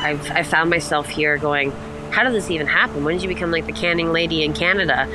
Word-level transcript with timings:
I've, 0.00 0.30
I 0.30 0.42
found 0.42 0.70
myself 0.70 1.08
here 1.08 1.36
going, 1.36 1.72
how 2.10 2.24
did 2.24 2.32
this 2.32 2.50
even 2.50 2.66
happen? 2.66 3.04
When 3.04 3.16
did 3.16 3.22
you 3.22 3.28
become 3.28 3.50
like 3.50 3.66
the 3.66 3.72
canning 3.72 4.12
lady 4.12 4.42
in 4.42 4.54
Canada? 4.54 5.06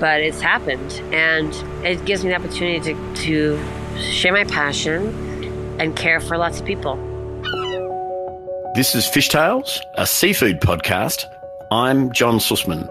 But 0.00 0.22
it's 0.22 0.40
happened. 0.40 0.92
And 1.12 1.54
it 1.84 2.04
gives 2.06 2.24
me 2.24 2.30
the 2.30 2.36
opportunity 2.36 2.80
to, 2.80 3.14
to 3.24 4.00
share 4.00 4.32
my 4.32 4.44
passion 4.44 5.78
and 5.78 5.94
care 5.94 6.20
for 6.20 6.38
lots 6.38 6.58
of 6.58 6.66
people. 6.66 6.96
This 8.74 8.94
is 8.94 9.06
Fish 9.06 9.28
Tales, 9.28 9.80
a 9.94 10.06
seafood 10.06 10.60
podcast. 10.60 11.26
I'm 11.70 12.10
John 12.12 12.38
Susman. 12.38 12.90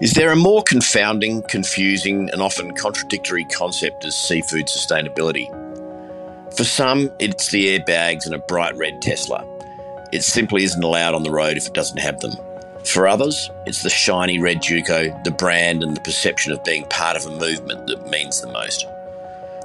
Is 0.00 0.14
there 0.14 0.32
a 0.32 0.36
more 0.36 0.62
confounding, 0.62 1.42
confusing, 1.42 2.30
and 2.30 2.40
often 2.40 2.74
contradictory 2.74 3.44
concept 3.44 4.06
as 4.06 4.16
seafood 4.16 4.66
sustainability? 4.66 5.46
For 6.56 6.64
some, 6.64 7.10
it's 7.18 7.50
the 7.50 7.78
airbags 7.78 8.24
and 8.24 8.34
a 8.34 8.38
bright 8.38 8.74
red 8.76 9.02
Tesla. 9.02 9.44
It 10.12 10.24
simply 10.24 10.64
isn't 10.64 10.82
allowed 10.82 11.14
on 11.14 11.22
the 11.22 11.30
road 11.30 11.56
if 11.56 11.68
it 11.68 11.74
doesn't 11.74 11.98
have 11.98 12.18
them. 12.20 12.36
For 12.84 13.06
others, 13.06 13.50
it's 13.66 13.82
the 13.82 13.90
shiny 13.90 14.40
red 14.40 14.58
Juco, 14.58 15.22
the 15.22 15.30
brand, 15.30 15.84
and 15.84 15.96
the 15.96 16.00
perception 16.00 16.52
of 16.52 16.64
being 16.64 16.84
part 16.86 17.16
of 17.16 17.26
a 17.26 17.38
movement 17.38 17.86
that 17.86 18.10
means 18.10 18.40
the 18.40 18.50
most. 18.50 18.86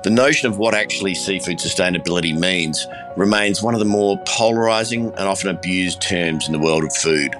The 0.03 0.12
notion 0.12 0.48
of 0.48 0.59
what 0.59 0.76
actually 0.76 1.16
seafood 1.16 1.58
sustainability 1.58 2.38
means 2.38 2.86
remains 3.17 3.63
one 3.63 3.73
of 3.73 3.80
the 3.80 3.86
more 3.86 4.20
polarising 4.20 5.08
and 5.17 5.27
often 5.27 5.50
abused 5.50 6.02
terms 6.02 6.45
in 6.45 6.53
the 6.53 6.59
world 6.59 6.84
of 6.84 6.95
food. 6.95 7.36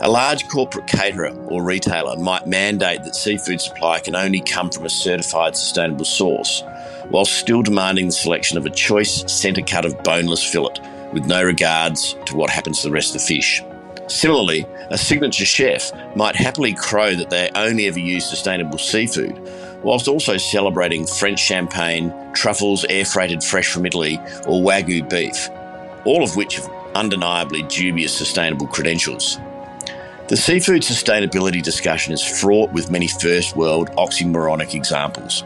A 0.00 0.08
large 0.08 0.46
corporate 0.46 0.86
caterer 0.86 1.34
or 1.46 1.64
retailer 1.64 2.16
might 2.16 2.46
mandate 2.46 3.02
that 3.02 3.16
seafood 3.16 3.60
supply 3.60 3.98
can 3.98 4.14
only 4.14 4.40
come 4.40 4.70
from 4.70 4.86
a 4.86 4.90
certified 4.90 5.56
sustainable 5.56 6.04
source, 6.04 6.62
while 7.08 7.24
still 7.24 7.62
demanding 7.62 8.06
the 8.06 8.12
selection 8.12 8.56
of 8.56 8.66
a 8.66 8.70
choice 8.70 9.24
centre 9.32 9.62
cut 9.62 9.84
of 9.84 10.00
boneless 10.04 10.44
fillet 10.44 10.76
with 11.12 11.26
no 11.26 11.42
regards 11.42 12.14
to 12.26 12.36
what 12.36 12.50
happens 12.50 12.82
to 12.82 12.88
the 12.88 12.92
rest 12.92 13.14
of 13.14 13.20
the 13.20 13.26
fish. 13.26 13.62
Similarly, 14.08 14.66
a 14.90 14.96
signature 14.96 15.44
chef 15.44 15.92
might 16.16 16.34
happily 16.34 16.72
crow 16.72 17.14
that 17.14 17.30
they 17.30 17.50
only 17.54 17.86
ever 17.86 17.98
use 17.98 18.28
sustainable 18.28 18.78
seafood, 18.78 19.38
whilst 19.82 20.08
also 20.08 20.36
celebrating 20.36 21.06
French 21.06 21.40
champagne, 21.40 22.12
truffles 22.32 22.84
air 22.88 23.04
freighted 23.04 23.44
fresh 23.44 23.70
from 23.70 23.86
Italy, 23.86 24.18
or 24.46 24.62
Wagyu 24.62 25.08
beef, 25.08 25.48
all 26.04 26.22
of 26.22 26.36
which 26.36 26.56
have 26.56 26.70
undeniably 26.94 27.62
dubious 27.64 28.16
sustainable 28.16 28.66
credentials. 28.66 29.38
The 30.28 30.36
seafood 30.36 30.82
sustainability 30.82 31.62
discussion 31.62 32.12
is 32.12 32.22
fraught 32.22 32.70
with 32.72 32.90
many 32.90 33.08
first 33.08 33.56
world 33.56 33.90
oxymoronic 33.92 34.74
examples. 34.74 35.42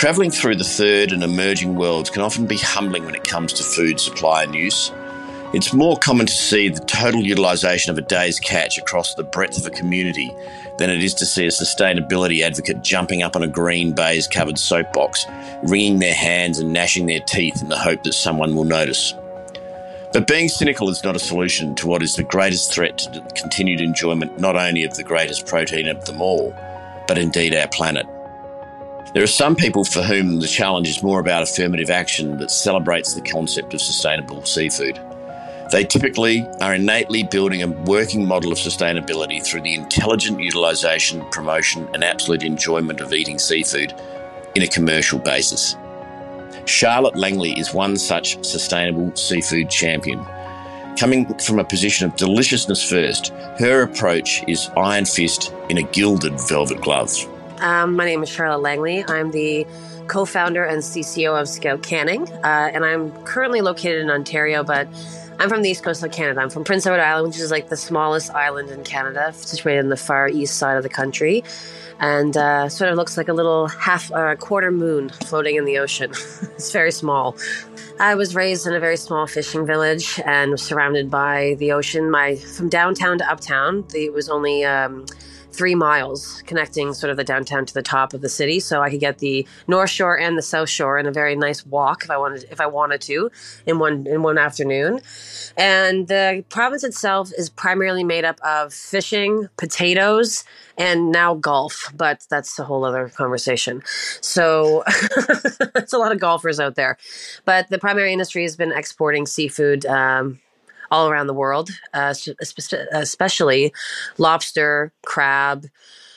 Travelling 0.00 0.30
through 0.30 0.56
the 0.56 0.64
third 0.64 1.12
and 1.12 1.22
emerging 1.22 1.74
worlds 1.74 2.08
can 2.08 2.22
often 2.22 2.46
be 2.46 2.56
humbling 2.56 3.04
when 3.04 3.14
it 3.14 3.22
comes 3.22 3.52
to 3.52 3.62
food 3.62 4.00
supply 4.00 4.42
and 4.44 4.54
use. 4.54 4.90
It's 5.52 5.74
more 5.74 5.98
common 5.98 6.24
to 6.24 6.32
see 6.32 6.70
the 6.70 6.80
total 6.80 7.20
utilisation 7.20 7.90
of 7.90 7.98
a 7.98 8.00
day's 8.00 8.40
catch 8.40 8.78
across 8.78 9.12
the 9.12 9.24
breadth 9.24 9.58
of 9.58 9.66
a 9.66 9.76
community 9.76 10.34
than 10.78 10.88
it 10.88 11.04
is 11.04 11.12
to 11.16 11.26
see 11.26 11.44
a 11.44 11.50
sustainability 11.50 12.40
advocate 12.40 12.80
jumping 12.80 13.22
up 13.22 13.36
on 13.36 13.42
a 13.42 13.46
green 13.46 13.92
baize 13.92 14.26
covered 14.26 14.58
soapbox, 14.58 15.26
wringing 15.64 15.98
their 15.98 16.14
hands 16.14 16.58
and 16.58 16.72
gnashing 16.72 17.04
their 17.04 17.20
teeth 17.20 17.60
in 17.60 17.68
the 17.68 17.76
hope 17.76 18.02
that 18.04 18.14
someone 18.14 18.56
will 18.56 18.64
notice. 18.64 19.12
But 20.14 20.26
being 20.26 20.48
cynical 20.48 20.88
is 20.88 21.04
not 21.04 21.14
a 21.14 21.18
solution 21.18 21.74
to 21.74 21.86
what 21.86 22.02
is 22.02 22.16
the 22.16 22.24
greatest 22.24 22.72
threat 22.72 22.96
to 22.96 23.10
the 23.10 23.20
continued 23.34 23.82
enjoyment 23.82 24.40
not 24.40 24.56
only 24.56 24.82
of 24.84 24.94
the 24.94 25.04
greatest 25.04 25.46
protein 25.46 25.88
of 25.88 26.06
them 26.06 26.22
all, 26.22 26.54
but 27.06 27.18
indeed 27.18 27.54
our 27.54 27.68
planet. 27.68 28.06
There 29.12 29.24
are 29.24 29.26
some 29.26 29.56
people 29.56 29.82
for 29.82 30.02
whom 30.02 30.38
the 30.38 30.46
challenge 30.46 30.88
is 30.88 31.02
more 31.02 31.18
about 31.18 31.42
affirmative 31.42 31.90
action 31.90 32.38
that 32.38 32.52
celebrates 32.52 33.12
the 33.12 33.20
concept 33.20 33.74
of 33.74 33.80
sustainable 33.80 34.44
seafood. 34.44 35.00
They 35.72 35.82
typically 35.82 36.46
are 36.60 36.74
innately 36.74 37.24
building 37.24 37.64
a 37.64 37.68
working 37.68 38.24
model 38.24 38.52
of 38.52 38.58
sustainability 38.58 39.44
through 39.44 39.62
the 39.62 39.74
intelligent 39.74 40.38
utilisation, 40.38 41.24
promotion, 41.32 41.88
and 41.92 42.04
absolute 42.04 42.44
enjoyment 42.44 43.00
of 43.00 43.12
eating 43.12 43.40
seafood 43.40 43.92
in 44.54 44.62
a 44.62 44.68
commercial 44.68 45.18
basis. 45.18 45.74
Charlotte 46.66 47.16
Langley 47.16 47.58
is 47.58 47.74
one 47.74 47.96
such 47.96 48.44
sustainable 48.44 49.14
seafood 49.16 49.70
champion. 49.70 50.24
Coming 50.96 51.26
from 51.38 51.58
a 51.58 51.64
position 51.64 52.06
of 52.06 52.14
deliciousness 52.14 52.88
first, 52.88 53.32
her 53.58 53.82
approach 53.82 54.44
is 54.46 54.70
iron 54.76 55.04
fist 55.04 55.52
in 55.68 55.78
a 55.78 55.82
gilded 55.82 56.40
velvet 56.48 56.80
glove. 56.80 57.12
Um, 57.60 57.94
my 57.94 58.06
name 58.06 58.22
is 58.22 58.28
Charlotte 58.28 58.62
Langley. 58.62 59.04
I'm 59.06 59.30
the 59.30 59.66
co 60.08 60.24
founder 60.24 60.64
and 60.64 60.82
CCO 60.82 61.38
of 61.38 61.48
Scout 61.48 61.82
Canning, 61.82 62.26
uh, 62.42 62.70
and 62.72 62.84
I'm 62.84 63.12
currently 63.24 63.60
located 63.60 64.00
in 64.00 64.10
Ontario, 64.10 64.64
but 64.64 64.88
I'm 65.38 65.48
from 65.48 65.60
the 65.62 65.68
east 65.68 65.84
coast 65.84 66.02
of 66.02 66.10
Canada. 66.10 66.40
I'm 66.40 66.48
from 66.48 66.64
Prince 66.64 66.86
Edward 66.86 67.00
Island, 67.00 67.28
which 67.28 67.38
is 67.38 67.50
like 67.50 67.68
the 67.68 67.76
smallest 67.76 68.30
island 68.30 68.70
in 68.70 68.82
Canada, 68.82 69.32
situated 69.34 69.80
in 69.80 69.88
the 69.90 69.96
far 69.96 70.28
east 70.28 70.56
side 70.56 70.78
of 70.78 70.82
the 70.82 70.88
country 70.88 71.44
and 72.00 72.34
uh, 72.34 72.68
sort 72.68 72.90
of 72.90 72.96
looks 72.96 73.18
like 73.18 73.28
a 73.28 73.32
little 73.32 73.68
half 73.68 74.10
or 74.10 74.30
a 74.30 74.36
quarter 74.36 74.72
moon 74.72 75.10
floating 75.10 75.56
in 75.56 75.66
the 75.66 75.78
ocean. 75.78 76.10
it's 76.42 76.72
very 76.72 76.90
small. 76.90 77.36
I 78.00 78.14
was 78.14 78.34
raised 78.34 78.66
in 78.66 78.72
a 78.72 78.80
very 78.80 78.96
small 78.96 79.26
fishing 79.26 79.66
village 79.66 80.18
and 80.24 80.52
was 80.52 80.62
surrounded 80.62 81.10
by 81.10 81.56
the 81.58 81.72
ocean. 81.72 82.10
My 82.10 82.36
from 82.36 82.70
downtown 82.70 83.18
to 83.18 83.30
uptown, 83.30 83.84
the, 83.90 84.06
it 84.06 84.14
was 84.14 84.30
only 84.30 84.64
um, 84.64 85.04
three 85.60 85.74
miles 85.74 86.42
connecting 86.46 86.94
sort 86.94 87.10
of 87.10 87.18
the 87.18 87.22
downtown 87.22 87.66
to 87.66 87.74
the 87.74 87.82
top 87.82 88.14
of 88.14 88.22
the 88.22 88.30
city. 88.30 88.58
So 88.60 88.80
I 88.80 88.88
could 88.88 88.98
get 88.98 89.18
the 89.18 89.46
North 89.68 89.90
Shore 89.90 90.18
and 90.18 90.38
the 90.38 90.42
South 90.42 90.70
Shore 90.70 90.98
in 90.98 91.04
a 91.04 91.12
very 91.12 91.36
nice 91.36 91.66
walk 91.66 92.02
if 92.02 92.10
I 92.10 92.16
wanted 92.16 92.46
if 92.50 92.62
I 92.62 92.66
wanted 92.66 93.02
to 93.02 93.30
in 93.66 93.78
one 93.78 94.06
in 94.06 94.22
one 94.22 94.38
afternoon. 94.38 95.02
And 95.58 96.08
the 96.08 96.42
province 96.48 96.82
itself 96.82 97.30
is 97.36 97.50
primarily 97.50 98.04
made 98.04 98.24
up 98.24 98.40
of 98.40 98.72
fishing, 98.72 99.50
potatoes, 99.58 100.44
and 100.78 101.12
now 101.12 101.34
golf, 101.34 101.92
but 101.94 102.24
that's 102.30 102.58
a 102.58 102.64
whole 102.64 102.86
other 102.86 103.10
conversation. 103.10 103.82
So 104.22 104.82
it's 105.76 105.92
a 105.92 105.98
lot 105.98 106.10
of 106.10 106.18
golfers 106.20 106.58
out 106.58 106.74
there. 106.74 106.96
But 107.44 107.68
the 107.68 107.78
primary 107.78 108.14
industry 108.14 108.44
has 108.44 108.56
been 108.56 108.72
exporting 108.72 109.26
seafood. 109.26 109.84
Um, 109.84 110.40
all 110.90 111.08
around 111.08 111.26
the 111.26 111.34
world, 111.34 111.70
uh, 111.94 112.14
especially 112.40 113.72
lobster, 114.18 114.92
crab, 115.04 115.66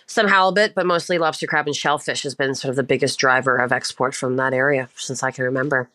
some 0.06 0.28
halibut, 0.28 0.76
but 0.76 0.86
mostly 0.86 1.18
lobster, 1.18 1.48
crab, 1.48 1.68
and 1.68 1.76
shellfish 1.76 2.24
has 2.24 2.36
been 2.36 2.56
sort 2.56 2.70
of 2.70 2.76
the 2.76 2.84
biggest 2.84 3.20
driver 3.20 3.58
of 3.58 3.72
export 3.72 4.14
from 4.16 4.36
that 4.38 4.54
area 4.54 4.90
since 4.96 5.24
I 5.24 5.32
can 5.32 5.44
remember. 5.46 5.90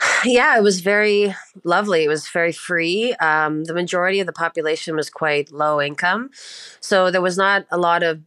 Yeah, 0.24 0.56
it 0.56 0.62
was 0.62 0.80
very 0.80 1.34
lovely. 1.64 2.04
It 2.04 2.08
was 2.08 2.28
very 2.28 2.52
free. 2.52 3.12
Um, 3.14 3.64
the 3.64 3.74
majority 3.74 4.20
of 4.20 4.26
the 4.26 4.32
population 4.32 4.96
was 4.96 5.10
quite 5.10 5.50
low 5.52 5.80
income, 5.80 6.30
so 6.80 7.10
there 7.10 7.20
was 7.20 7.36
not 7.36 7.66
a 7.70 7.78
lot 7.78 8.02
of 8.02 8.20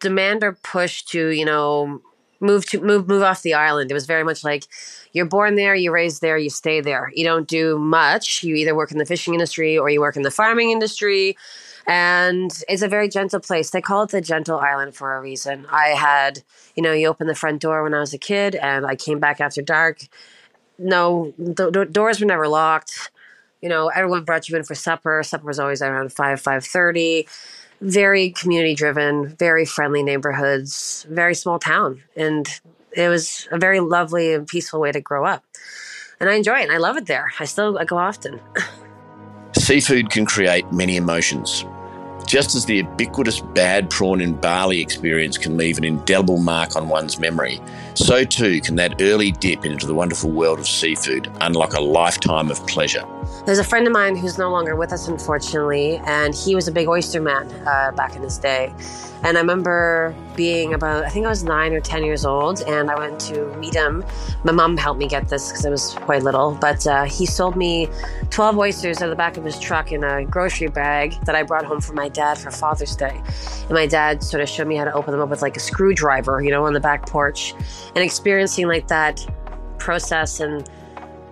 demand 0.00 0.42
or 0.42 0.52
push 0.52 1.02
to 1.04 1.28
you 1.28 1.44
know 1.44 2.00
move 2.42 2.66
to 2.66 2.80
move 2.80 3.08
move 3.08 3.22
off 3.22 3.42
the 3.42 3.54
island. 3.54 3.90
It 3.90 3.94
was 3.94 4.06
very 4.06 4.24
much 4.24 4.44
like 4.44 4.66
you're 5.12 5.26
born 5.26 5.54
there, 5.54 5.74
you're 5.74 5.92
raised 5.92 6.20
there, 6.20 6.36
you 6.36 6.50
stay 6.50 6.80
there. 6.80 7.10
You 7.14 7.24
don't 7.24 7.48
do 7.48 7.78
much. 7.78 8.42
You 8.42 8.56
either 8.56 8.74
work 8.74 8.90
in 8.90 8.98
the 8.98 9.06
fishing 9.06 9.34
industry 9.34 9.78
or 9.78 9.88
you 9.88 10.00
work 10.00 10.16
in 10.16 10.22
the 10.22 10.30
farming 10.30 10.70
industry. 10.70 11.36
And 11.86 12.52
it's 12.68 12.82
a 12.82 12.88
very 12.88 13.08
gentle 13.08 13.40
place. 13.40 13.70
They 13.70 13.80
call 13.80 14.04
it 14.04 14.10
the 14.10 14.20
gentle 14.20 14.58
island 14.58 14.94
for 14.94 15.16
a 15.16 15.20
reason. 15.20 15.66
I 15.70 15.88
had, 15.88 16.42
you 16.76 16.82
know, 16.82 16.92
you 16.92 17.08
open 17.08 17.26
the 17.26 17.34
front 17.34 17.60
door 17.60 17.82
when 17.82 17.94
I 17.94 18.00
was 18.00 18.14
a 18.14 18.18
kid 18.18 18.54
and 18.54 18.86
I 18.86 18.94
came 18.94 19.18
back 19.18 19.40
after 19.40 19.62
dark. 19.62 20.00
No, 20.78 21.34
the, 21.38 21.70
the 21.70 21.84
doors 21.84 22.20
were 22.20 22.26
never 22.26 22.48
locked. 22.48 23.10
You 23.60 23.68
know, 23.68 23.88
everyone 23.88 24.24
brought 24.24 24.48
you 24.48 24.56
in 24.56 24.64
for 24.64 24.74
supper. 24.74 25.22
Supper 25.22 25.46
was 25.46 25.58
always 25.58 25.82
around 25.82 26.12
5, 26.12 26.40
5.30 26.40 27.26
very 27.82 28.30
community 28.30 28.74
driven, 28.74 29.28
very 29.36 29.64
friendly 29.66 30.02
neighborhoods, 30.02 31.04
very 31.10 31.34
small 31.34 31.58
town. 31.58 32.02
And 32.16 32.48
it 32.92 33.08
was 33.08 33.48
a 33.50 33.58
very 33.58 33.80
lovely 33.80 34.34
and 34.34 34.46
peaceful 34.46 34.80
way 34.80 34.92
to 34.92 35.00
grow 35.00 35.24
up. 35.24 35.44
And 36.20 36.30
I 36.30 36.34
enjoy 36.34 36.60
it 36.60 36.62
and 36.62 36.72
I 36.72 36.78
love 36.78 36.96
it 36.96 37.06
there. 37.06 37.32
I 37.40 37.44
still 37.44 37.78
I 37.78 37.84
go 37.84 37.98
often. 37.98 38.40
Seafood 39.56 40.10
can 40.10 40.24
create 40.24 40.70
many 40.72 40.96
emotions. 40.96 41.64
Just 42.24 42.54
as 42.54 42.64
the 42.64 42.76
ubiquitous 42.76 43.40
bad 43.40 43.90
prawn 43.90 44.20
in 44.20 44.34
Bali 44.34 44.80
experience 44.80 45.36
can 45.36 45.56
leave 45.56 45.76
an 45.76 45.84
indelible 45.84 46.38
mark 46.38 46.76
on 46.76 46.88
one's 46.88 47.18
memory, 47.18 47.60
so 47.94 48.24
too 48.24 48.60
can 48.60 48.76
that 48.76 49.02
early 49.02 49.32
dip 49.32 49.66
into 49.66 49.86
the 49.86 49.94
wonderful 49.94 50.30
world 50.30 50.60
of 50.60 50.66
seafood 50.66 51.30
unlock 51.40 51.74
a 51.74 51.80
lifetime 51.80 52.50
of 52.50 52.64
pleasure. 52.68 53.04
There's 53.44 53.58
a 53.58 53.64
friend 53.64 53.86
of 53.86 53.92
mine 53.92 54.14
who's 54.14 54.38
no 54.38 54.50
longer 54.50 54.76
with 54.76 54.92
us, 54.92 55.08
unfortunately, 55.08 55.96
and 56.06 56.34
he 56.34 56.54
was 56.54 56.68
a 56.68 56.72
big 56.72 56.88
oyster 56.88 57.20
man 57.20 57.50
uh, 57.66 57.90
back 57.92 58.14
in 58.14 58.22
his 58.22 58.38
day. 58.38 58.72
And 59.24 59.36
I 59.36 59.40
remember 59.40 60.14
being 60.36 60.74
about, 60.74 61.04
I 61.04 61.08
think 61.08 61.26
I 61.26 61.28
was 61.28 61.44
nine 61.44 61.72
or 61.72 61.80
10 61.80 62.04
years 62.04 62.24
old, 62.24 62.62
and 62.62 62.90
I 62.90 62.98
went 62.98 63.20
to 63.22 63.46
meet 63.56 63.74
him. 63.74 64.04
My 64.44 64.52
mom 64.52 64.76
helped 64.76 64.98
me 64.98 65.08
get 65.08 65.28
this 65.28 65.48
because 65.48 65.66
I 65.66 65.70
was 65.70 65.94
quite 66.00 66.22
little, 66.22 66.56
but 66.60 66.86
uh, 66.86 67.04
he 67.04 67.26
sold 67.26 67.56
me 67.56 67.88
12 68.30 68.58
oysters 68.58 68.98
out 68.98 69.04
of 69.04 69.10
the 69.10 69.16
back 69.16 69.36
of 69.36 69.44
his 69.44 69.58
truck 69.58 69.92
in 69.92 70.02
a 70.02 70.24
grocery 70.24 70.68
bag 70.68 71.14
that 71.24 71.34
I 71.34 71.42
brought 71.42 71.64
home 71.64 71.80
for 71.80 71.94
my 71.94 72.08
dad 72.08 72.38
for 72.38 72.50
Father's 72.50 72.96
Day. 72.96 73.20
And 73.62 73.70
my 73.70 73.86
dad 73.86 74.22
sort 74.22 74.40
of 74.40 74.48
showed 74.48 74.66
me 74.66 74.76
how 74.76 74.84
to 74.84 74.92
open 74.92 75.12
them 75.12 75.20
up 75.20 75.30
with 75.30 75.42
like 75.42 75.56
a 75.56 75.60
screwdriver, 75.60 76.42
you 76.42 76.50
know, 76.50 76.64
on 76.64 76.72
the 76.72 76.80
back 76.80 77.06
porch. 77.06 77.54
And 77.94 78.04
experiencing 78.04 78.66
like 78.68 78.88
that 78.88 79.24
process 79.78 80.40
and 80.40 80.68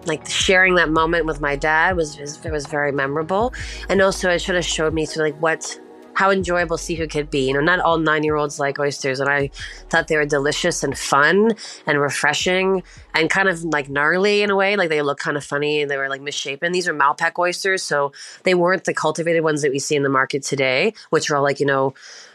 like 0.06 0.26
sharing 0.26 0.75
that 0.76 0.91
moment 0.91 1.26
with 1.26 1.41
my 1.41 1.56
dad 1.56 1.97
was 1.97 2.19
it 2.19 2.50
was 2.50 2.67
very 2.67 2.93
memorable, 2.93 3.52
and 3.88 4.00
also 4.00 4.31
it 4.31 4.41
should 4.41 4.55
have 4.55 4.64
showed 4.64 4.94
me 4.94 5.06
sort 5.06 5.29
of 5.29 5.35
like 5.35 5.43
what 5.43 5.81
how 6.20 6.31
enjoyable 6.31 6.76
seafood 6.76 7.11
could 7.11 7.31
be. 7.31 7.47
You 7.49 7.55
know, 7.55 7.61
not 7.61 7.81
all 7.81 7.97
nine 7.97 8.25
year 8.25 8.37
olds 8.37 8.58
like 8.58 8.79
oysters, 8.79 9.20
and 9.20 9.31
I 9.31 9.50
thought 9.88 10.08
they 10.08 10.17
were 10.17 10.26
delicious 10.26 10.82
and 10.82 10.97
fun 10.97 11.52
and 11.87 11.99
refreshing 11.99 12.82
and 13.14 13.31
kind 13.31 13.49
of 13.49 13.64
like 13.64 13.88
gnarly 13.88 14.43
in 14.43 14.50
a 14.50 14.56
way. 14.56 14.76
Like 14.76 14.91
they 14.91 15.00
look 15.02 15.19
kind 15.19 15.37
of 15.37 15.44
funny 15.44 15.81
and 15.82 15.91
they 15.91 15.97
were 15.97 16.08
like 16.08 16.20
misshapen. 16.20 16.73
These 16.73 16.88
are 16.88 16.94
Malpeque 16.94 17.38
oysters, 17.38 17.82
so 17.82 18.12
they 18.44 18.55
weren't 18.55 18.85
the 18.85 18.94
cultivated 18.94 19.43
ones 19.44 19.62
that 19.62 19.70
we 19.70 19.79
see 19.79 19.96
in 19.96 20.03
the 20.03 20.08
market 20.11 20.43
today, 20.43 20.93
which 21.11 21.31
are 21.31 21.37
all 21.37 21.43
like 21.43 21.58
you 21.58 21.67
know 21.67 21.94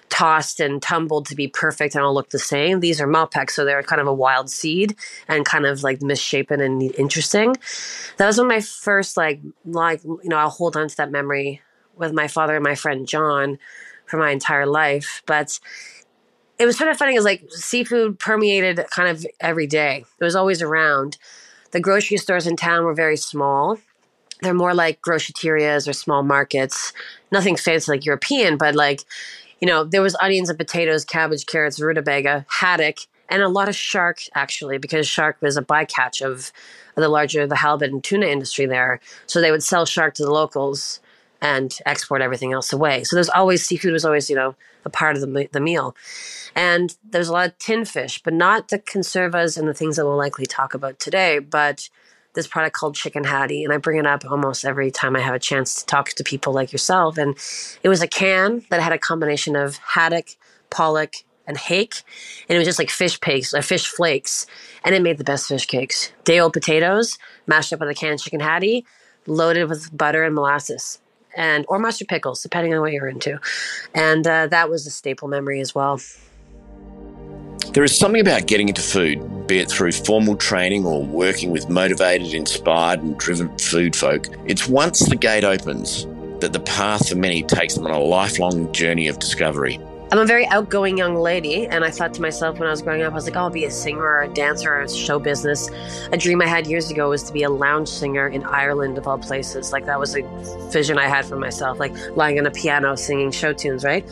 tossed 0.09 0.59
and 0.59 0.81
tumbled 0.81 1.25
to 1.27 1.35
be 1.35 1.47
perfect 1.47 1.95
and 1.95 2.03
all 2.03 2.13
look 2.13 2.29
the 2.29 2.39
same. 2.39 2.79
These 2.79 3.01
are 3.01 3.07
Malpeque, 3.07 3.49
so 3.49 3.65
they're 3.65 3.83
kind 3.83 4.01
of 4.01 4.07
a 4.07 4.13
wild 4.13 4.49
seed 4.49 4.95
and 5.27 5.45
kind 5.45 5.65
of 5.65 5.83
like 5.83 6.01
misshapen 6.01 6.61
and 6.61 6.81
interesting. 6.95 7.55
That 8.17 8.27
was 8.27 8.37
one 8.37 8.47
of 8.47 8.49
my 8.49 8.61
first 8.61 9.17
like 9.17 9.41
like 9.65 10.03
you 10.03 10.21
know 10.25 10.37
I'll 10.37 10.49
hold 10.49 10.77
on 10.77 10.87
to 10.87 10.97
that 10.97 11.11
memory 11.11 11.61
with 11.95 12.13
my 12.13 12.27
father 12.27 12.55
and 12.55 12.63
my 12.63 12.75
friend 12.75 13.07
John 13.07 13.57
for 14.05 14.17
my 14.17 14.31
entire 14.31 14.65
life. 14.65 15.21
But 15.25 15.59
it 16.57 16.65
was 16.65 16.77
sort 16.77 16.89
of 16.89 16.97
funny 16.97 17.13
because 17.13 17.25
like 17.25 17.43
seafood 17.49 18.19
permeated 18.19 18.85
kind 18.91 19.09
of 19.09 19.25
every 19.39 19.67
day. 19.67 20.05
It 20.19 20.23
was 20.23 20.35
always 20.35 20.61
around. 20.61 21.17
The 21.71 21.79
grocery 21.81 22.17
stores 22.17 22.47
in 22.47 22.55
town 22.55 22.85
were 22.85 22.93
very 22.93 23.17
small. 23.17 23.77
They're 24.41 24.53
more 24.53 24.73
like 24.73 25.01
groceterias 25.01 25.87
or 25.87 25.93
small 25.93 26.23
markets. 26.23 26.93
Nothing 27.31 27.55
fancy 27.55 27.91
like 27.91 28.05
European, 28.05 28.57
but 28.57 28.75
like 28.75 29.03
you 29.65 29.71
know, 29.71 29.83
there 29.83 30.03
was 30.03 30.15
onions 30.21 30.47
and 30.47 30.59
potatoes, 30.59 31.03
cabbage, 31.03 31.47
carrots, 31.47 31.79
rutabaga, 31.79 32.45
haddock, 32.47 32.97
and 33.29 33.41
a 33.41 33.49
lot 33.49 33.67
of 33.67 33.75
shark 33.75 34.19
actually, 34.35 34.77
because 34.77 35.07
shark 35.07 35.37
was 35.41 35.57
a 35.57 35.63
bycatch 35.63 36.21
of 36.21 36.51
the 36.93 37.09
larger 37.09 37.47
the 37.47 37.55
halibut 37.55 37.91
and 37.91 38.03
tuna 38.03 38.27
industry 38.27 38.67
there. 38.67 38.99
So 39.25 39.41
they 39.41 39.49
would 39.49 39.63
sell 39.63 39.87
shark 39.87 40.13
to 40.15 40.23
the 40.23 40.31
locals 40.31 40.99
and 41.41 41.75
export 41.87 42.21
everything 42.21 42.53
else 42.53 42.71
away. 42.71 43.03
So 43.05 43.15
there's 43.15 43.27
always 43.29 43.65
seafood 43.65 43.91
was 43.91 44.05
always 44.05 44.29
you 44.29 44.35
know 44.35 44.53
a 44.85 44.91
part 44.91 45.15
of 45.15 45.21
the 45.23 45.49
the 45.51 45.59
meal, 45.59 45.95
and 46.55 46.95
there's 47.09 47.29
a 47.29 47.33
lot 47.33 47.47
of 47.47 47.57
tin 47.57 47.85
fish, 47.85 48.21
but 48.21 48.35
not 48.35 48.67
the 48.67 48.77
conservas 48.77 49.57
and 49.57 49.67
the 49.67 49.73
things 49.73 49.95
that 49.95 50.05
we'll 50.05 50.15
likely 50.15 50.45
talk 50.45 50.75
about 50.75 50.99
today, 50.99 51.39
but 51.39 51.89
this 52.35 52.47
product 52.47 52.75
called 52.75 52.95
Chicken 52.95 53.23
Haddie, 53.23 53.63
and 53.63 53.73
I 53.73 53.77
bring 53.77 53.97
it 53.97 54.05
up 54.05 54.23
almost 54.29 54.65
every 54.65 54.91
time 54.91 55.15
I 55.15 55.21
have 55.21 55.33
a 55.33 55.39
chance 55.39 55.75
to 55.75 55.85
talk 55.85 56.09
to 56.09 56.23
people 56.23 56.53
like 56.53 56.71
yourself. 56.71 57.17
And 57.17 57.35
it 57.81 57.89
was 57.89 58.01
a 58.01 58.07
can 58.07 58.63
that 58.69 58.81
had 58.81 58.93
a 58.93 58.99
combination 58.99 59.55
of 59.55 59.77
haddock, 59.77 60.35
pollock, 60.69 61.15
and 61.47 61.57
hake, 61.57 62.01
and 62.49 62.55
it 62.55 62.59
was 62.59 62.67
just 62.67 62.79
like 62.79 62.89
fish 62.89 63.19
paste 63.19 63.53
or 63.53 63.61
fish 63.61 63.87
flakes, 63.87 64.45
and 64.83 64.95
it 64.95 65.01
made 65.01 65.17
the 65.17 65.23
best 65.23 65.47
fish 65.47 65.65
cakes. 65.65 66.11
Day 66.23 66.39
old 66.39 66.53
potatoes 66.53 67.17
mashed 67.47 67.71
up 67.71 67.79
with 67.79 67.89
a 67.89 67.93
canned 67.93 68.19
chicken 68.19 68.39
haddie, 68.39 68.85
loaded 69.27 69.69
with 69.69 69.95
butter 69.95 70.23
and 70.23 70.33
molasses, 70.33 70.99
and 71.35 71.65
or 71.67 71.77
mustard 71.79 72.07
pickles, 72.07 72.41
depending 72.41 72.73
on 72.73 72.81
what 72.81 72.91
you're 72.91 73.07
into. 73.07 73.39
And 73.93 74.25
uh, 74.25 74.47
that 74.47 74.69
was 74.69 74.87
a 74.87 74.91
staple 74.91 75.27
memory 75.27 75.61
as 75.61 75.75
well. 75.75 75.99
There 77.73 77.83
is 77.83 77.97
something 77.97 78.21
about 78.21 78.47
getting 78.47 78.69
into 78.69 78.81
food, 78.81 79.47
be 79.47 79.59
it 79.59 79.69
through 79.69 79.91
formal 79.91 80.35
training 80.35 80.85
or 80.85 81.03
working 81.03 81.51
with 81.51 81.69
motivated, 81.69 82.33
inspired, 82.33 83.01
and 83.01 83.17
driven 83.17 83.55
food 83.57 83.95
folk. 83.95 84.27
It's 84.45 84.67
once 84.67 84.99
the 84.99 85.15
gate 85.15 85.43
opens 85.43 86.05
that 86.39 86.53
the 86.53 86.59
path 86.59 87.09
for 87.09 87.15
many 87.15 87.43
takes 87.43 87.75
them 87.75 87.85
on 87.85 87.91
a 87.91 87.99
lifelong 87.99 88.71
journey 88.71 89.07
of 89.07 89.19
discovery. 89.19 89.79
I'm 90.11 90.19
a 90.19 90.25
very 90.25 90.45
outgoing 90.47 90.97
young 90.97 91.15
lady, 91.15 91.65
and 91.67 91.83
I 91.83 91.89
thought 91.89 92.13
to 92.13 92.21
myself 92.21 92.59
when 92.59 92.67
I 92.67 92.71
was 92.71 92.81
growing 92.81 93.01
up, 93.01 93.11
I 93.11 93.15
was 93.15 93.25
like, 93.25 93.35
oh, 93.35 93.41
I'll 93.41 93.49
be 93.49 93.65
a 93.65 93.71
singer 93.71 94.03
or 94.03 94.21
a 94.21 94.27
dancer 94.27 94.71
or 94.71 94.81
a 94.81 94.89
show 94.89 95.17
business. 95.17 95.69
A 96.11 96.17
dream 96.17 96.41
I 96.41 96.47
had 96.47 96.67
years 96.67 96.91
ago 96.91 97.09
was 97.09 97.23
to 97.23 97.33
be 97.33 97.41
a 97.43 97.49
lounge 97.49 97.89
singer 97.89 98.27
in 98.27 98.43
Ireland, 98.43 98.99
of 98.99 99.07
all 99.07 99.17
places. 99.17 99.73
Like, 99.73 99.87
that 99.87 99.99
was 99.99 100.15
a 100.15 100.21
vision 100.69 100.99
I 100.99 101.07
had 101.07 101.25
for 101.25 101.37
myself, 101.37 101.79
like 101.79 101.93
lying 102.15 102.37
on 102.37 102.45
a 102.45 102.51
piano 102.51 102.95
singing 102.95 103.31
show 103.31 103.51
tunes, 103.51 103.83
right? 103.83 104.07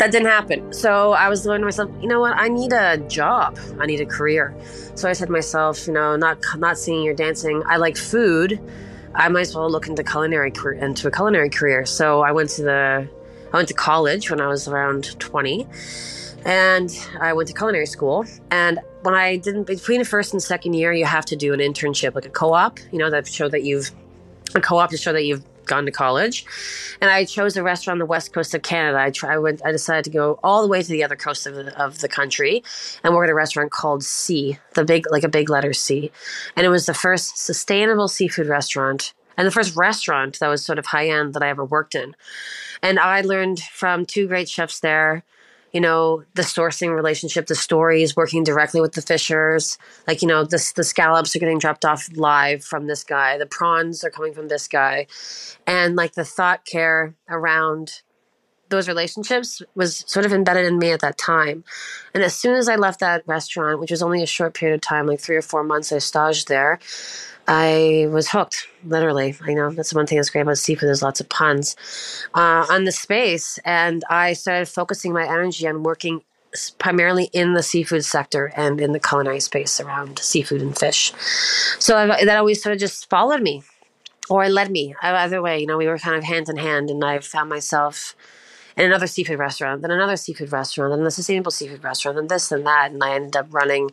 That 0.00 0.10
didn't 0.12 0.28
happen. 0.28 0.72
So 0.72 1.12
I 1.12 1.28
was 1.28 1.44
going 1.44 1.60
to 1.60 1.66
myself, 1.66 1.90
you 2.00 2.08
know 2.08 2.20
what? 2.20 2.32
I 2.34 2.48
need 2.48 2.72
a 2.72 2.96
job. 2.96 3.58
I 3.78 3.84
need 3.84 4.00
a 4.00 4.06
career. 4.06 4.54
So 4.94 5.10
I 5.10 5.12
said 5.12 5.26
to 5.26 5.32
myself, 5.32 5.86
you 5.86 5.92
know, 5.92 6.16
not 6.16 6.38
not 6.56 6.78
singing 6.78 7.06
or 7.06 7.12
dancing. 7.12 7.62
I 7.66 7.76
like 7.76 7.98
food. 7.98 8.58
I 9.14 9.28
might 9.28 9.42
as 9.42 9.54
well 9.54 9.70
look 9.70 9.88
into 9.88 10.02
culinary 10.02 10.52
into 10.80 11.06
a 11.06 11.10
culinary 11.10 11.50
career. 11.50 11.84
So 11.84 12.22
I 12.22 12.32
went 12.32 12.48
to 12.50 12.62
the 12.62 13.08
I 13.52 13.56
went 13.56 13.68
to 13.68 13.74
college 13.74 14.30
when 14.30 14.40
I 14.40 14.46
was 14.46 14.66
around 14.68 15.18
20 15.20 15.66
and 16.46 16.90
I 17.20 17.34
went 17.34 17.48
to 17.48 17.54
culinary 17.54 17.86
school. 17.86 18.24
And 18.50 18.78
when 19.02 19.14
I 19.14 19.36
didn't 19.36 19.64
between 19.64 19.98
the 19.98 20.06
first 20.06 20.32
and 20.32 20.42
second 20.42 20.72
year, 20.72 20.94
you 20.94 21.04
have 21.04 21.26
to 21.26 21.36
do 21.36 21.52
an 21.52 21.60
internship, 21.60 22.14
like 22.14 22.24
a 22.24 22.30
co-op, 22.30 22.78
you 22.90 22.98
know, 22.98 23.10
that 23.10 23.26
show 23.26 23.50
that 23.50 23.64
you've 23.64 23.90
a 24.54 24.62
co-op 24.62 24.88
to 24.90 24.96
show 24.96 25.12
that 25.12 25.24
you've 25.24 25.44
gone 25.70 25.86
to 25.86 25.90
college, 25.90 26.44
and 27.00 27.10
I 27.10 27.24
chose 27.24 27.56
a 27.56 27.62
restaurant 27.62 27.94
on 27.94 27.98
the 28.00 28.06
west 28.06 28.34
coast 28.34 28.54
of 28.54 28.60
Canada. 28.62 28.98
I 28.98 29.10
try, 29.10 29.34
I 29.34 29.38
went. 29.38 29.62
I 29.64 29.72
decided 29.72 30.04
to 30.04 30.10
go 30.10 30.38
all 30.42 30.60
the 30.60 30.68
way 30.68 30.82
to 30.82 30.88
the 30.88 31.02
other 31.02 31.16
coast 31.16 31.46
of 31.46 31.54
the, 31.54 31.82
of 31.82 32.00
the 32.00 32.08
country, 32.08 32.62
and 33.02 33.14
work 33.14 33.28
at 33.28 33.32
a 33.32 33.34
restaurant 33.34 33.70
called 33.70 34.04
C, 34.04 34.58
the 34.74 34.84
big 34.84 35.10
like 35.10 35.24
a 35.24 35.28
big 35.28 35.48
letter 35.48 35.72
C, 35.72 36.12
and 36.56 36.66
it 36.66 36.70
was 36.70 36.84
the 36.84 36.94
first 36.94 37.38
sustainable 37.38 38.08
seafood 38.08 38.48
restaurant 38.48 39.14
and 39.40 39.46
the 39.46 39.52
first 39.52 39.74
restaurant 39.74 40.38
that 40.40 40.48
was 40.48 40.62
sort 40.62 40.78
of 40.78 40.86
high 40.86 41.08
end 41.08 41.32
that 41.32 41.42
I 41.42 41.48
ever 41.48 41.64
worked 41.64 41.94
in. 41.94 42.14
And 42.82 42.98
I 42.98 43.22
learned 43.22 43.60
from 43.60 44.04
two 44.04 44.28
great 44.28 44.50
chefs 44.50 44.80
there 44.80 45.24
you 45.72 45.80
know, 45.80 46.24
the 46.34 46.42
sourcing 46.42 46.94
relationship, 46.94 47.46
the 47.46 47.54
stories, 47.54 48.16
working 48.16 48.42
directly 48.42 48.80
with 48.80 48.92
the 48.92 49.02
fishers. 49.02 49.78
Like, 50.06 50.22
you 50.22 50.28
know, 50.28 50.44
the, 50.44 50.72
the 50.76 50.84
scallops 50.84 51.34
are 51.34 51.38
getting 51.38 51.58
dropped 51.58 51.84
off 51.84 52.08
live 52.14 52.64
from 52.64 52.86
this 52.86 53.04
guy, 53.04 53.38
the 53.38 53.46
prawns 53.46 54.02
are 54.04 54.10
coming 54.10 54.32
from 54.32 54.48
this 54.48 54.66
guy. 54.68 55.06
And 55.66 55.96
like 55.96 56.14
the 56.14 56.24
thought 56.24 56.64
care 56.64 57.14
around 57.28 58.02
those 58.70 58.88
relationships 58.88 59.62
was 59.74 60.04
sort 60.06 60.24
of 60.24 60.32
embedded 60.32 60.66
in 60.66 60.78
me 60.78 60.90
at 60.92 61.00
that 61.00 61.18
time. 61.18 61.64
And 62.14 62.22
as 62.22 62.34
soon 62.34 62.54
as 62.54 62.68
I 62.68 62.76
left 62.76 63.00
that 63.00 63.22
restaurant, 63.26 63.80
which 63.80 63.90
was 63.90 64.02
only 64.02 64.22
a 64.22 64.26
short 64.26 64.54
period 64.54 64.74
of 64.74 64.80
time, 64.80 65.06
like 65.06 65.20
three 65.20 65.36
or 65.36 65.42
four 65.42 65.62
months 65.62 65.92
I 65.92 65.98
staged 65.98 66.48
there, 66.48 66.78
I 67.48 68.06
was 68.10 68.28
hooked, 68.28 68.68
literally. 68.84 69.36
I 69.42 69.54
know 69.54 69.70
that's 69.70 69.92
one 69.92 70.06
thing 70.06 70.18
that's 70.18 70.30
great 70.30 70.42
about 70.42 70.58
seafood. 70.58 70.86
There's 70.86 71.02
lots 71.02 71.20
of 71.20 71.28
puns 71.28 71.76
uh, 72.34 72.66
on 72.70 72.84
the 72.84 72.92
space, 72.92 73.58
and 73.64 74.04
I 74.08 74.34
started 74.34 74.68
focusing 74.68 75.12
my 75.12 75.24
energy 75.24 75.66
on 75.66 75.82
working 75.82 76.22
primarily 76.78 77.24
in 77.32 77.54
the 77.54 77.62
seafood 77.62 78.04
sector 78.04 78.52
and 78.56 78.80
in 78.80 78.92
the 78.92 79.00
culinary 79.00 79.40
space 79.40 79.80
around 79.80 80.18
seafood 80.18 80.60
and 80.60 80.78
fish. 80.78 81.12
So 81.78 81.96
I've, 81.96 82.26
that 82.26 82.36
always 82.36 82.62
sort 82.62 82.74
of 82.74 82.80
just 82.80 83.08
followed 83.10 83.42
me, 83.42 83.62
or 84.28 84.48
led 84.48 84.70
me 84.70 84.94
either 85.02 85.42
way. 85.42 85.58
You 85.60 85.66
know, 85.66 85.76
we 85.76 85.86
were 85.88 85.98
kind 85.98 86.16
of 86.16 86.24
hand 86.24 86.48
in 86.48 86.56
hand, 86.56 86.90
and 86.90 87.04
I 87.04 87.18
found 87.18 87.48
myself 87.50 88.14
in 88.80 88.86
another 88.86 89.06
seafood 89.06 89.38
restaurant, 89.38 89.82
then 89.82 89.90
another 89.90 90.16
seafood 90.16 90.50
restaurant, 90.50 90.94
then 90.94 91.04
the 91.04 91.10
sustainable 91.10 91.50
seafood 91.50 91.84
restaurant, 91.84 92.18
and 92.18 92.30
this 92.30 92.50
and 92.50 92.66
that. 92.66 92.90
And 92.90 93.04
I 93.04 93.14
ended 93.14 93.36
up 93.36 93.46
running 93.50 93.90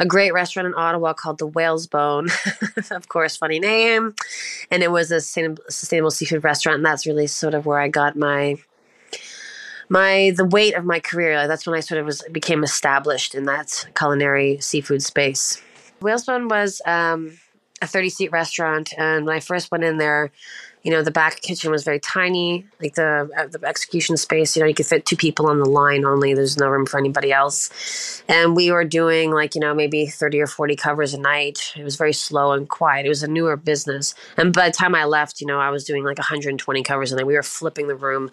a 0.00 0.06
great 0.06 0.32
restaurant 0.32 0.66
in 0.66 0.74
Ottawa 0.74 1.12
called 1.12 1.38
the 1.38 1.46
Whalesbone. 1.46 2.28
of 2.90 3.08
course, 3.08 3.36
funny 3.36 3.60
name. 3.60 4.16
And 4.72 4.82
it 4.82 4.90
was 4.90 5.12
a 5.12 5.20
sustainable 5.20 6.10
seafood 6.10 6.42
restaurant. 6.42 6.78
And 6.78 6.84
that's 6.84 7.06
really 7.06 7.28
sort 7.28 7.54
of 7.54 7.64
where 7.64 7.78
I 7.78 7.86
got 7.86 8.16
my 8.16 8.56
my 9.88 10.32
the 10.36 10.46
weight 10.46 10.74
of 10.74 10.84
my 10.84 10.98
career 10.98 11.46
that's 11.46 11.66
when 11.66 11.76
i 11.76 11.80
sort 11.80 12.00
of 12.00 12.06
was 12.06 12.24
became 12.32 12.64
established 12.64 13.34
in 13.34 13.44
that 13.44 13.86
culinary 13.94 14.58
seafood 14.58 15.02
space 15.02 15.60
whalesbone 16.00 16.48
was 16.48 16.80
um, 16.86 17.38
a 17.82 17.86
30 17.86 18.08
seat 18.08 18.32
restaurant 18.32 18.94
and 18.96 19.26
when 19.26 19.36
i 19.36 19.40
first 19.40 19.70
went 19.70 19.84
in 19.84 19.98
there 19.98 20.32
you 20.84 20.90
know 20.90 21.02
the 21.02 21.10
back 21.10 21.40
kitchen 21.40 21.70
was 21.70 21.82
very 21.82 21.98
tiny 21.98 22.64
like 22.80 22.94
the 22.94 23.28
uh, 23.36 23.46
the 23.46 23.66
execution 23.66 24.16
space 24.16 24.54
you 24.54 24.60
know 24.60 24.68
you 24.68 24.74
could 24.74 24.86
fit 24.86 25.06
two 25.06 25.16
people 25.16 25.46
on 25.46 25.58
the 25.58 25.68
line 25.68 26.04
only 26.04 26.34
there's 26.34 26.58
no 26.58 26.68
room 26.68 26.86
for 26.86 26.98
anybody 26.98 27.32
else. 27.32 28.22
And 28.28 28.54
we 28.54 28.70
were 28.70 28.84
doing 28.84 29.32
like 29.32 29.54
you 29.54 29.60
know 29.60 29.74
maybe 29.74 30.06
30 30.06 30.40
or 30.40 30.46
40 30.46 30.76
covers 30.76 31.14
a 31.14 31.20
night. 31.20 31.72
It 31.76 31.82
was 31.82 31.96
very 31.96 32.12
slow 32.12 32.52
and 32.52 32.68
quiet. 32.68 33.06
It 33.06 33.08
was 33.08 33.22
a 33.22 33.28
newer 33.28 33.56
business. 33.56 34.14
And 34.36 34.52
by 34.52 34.68
the 34.68 34.76
time 34.76 34.94
i 34.94 35.04
left 35.04 35.40
you 35.40 35.46
know 35.46 35.58
i 35.58 35.70
was 35.70 35.84
doing 35.84 36.04
like 36.04 36.18
120 36.18 36.82
covers 36.82 37.10
and 37.10 37.18
then 37.18 37.26
we 37.26 37.34
were 37.34 37.42
flipping 37.42 37.88
the 37.88 37.96
room 37.96 38.30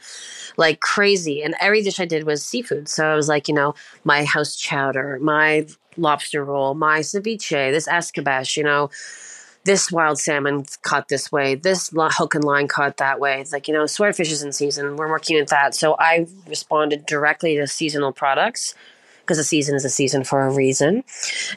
like 0.57 0.81
crazy. 0.81 1.41
And 1.41 1.55
every 1.59 1.81
dish 1.81 1.99
i 1.99 2.05
did 2.05 2.25
was 2.25 2.43
seafood. 2.43 2.89
So 2.89 3.07
i 3.07 3.15
was 3.15 3.29
like 3.29 3.47
you 3.47 3.55
know 3.55 3.73
my 4.03 4.25
house 4.25 4.55
chowder 4.55 5.17
my 5.21 5.65
lobster 5.97 6.43
roll 6.43 6.73
my 6.73 6.99
ceviche 6.99 7.71
this 7.71 7.85
escabeche 7.87 8.55
you 8.55 8.63
know 8.63 8.89
this 9.63 9.91
wild 9.91 10.19
salmon 10.19 10.65
caught 10.81 11.07
this 11.07 11.31
way, 11.31 11.55
this 11.55 11.91
hook 11.93 12.35
and 12.35 12.43
line 12.43 12.67
caught 12.67 12.97
that 12.97 13.19
way. 13.19 13.39
It's 13.39 13.53
like, 13.53 13.67
you 13.67 13.73
know, 13.73 13.85
swordfish 13.85 14.31
is 14.31 14.41
in 14.41 14.51
season. 14.51 14.95
We're 14.95 15.09
working 15.09 15.37
with 15.37 15.49
that. 15.49 15.75
So 15.75 15.95
I 15.99 16.27
responded 16.47 17.05
directly 17.05 17.55
to 17.57 17.67
seasonal 17.67 18.11
products 18.11 18.73
because 19.21 19.37
a 19.37 19.43
season 19.43 19.75
is 19.75 19.85
a 19.85 19.89
season 19.89 20.23
for 20.23 20.45
a 20.45 20.51
reason. 20.51 21.03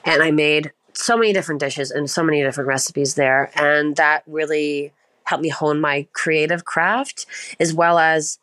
And 0.04 0.22
I 0.22 0.30
made 0.30 0.72
so 0.92 1.16
many 1.16 1.32
different 1.32 1.60
dishes 1.60 1.90
and 1.90 2.10
so 2.10 2.22
many 2.22 2.42
different 2.42 2.68
recipes 2.68 3.14
there. 3.14 3.50
And 3.54 3.96
that 3.96 4.22
really 4.26 4.92
helped 5.24 5.42
me 5.42 5.48
hone 5.48 5.80
my 5.80 6.06
creative 6.12 6.64
craft 6.64 7.26
as 7.58 7.72
well 7.72 7.98
as 7.98 8.38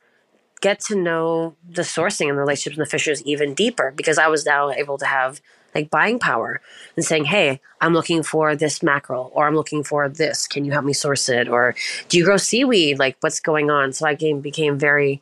get 0.61 0.79
to 0.79 0.95
know 0.95 1.55
the 1.67 1.81
sourcing 1.81 2.29
and 2.29 2.37
the 2.37 2.41
relationships 2.41 2.77
and 2.77 2.85
the 2.85 2.89
fishers 2.89 3.23
even 3.23 3.53
deeper 3.53 3.93
because 3.95 4.17
I 4.17 4.27
was 4.27 4.45
now 4.45 4.71
able 4.71 4.97
to 4.97 5.05
have 5.05 5.41
like 5.73 5.89
buying 5.89 6.19
power 6.19 6.61
and 6.95 7.05
saying, 7.05 7.25
Hey, 7.25 7.59
I'm 7.79 7.93
looking 7.93 8.23
for 8.23 8.55
this 8.55 8.83
mackerel 8.83 9.31
or 9.33 9.47
I'm 9.47 9.55
looking 9.55 9.83
for 9.83 10.07
this. 10.09 10.47
Can 10.47 10.65
you 10.65 10.71
help 10.71 10.85
me 10.85 10.93
source 10.93 11.29
it? 11.29 11.47
Or 11.47 11.75
do 12.09 12.17
you 12.17 12.25
grow 12.25 12.37
seaweed? 12.37 12.99
Like 12.99 13.17
what's 13.21 13.39
going 13.39 13.69
on? 13.69 13.93
So 13.93 14.07
I 14.07 14.13
became, 14.13 14.41
became 14.41 14.77
very 14.77 15.21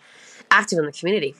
active 0.51 0.79
in 0.79 0.85
the 0.85 0.91
community, 0.91 1.35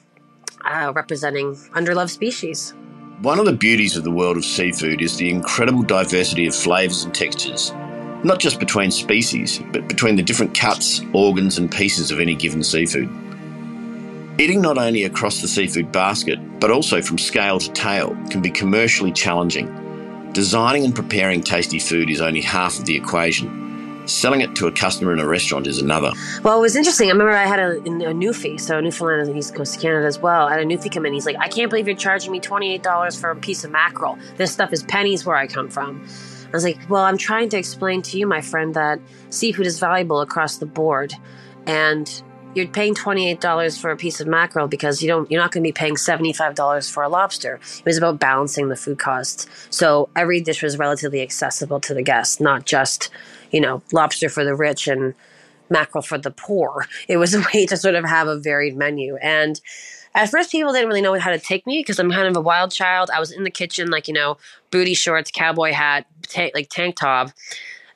uh, 0.66 0.94
representing 0.96 1.56
underloved 1.76 2.10
species. 2.10 2.74
One 3.22 3.38
of 3.38 3.46
the 3.46 3.54
beauties 3.54 3.98
of 3.98 4.06
the 4.06 4.12
world 4.12 4.38
of 4.38 4.46
seafood 4.46 5.02
is 5.02 5.18
the 5.18 5.30
incredible 5.30 5.84
diversity 5.84 6.48
of 6.48 6.56
flavours 6.56 7.04
and 7.04 7.14
textures, 7.14 7.74
not 8.24 8.40
just 8.40 8.60
between 8.62 8.92
species, 8.92 9.62
but 9.74 9.90
between 9.90 10.16
the 10.16 10.24
different 10.24 10.56
cuts, 10.56 11.02
organs, 11.14 11.58
and 11.58 11.70
pieces 11.70 12.12
of 12.12 12.22
any 12.22 12.34
given 12.34 12.64
seafood. 12.64 13.10
Eating 14.40 14.62
not 14.62 14.78
only 14.78 15.04
across 15.04 15.42
the 15.42 15.50
seafood 15.50 15.92
basket, 15.92 16.40
but 16.62 16.72
also 16.72 17.02
from 17.02 17.18
scale 17.18 17.60
to 17.60 17.70
tail, 17.74 18.16
can 18.30 18.42
be 18.42 18.50
commercially 18.50 19.12
challenging. 19.12 19.68
Designing 20.32 20.86
and 20.86 20.96
preparing 20.96 21.44
tasty 21.44 21.78
food 21.78 22.10
is 22.10 22.22
only 22.22 22.40
half 22.40 22.80
of 22.80 22.86
the 22.86 22.96
equation. 22.96 24.08
Selling 24.08 24.40
it 24.40 24.56
to 24.56 24.68
a 24.68 24.72
customer 24.72 25.12
in 25.12 25.20
a 25.20 25.28
restaurant 25.28 25.68
is 25.68 25.82
another. 25.82 26.14
Well, 26.42 26.58
it 26.58 26.62
was 26.62 26.78
interesting. 26.78 27.10
I 27.10 27.12
remember 27.12 27.34
I 27.34 27.46
had 27.46 27.60
a, 27.60 27.80
a 27.80 28.14
Newfie, 28.14 28.58
so 28.58 28.80
Newfoundland 28.80 29.24
is 29.24 29.28
on 29.28 29.34
the 29.34 29.40
East 29.40 29.56
Coast 29.56 29.76
of 29.76 29.82
Canada 29.82 30.08
as 30.08 30.20
well. 30.20 30.48
I 30.48 30.52
had 30.52 30.62
a 30.62 30.66
Newfie 30.66 30.90
come 30.90 31.06
in. 31.06 31.12
He's 31.12 31.26
like, 31.26 31.38
I 31.38 31.50
can't 31.50 31.70
believe 31.70 31.86
you're 31.86 31.98
charging 31.98 32.32
me 32.32 32.40
$28 32.40 33.20
for 33.20 33.32
a 33.32 33.36
piece 33.36 33.66
of 33.66 33.72
mackerel. 33.72 34.18
This 34.38 34.54
stuff 34.54 34.72
is 34.72 34.84
pennies 34.84 35.26
where 35.26 35.36
I 35.36 35.48
come 35.48 35.68
from. 35.68 36.02
I 36.48 36.52
was 36.52 36.64
like, 36.64 36.80
well, 36.90 37.04
I'm 37.04 37.18
trying 37.18 37.50
to 37.50 37.58
explain 37.58 38.02
to 38.04 38.18
you, 38.18 38.26
my 38.26 38.40
friend, 38.40 38.74
that 38.74 39.02
seafood 39.32 39.68
is 39.68 39.80
valuable 39.80 40.22
across 40.22 40.56
the 40.60 40.66
board. 40.66 41.14
And 41.66 42.24
you're 42.56 42.68
paying 42.68 42.96
$28 42.96 43.80
for 43.80 43.92
a 43.92 43.98
piece 43.98 44.20
of 44.20 44.28
mackerel 44.28 44.68
because 44.68 45.02
you 45.02 45.08
don't 45.08 45.30
you're 45.30 45.42
not 45.42 45.52
going 45.52 45.64
to 45.64 45.68
be 45.68 45.72
paying 45.72 45.96
$75 45.96 46.92
for 46.92 47.04
a 47.04 47.10
lobster. 47.10 47.60
It 47.78 47.86
was 47.86 47.98
about 47.98 48.20
balancing 48.20 48.70
the 48.70 48.76
food 48.76 48.98
costs. 48.98 49.48
So 49.70 50.10
every 50.16 50.42
dish 50.42 50.64
was 50.64 50.78
relatively 50.78 51.22
accessible 51.22 51.80
to 51.82 51.94
the 51.94 52.02
guests 52.02 52.40
not 52.40 52.66
just, 52.66 53.10
you 53.52 53.62
know, 53.62 53.82
lobster 53.92 54.30
for 54.30 54.44
the 54.44 54.56
rich 54.56 54.88
and 54.88 55.14
mackerel 55.70 56.02
for 56.02 56.18
the 56.18 56.32
poor. 56.32 56.88
It 57.08 57.18
was 57.18 57.36
a 57.36 57.42
way 57.54 57.66
to 57.68 57.78
sort 57.78 57.96
of 57.96 58.06
have 58.06 58.28
a 58.28 58.40
varied 58.40 58.76
menu. 58.76 59.18
And 59.18 59.62
at 60.16 60.30
first 60.30 60.52
people 60.52 60.74
didn't 60.74 60.88
really 60.88 61.02
know 61.02 61.18
how 61.20 61.32
to 61.32 61.40
take 61.40 61.68
me 61.68 61.80
because 61.80 62.00
I'm 62.00 62.12
kind 62.12 62.28
of 62.28 62.36
a 62.36 62.42
wild 62.42 62.72
child. 62.72 63.12
I 63.14 63.20
was 63.20 63.32
in 63.32 63.44
the 63.44 63.52
kitchen 63.52 63.92
like, 63.92 64.08
you 64.08 64.14
know, 64.14 64.38
booty 64.72 64.96
shorts, 64.96 65.30
cowboy 65.30 65.72
hat, 65.72 66.08
ta- 66.28 66.50
like 66.56 66.70
tank 66.70 66.96
top 66.96 67.30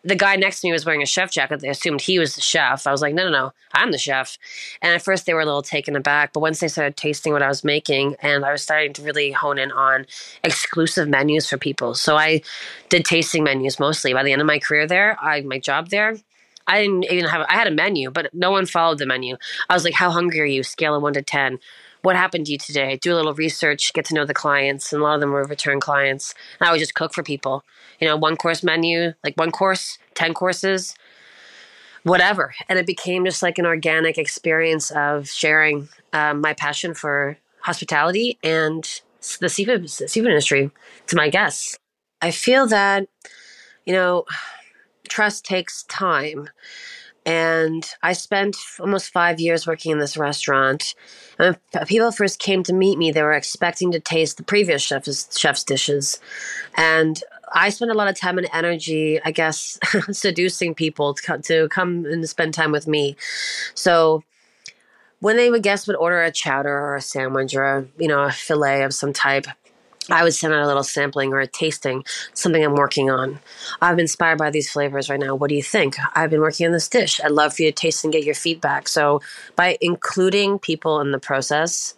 the 0.04 0.16
guy 0.16 0.36
next 0.36 0.62
to 0.62 0.68
me 0.68 0.74
was 0.74 0.86
wearing 0.86 1.02
a 1.02 1.06
chef 1.06 1.32
jacket. 1.32 1.62
They 1.62 1.70
assumed 1.70 2.02
he 2.02 2.20
was 2.20 2.36
the 2.36 2.42
chef. 2.42 2.86
I 2.86 2.92
was 2.92 3.02
like, 3.02 3.14
no, 3.14 3.24
no, 3.24 3.32
no, 3.32 3.54
I'm 3.74 3.92
the 3.92 3.98
chef. 3.98 4.38
And 4.82 4.94
at 4.94 5.02
first 5.02 5.26
they 5.26 5.34
were 5.34 5.42
a 5.42 5.46
little 5.46 5.62
taken 5.62 5.96
aback, 5.96 6.34
but 6.34 6.42
once 6.42 6.60
they 6.60 6.68
started 6.68 6.98
tasting 6.98 7.32
what 7.32 7.42
I 7.42 7.48
was 7.48 7.64
making, 7.64 8.16
and 8.22 8.46
I 8.46 8.52
was 8.52 8.62
starting 8.62 8.94
to 8.94 9.02
really 9.02 9.32
hone 9.32 9.58
in 9.58 9.72
on 9.72 10.06
exclusive 10.44 11.08
menus 11.08 11.48
for 11.48 11.58
people. 11.58 11.96
So 11.96 12.18
I 12.18 12.42
did 12.90 13.06
tasting 13.06 13.44
menus 13.44 13.80
mostly. 13.80 14.14
By 14.14 14.24
the 14.24 14.32
end 14.32 14.42
of 14.42 14.48
my 14.48 14.60
career 14.60 14.88
there, 14.88 15.18
I 15.22 15.42
my 15.42 15.60
job 15.60 15.90
there, 15.90 16.18
I 16.68 16.82
didn't 16.82 17.06
even 17.06 17.26
have 17.26 17.46
I 17.50 17.54
had 17.54 17.68
a 17.68 17.72
menu, 17.72 18.12
but 18.12 18.34
no 18.34 18.52
one 18.52 18.66
followed 18.66 18.98
the 18.98 19.06
menu. 19.06 19.38
I 19.70 19.74
was 19.74 19.84
like, 19.84 19.94
"How 19.94 20.12
hungry 20.12 20.42
are 20.42 20.46
you?" 20.46 20.64
Scale 20.64 20.96
of 20.96 21.02
one 21.02 21.14
to 21.14 21.22
ten 21.22 21.60
what 22.04 22.16
happened 22.16 22.46
to 22.46 22.52
you 22.52 22.58
today? 22.58 22.98
Do 23.02 23.14
a 23.14 23.16
little 23.16 23.34
research, 23.34 23.94
get 23.94 24.06
to 24.06 24.14
know 24.14 24.26
the 24.26 24.34
clients, 24.34 24.94
and 24.94 25.02
a 25.02 25.04
lot 25.04 25.16
of 25.16 25.22
them 25.22 25.32
were 25.32 25.46
return 25.46 25.80
clients. 25.80 26.36
And 26.60 26.68
I 26.68 26.72
would 26.72 26.80
just 26.80 26.94
cook 26.94 27.14
for 27.14 27.24
people. 27.24 27.64
You 28.00 28.08
know, 28.08 28.18
one 28.18 28.36
course 28.36 28.62
menu, 28.62 29.14
like 29.24 29.36
one 29.36 29.52
course, 29.52 29.98
10 30.16 30.34
courses, 30.34 30.96
whatever. 32.04 32.54
And 32.68 32.78
it 32.78 32.86
became 32.86 33.26
just 33.26 33.42
like 33.42 33.58
an 33.58 33.66
organic 33.66 34.18
experience 34.18 34.92
of 34.92 35.30
sharing 35.30 35.88
um, 36.12 36.42
my 36.42 36.54
passion 36.54 36.94
for 36.94 37.38
hospitality 37.62 38.38
and 38.44 38.84
the 39.40 39.48
seafood, 39.48 39.90
seafood 39.90 40.30
industry 40.30 40.72
to 41.08 41.16
my 41.16 41.30
guests. 41.30 41.78
I 42.22 42.32
feel 42.32 42.68
that, 42.68 43.08
you 43.86 43.94
know, 43.94 44.26
trust 45.08 45.46
takes 45.46 45.84
time. 45.84 46.50
And 47.26 47.90
I 48.02 48.14
spent 48.14 48.58
almost 48.80 49.12
five 49.12 49.40
years 49.40 49.66
working 49.66 49.92
in 49.92 50.00
this 50.00 50.18
restaurant. 50.18 50.94
And 51.40 51.58
when 51.72 51.86
people 51.86 52.12
first 52.12 52.40
came 52.40 52.64
to 52.64 52.74
meet 52.74 52.98
me, 52.98 53.12
they 53.12 53.24
were 53.24 53.34
expecting 53.34 53.92
to 53.94 54.00
taste 54.00 54.38
the 54.38 54.44
previous 54.44 54.82
chef's, 54.82 55.38
chef's 55.38 55.64
dishes. 55.64 56.20
And 56.76 57.22
I 57.54 57.70
spent 57.70 57.92
a 57.92 57.94
lot 57.94 58.10
of 58.10 58.20
time 58.20 58.38
and 58.38 58.50
energy, 58.52 59.22
I 59.24 59.32
guess, 59.32 59.80
seducing 60.12 60.76
people 60.76 61.14
to 61.14 61.22
come, 61.22 61.42
to 61.44 61.70
come 61.70 62.06
and 62.06 62.28
spend 62.28 62.54
time 62.54 62.72
with 62.72 62.88
me. 62.88 63.16
So 63.74 64.24
when 65.20 65.38
they 65.38 65.50
would 65.50 65.64
guess 65.64 65.88
would 65.88 65.96
order 65.96 66.22
a 66.22 66.32
chowder 66.32 66.78
or 66.78 66.98
a 66.98 67.02
sandwich 67.02 67.56
or 67.56 67.64
a, 67.64 67.88
you 67.98 68.10
know 68.10 68.24
a 68.24 68.32
fillet 68.32 68.84
of 68.84 68.94
some 68.94 69.14
type, 69.14 69.48
I 70.10 70.24
would 70.24 70.34
send 70.34 70.54
out 70.54 70.64
a 70.64 70.68
little 70.68 70.84
sampling 70.84 71.32
or 71.34 71.40
a 71.40 71.48
tasting, 71.48 72.04
something 72.34 72.64
I'm 72.64 72.76
working 72.76 73.10
on. 73.10 73.40
I'm 73.82 74.00
inspired 74.00 74.38
by 74.38 74.50
these 74.50 74.70
flavors 74.70 75.10
right 75.10 75.20
now. 75.20 75.36
What 75.36 75.50
do 75.50 75.56
you 75.56 75.64
think? 75.64 75.96
I've 76.14 76.30
been 76.30 76.42
working 76.42 76.66
on 76.66 76.74
this 76.74 76.90
dish. 76.90 77.22
I'd 77.24 77.32
love 77.32 77.56
for 77.56 77.64
you 77.64 77.72
to 77.72 77.76
taste 77.76 78.04
and 78.04 78.12
get 78.12 78.24
your 78.24 78.36
feedback. 78.36 78.88
So, 78.88 79.22
by 79.56 79.78
including 79.82 80.60
people 80.60 81.00
in 81.00 81.12
the 81.12 81.20
process, 81.20 81.96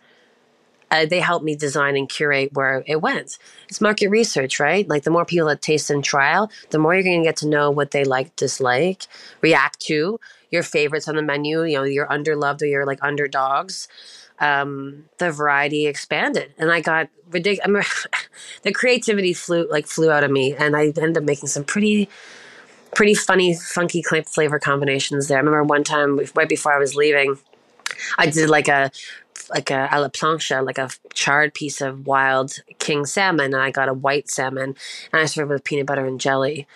uh, 0.91 1.05
they 1.05 1.19
help 1.19 1.43
me 1.43 1.55
design 1.55 1.97
and 1.97 2.07
curate 2.07 2.53
where 2.53 2.83
it 2.85 3.01
went. 3.01 3.37
It's 3.69 3.81
market 3.81 4.09
research, 4.09 4.59
right? 4.59 4.87
Like 4.87 5.03
the 5.03 5.11
more 5.11 5.25
people 5.25 5.47
that 5.47 5.61
taste 5.61 5.89
and 5.89 6.03
trial, 6.03 6.51
the 6.69 6.79
more 6.79 6.93
you're 6.93 7.03
going 7.03 7.21
to 7.21 7.27
get 7.27 7.37
to 7.37 7.47
know 7.47 7.71
what 7.71 7.91
they 7.91 8.03
like, 8.03 8.35
dislike, 8.35 9.07
react 9.41 9.79
to, 9.81 10.19
your 10.51 10.63
favorites 10.63 11.07
on 11.07 11.15
the 11.15 11.21
menu, 11.21 11.63
you 11.63 11.75
know, 11.75 11.83
your 11.83 12.07
underloved 12.07 12.61
or 12.61 12.65
your 12.65 12.85
like 12.85 12.99
underdogs 13.01 13.87
um, 14.39 15.05
the 15.17 15.31
variety 15.31 15.87
expanded, 15.87 16.53
and 16.57 16.71
I 16.71 16.81
got 16.81 17.09
ridiculous. 17.29 18.07
the 18.63 18.71
creativity 18.71 19.33
flew 19.33 19.67
like 19.69 19.87
flew 19.87 20.11
out 20.11 20.23
of 20.23 20.31
me, 20.31 20.55
and 20.55 20.75
I 20.75 20.85
ended 20.85 21.17
up 21.17 21.23
making 21.23 21.47
some 21.47 21.63
pretty, 21.63 22.09
pretty 22.93 23.13
funny, 23.13 23.55
funky 23.55 24.03
flavor 24.03 24.59
combinations 24.59 25.27
there. 25.27 25.37
I 25.37 25.41
remember 25.41 25.63
one 25.63 25.83
time 25.83 26.19
right 26.35 26.49
before 26.49 26.73
I 26.73 26.79
was 26.79 26.95
leaving, 26.95 27.37
I 28.17 28.27
did 28.27 28.49
like 28.49 28.67
a 28.67 28.91
like 29.49 29.71
a 29.71 29.87
a 29.91 30.01
la 30.01 30.09
plancha, 30.09 30.65
like 30.65 30.77
a 30.77 30.89
charred 31.13 31.53
piece 31.53 31.81
of 31.81 32.07
wild 32.07 32.57
king 32.79 33.05
salmon, 33.05 33.53
and 33.53 33.61
I 33.61 33.71
got 33.71 33.89
a 33.89 33.93
white 33.93 34.29
salmon, 34.29 34.75
and 35.13 35.21
I 35.21 35.25
served 35.25 35.49
with 35.49 35.63
peanut 35.63 35.85
butter 35.85 36.05
and 36.05 36.19
jelly 36.19 36.67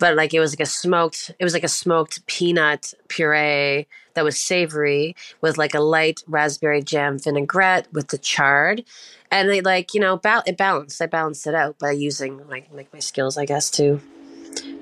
but 0.00 0.16
like 0.16 0.34
it 0.34 0.40
was 0.40 0.52
like 0.52 0.66
a 0.66 0.66
smoked 0.66 1.30
it 1.38 1.44
was 1.44 1.52
like 1.52 1.62
a 1.62 1.68
smoked 1.68 2.26
peanut 2.26 2.94
puree 3.06 3.86
that 4.14 4.24
was 4.24 4.38
savory 4.38 5.16
with 5.40 5.58
like 5.58 5.74
a 5.74 5.80
light 5.80 6.20
raspberry 6.26 6.82
jam 6.82 7.18
vinaigrette 7.18 7.92
with 7.92 8.08
the 8.08 8.18
chard. 8.18 8.84
And 9.30 9.48
they 9.48 9.60
like 9.60 9.94
you 9.94 10.00
know 10.00 10.16
ba- 10.16 10.42
it 10.46 10.56
balanced 10.56 11.00
i 11.00 11.06
balanced 11.06 11.46
it 11.46 11.54
out 11.54 11.78
by 11.78 11.92
using 11.92 12.48
like 12.48 12.68
like 12.72 12.92
my 12.92 12.98
skills 12.98 13.38
i 13.38 13.44
guess 13.44 13.70
to 13.72 14.00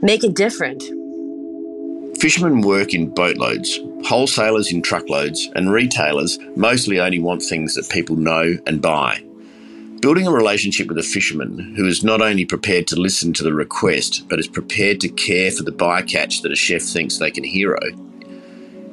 make 0.03 0.25
it 0.25 0.35
different. 0.35 0.83
Fishermen 2.19 2.63
work 2.63 2.95
in 2.95 3.15
boatloads 3.15 3.79
wholesalers 4.05 4.73
in 4.73 4.83
truckloads 4.83 5.49
and 5.55 5.71
retailers 5.71 6.39
mostly 6.57 7.01
only 7.01 7.19
want 7.19 7.43
things 7.43 7.75
that 7.75 7.89
people 7.91 8.17
know 8.17 8.57
and 8.67 8.81
buy. 8.81 9.23
Building 10.01 10.27
a 10.27 10.33
relationship 10.33 10.87
with 10.87 10.99
a 10.99 11.03
fisherman 11.03 11.75
who 11.77 11.87
is 11.87 12.05
not 12.05 12.23
only 12.23 12.45
prepared 12.45 12.87
to 12.87 12.97
listen 12.97 13.33
to 13.33 13.43
the 13.43 13.53
request, 13.53 14.29
but 14.29 14.39
is 14.39 14.47
prepared 14.47 15.01
to 15.01 15.09
care 15.09 15.51
for 15.51 15.65
the 15.65 15.73
bycatch 15.73 16.43
that 16.43 16.53
a 16.53 16.57
chef 16.57 16.83
thinks 16.83 17.19
they 17.19 17.31
can 17.31 17.45
hero 17.45 17.81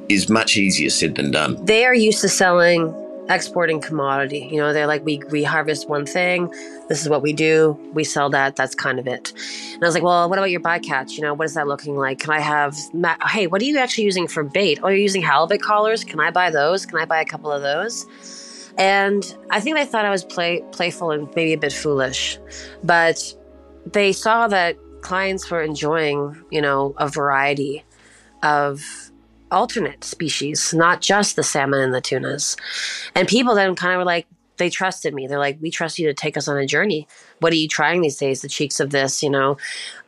is 0.08 0.28
much 0.28 0.56
easier 0.56 0.90
said 0.90 1.14
than 1.14 1.30
done. 1.30 1.64
They 1.64 1.84
are 1.84 1.94
used 1.94 2.20
to 2.20 2.28
selling 2.28 2.94
exporting 3.28 3.80
commodity. 3.80 4.48
You 4.52 4.58
know, 4.58 4.72
they're 4.72 4.86
like, 4.86 5.04
we, 5.04 5.20
we 5.30 5.42
harvest 5.42 5.88
one 5.88 6.06
thing. 6.06 6.48
This 6.88 7.02
is 7.02 7.08
what 7.08 7.22
we 7.22 7.32
do. 7.32 7.76
We 7.92 8.04
sell 8.04 8.30
that. 8.30 8.54
That's 8.54 8.74
kind 8.74 9.00
of 9.00 9.06
it. 9.06 9.32
And 9.74 9.82
I 9.82 9.86
was 9.86 9.94
like, 9.94 10.04
well, 10.04 10.28
what 10.28 10.38
about 10.38 10.50
your 10.50 10.60
bycatch? 10.60 11.12
You 11.12 11.22
know, 11.22 11.34
what 11.34 11.46
is 11.46 11.54
that 11.54 11.66
looking 11.66 11.96
like? 11.96 12.20
Can 12.20 12.30
I 12.30 12.38
have, 12.38 12.76
hey, 13.28 13.48
what 13.48 13.60
are 13.60 13.64
you 13.64 13.78
actually 13.78 14.04
using 14.04 14.28
for 14.28 14.44
bait? 14.44 14.78
Oh, 14.82 14.88
you're 14.88 14.98
using 14.98 15.22
halibut 15.22 15.60
collars. 15.60 16.04
Can 16.04 16.20
I 16.20 16.30
buy 16.30 16.50
those? 16.50 16.86
Can 16.86 16.98
I 16.98 17.04
buy 17.04 17.20
a 17.20 17.24
couple 17.24 17.50
of 17.50 17.62
those? 17.62 18.06
And 18.78 19.36
I 19.50 19.60
think 19.60 19.76
they 19.76 19.86
thought 19.86 20.04
I 20.04 20.10
was 20.10 20.24
play, 20.24 20.62
playful 20.70 21.10
and 21.10 21.28
maybe 21.34 21.54
a 21.54 21.58
bit 21.58 21.72
foolish, 21.72 22.38
but 22.84 23.34
they 23.90 24.12
saw 24.12 24.48
that 24.48 24.76
clients 25.00 25.50
were 25.50 25.62
enjoying, 25.62 26.36
you 26.50 26.60
know, 26.60 26.94
a 26.98 27.08
variety 27.08 27.84
of 28.42 29.05
alternate 29.50 30.04
species, 30.04 30.74
not 30.74 31.00
just 31.00 31.36
the 31.36 31.42
salmon 31.42 31.80
and 31.80 31.94
the 31.94 32.00
tunas. 32.00 32.56
And 33.14 33.28
people 33.28 33.54
then 33.54 33.74
kind 33.74 33.92
of 33.92 33.98
were 33.98 34.04
like, 34.04 34.26
they 34.58 34.70
trusted 34.70 35.14
me. 35.14 35.26
They're 35.26 35.38
like, 35.38 35.58
we 35.60 35.70
trust 35.70 35.98
you 35.98 36.06
to 36.06 36.14
take 36.14 36.36
us 36.36 36.48
on 36.48 36.56
a 36.56 36.66
journey. 36.66 37.06
What 37.40 37.52
are 37.52 37.56
you 37.56 37.68
trying 37.68 38.00
these 38.00 38.16
days? 38.16 38.42
The 38.42 38.48
cheeks 38.48 38.80
of 38.80 38.90
this, 38.90 39.22
you 39.22 39.30
know, 39.30 39.56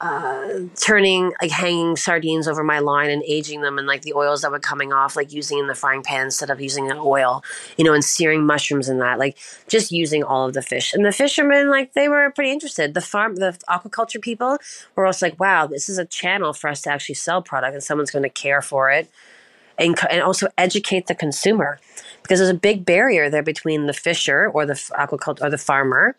uh, 0.01 0.61
turning 0.81 1.33
like 1.41 1.51
hanging 1.51 1.97
sardines 1.97 2.49
over 2.49 2.65
my 2.65 2.79
line 2.79 3.11
and 3.11 3.23
aging 3.25 3.63
them, 3.63 3.79
and 3.79 3.87
like 3.87 4.03
the 4.03 4.15
oils 4.15 4.43
that 4.43 4.51
were 4.51 4.59
coming 4.59 4.93
off, 4.93 5.17
like 5.17 5.33
using 5.33 5.59
in 5.59 5.67
the 5.67 5.75
frying 5.75 6.03
pan 6.03 6.27
instead 6.27 6.51
of 6.51 6.61
using 6.61 6.91
an 6.91 6.99
oil, 6.99 7.43
you 7.77 7.85
know, 7.85 7.95
and 7.95 8.05
searing 8.05 8.47
mushrooms 8.47 8.89
in 8.89 8.99
that, 8.99 9.19
like 9.19 9.37
just 9.69 9.93
using 9.93 10.23
all 10.23 10.47
of 10.47 10.55
the 10.55 10.63
fish. 10.63 10.95
And 10.95 11.05
the 11.05 11.13
fishermen, 11.13 11.71
like 11.71 11.93
they 11.93 12.09
were 12.09 12.31
pretty 12.31 12.51
interested. 12.51 12.95
The 12.95 13.01
farm, 13.01 13.37
the 13.37 13.59
aquaculture 13.69 14.23
people 14.23 14.59
were 14.97 15.07
also 15.07 15.27
like, 15.27 15.39
wow, 15.39 15.67
this 15.67 15.89
is 15.89 15.99
a 15.99 16.07
channel 16.07 16.53
for 16.53 16.69
us 16.69 16.83
to 16.83 16.91
actually 16.91 17.17
sell 17.17 17.43
product, 17.43 17.75
and 17.75 17.83
someone's 17.83 18.11
going 18.11 18.23
to 18.23 18.31
care 18.31 18.63
for 18.63 18.91
it 18.91 19.09
and, 19.79 19.97
and 20.11 20.23
also 20.23 20.49
educate 20.59 21.07
the 21.07 21.15
consumer 21.15 21.79
because 22.29 22.41
there's 22.41 22.51
a 22.51 22.55
big 22.55 22.85
barrier 22.85 23.31
there 23.31 23.43
between 23.43 23.87
the 23.87 23.95
fisher 23.95 24.51
or 24.53 24.67
the 24.67 24.75
aquaculture 24.75 25.41
or 25.41 25.49
the 25.49 25.57
farmer 25.57 26.15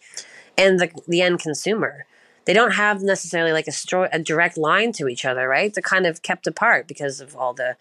and 0.58 0.80
the 0.80 0.90
the 1.08 1.22
end 1.22 1.40
consumer. 1.40 2.06
They 2.46 2.54
don't 2.54 2.72
have 2.72 3.04
necessarily 3.04 3.52
like 3.52 3.68
a, 3.68 3.72
stro- 3.72 4.10
a 4.12 4.18
direct 4.18 4.58
line 4.58 4.92
to 4.94 5.08
each 5.08 5.24
other, 5.24 5.48
right? 5.48 5.72
They're 5.72 5.84
kind 5.84 6.08
of 6.08 6.24
kept 6.24 6.48
apart 6.48 6.88
because 6.88 7.22
of 7.22 7.36
all 7.36 7.54
the 7.54 7.78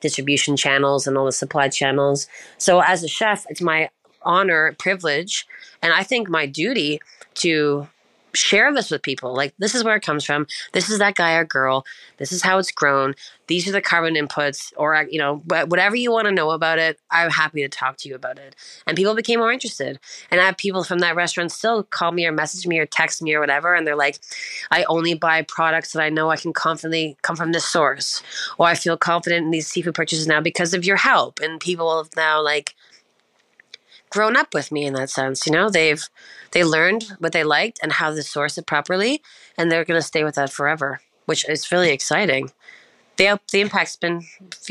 distribution 0.00 0.56
channels 0.56 1.08
and 1.08 1.18
all 1.18 1.24
the 1.24 1.32
supply 1.32 1.68
channels. 1.68 2.28
So 2.56 2.80
as 2.80 3.02
a 3.02 3.08
chef, 3.08 3.44
it's 3.48 3.60
my 3.60 3.90
honor, 4.22 4.76
privilege, 4.78 5.44
and 5.82 5.92
I 5.92 6.04
think 6.04 6.28
my 6.28 6.46
duty 6.46 7.00
to 7.34 7.88
share 8.34 8.72
this 8.72 8.90
with 8.90 9.02
people. 9.02 9.34
Like, 9.34 9.54
this 9.58 9.74
is 9.74 9.84
where 9.84 9.96
it 9.96 10.02
comes 10.02 10.24
from. 10.24 10.46
This 10.72 10.90
is 10.90 10.98
that 10.98 11.14
guy 11.14 11.34
or 11.34 11.44
girl. 11.44 11.84
This 12.16 12.32
is 12.32 12.42
how 12.42 12.58
it's 12.58 12.72
grown. 12.72 13.14
These 13.46 13.68
are 13.68 13.72
the 13.72 13.82
carbon 13.82 14.14
inputs, 14.14 14.72
or, 14.76 14.94
uh, 14.94 15.04
you 15.10 15.18
know, 15.18 15.42
whatever 15.46 15.96
you 15.96 16.10
want 16.10 16.26
to 16.26 16.32
know 16.32 16.50
about 16.52 16.78
it, 16.78 16.98
I'm 17.10 17.30
happy 17.30 17.60
to 17.62 17.68
talk 17.68 17.98
to 17.98 18.08
you 18.08 18.14
about 18.14 18.38
it. 18.38 18.56
And 18.86 18.96
people 18.96 19.14
became 19.14 19.40
more 19.40 19.52
interested. 19.52 19.98
And 20.30 20.40
I 20.40 20.46
have 20.46 20.56
people 20.56 20.84
from 20.84 21.00
that 21.00 21.16
restaurant 21.16 21.52
still 21.52 21.82
call 21.82 22.12
me 22.12 22.24
or 22.24 22.32
message 22.32 22.66
me 22.66 22.78
or 22.78 22.86
text 22.86 23.20
me 23.20 23.34
or 23.34 23.40
whatever. 23.40 23.74
And 23.74 23.86
they're 23.86 23.96
like, 23.96 24.20
I 24.70 24.84
only 24.84 25.14
buy 25.14 25.42
products 25.42 25.92
that 25.92 26.02
I 26.02 26.08
know 26.08 26.30
I 26.30 26.36
can 26.36 26.52
confidently 26.52 27.16
come 27.22 27.36
from 27.36 27.52
this 27.52 27.64
source. 27.64 28.22
Or 28.58 28.66
I 28.66 28.74
feel 28.74 28.96
confident 28.96 29.44
in 29.44 29.50
these 29.50 29.66
seafood 29.66 29.94
purchases 29.94 30.26
now 30.26 30.40
because 30.40 30.72
of 30.72 30.84
your 30.84 30.96
help. 30.96 31.40
And 31.40 31.60
people 31.60 31.98
have 31.98 32.10
now, 32.16 32.42
like, 32.42 32.74
grown 34.12 34.36
up 34.36 34.54
with 34.54 34.70
me 34.70 34.84
in 34.84 34.94
that 34.94 35.10
sense. 35.10 35.46
You 35.46 35.52
know, 35.52 35.70
they've 35.70 36.04
they 36.52 36.64
learned 36.64 37.04
what 37.18 37.32
they 37.32 37.44
liked 37.44 37.80
and 37.82 37.92
how 37.92 38.10
to 38.10 38.22
source 38.22 38.58
it 38.58 38.66
properly, 38.66 39.22
and 39.56 39.70
they're 39.70 39.84
going 39.84 39.98
to 39.98 40.06
stay 40.06 40.22
with 40.22 40.34
that 40.36 40.52
forever, 40.52 41.00
which 41.26 41.48
is 41.48 41.70
really 41.72 41.90
exciting. 41.90 42.50
The 43.16 43.40
the 43.50 43.60
impact's 43.60 43.96
been 43.96 44.24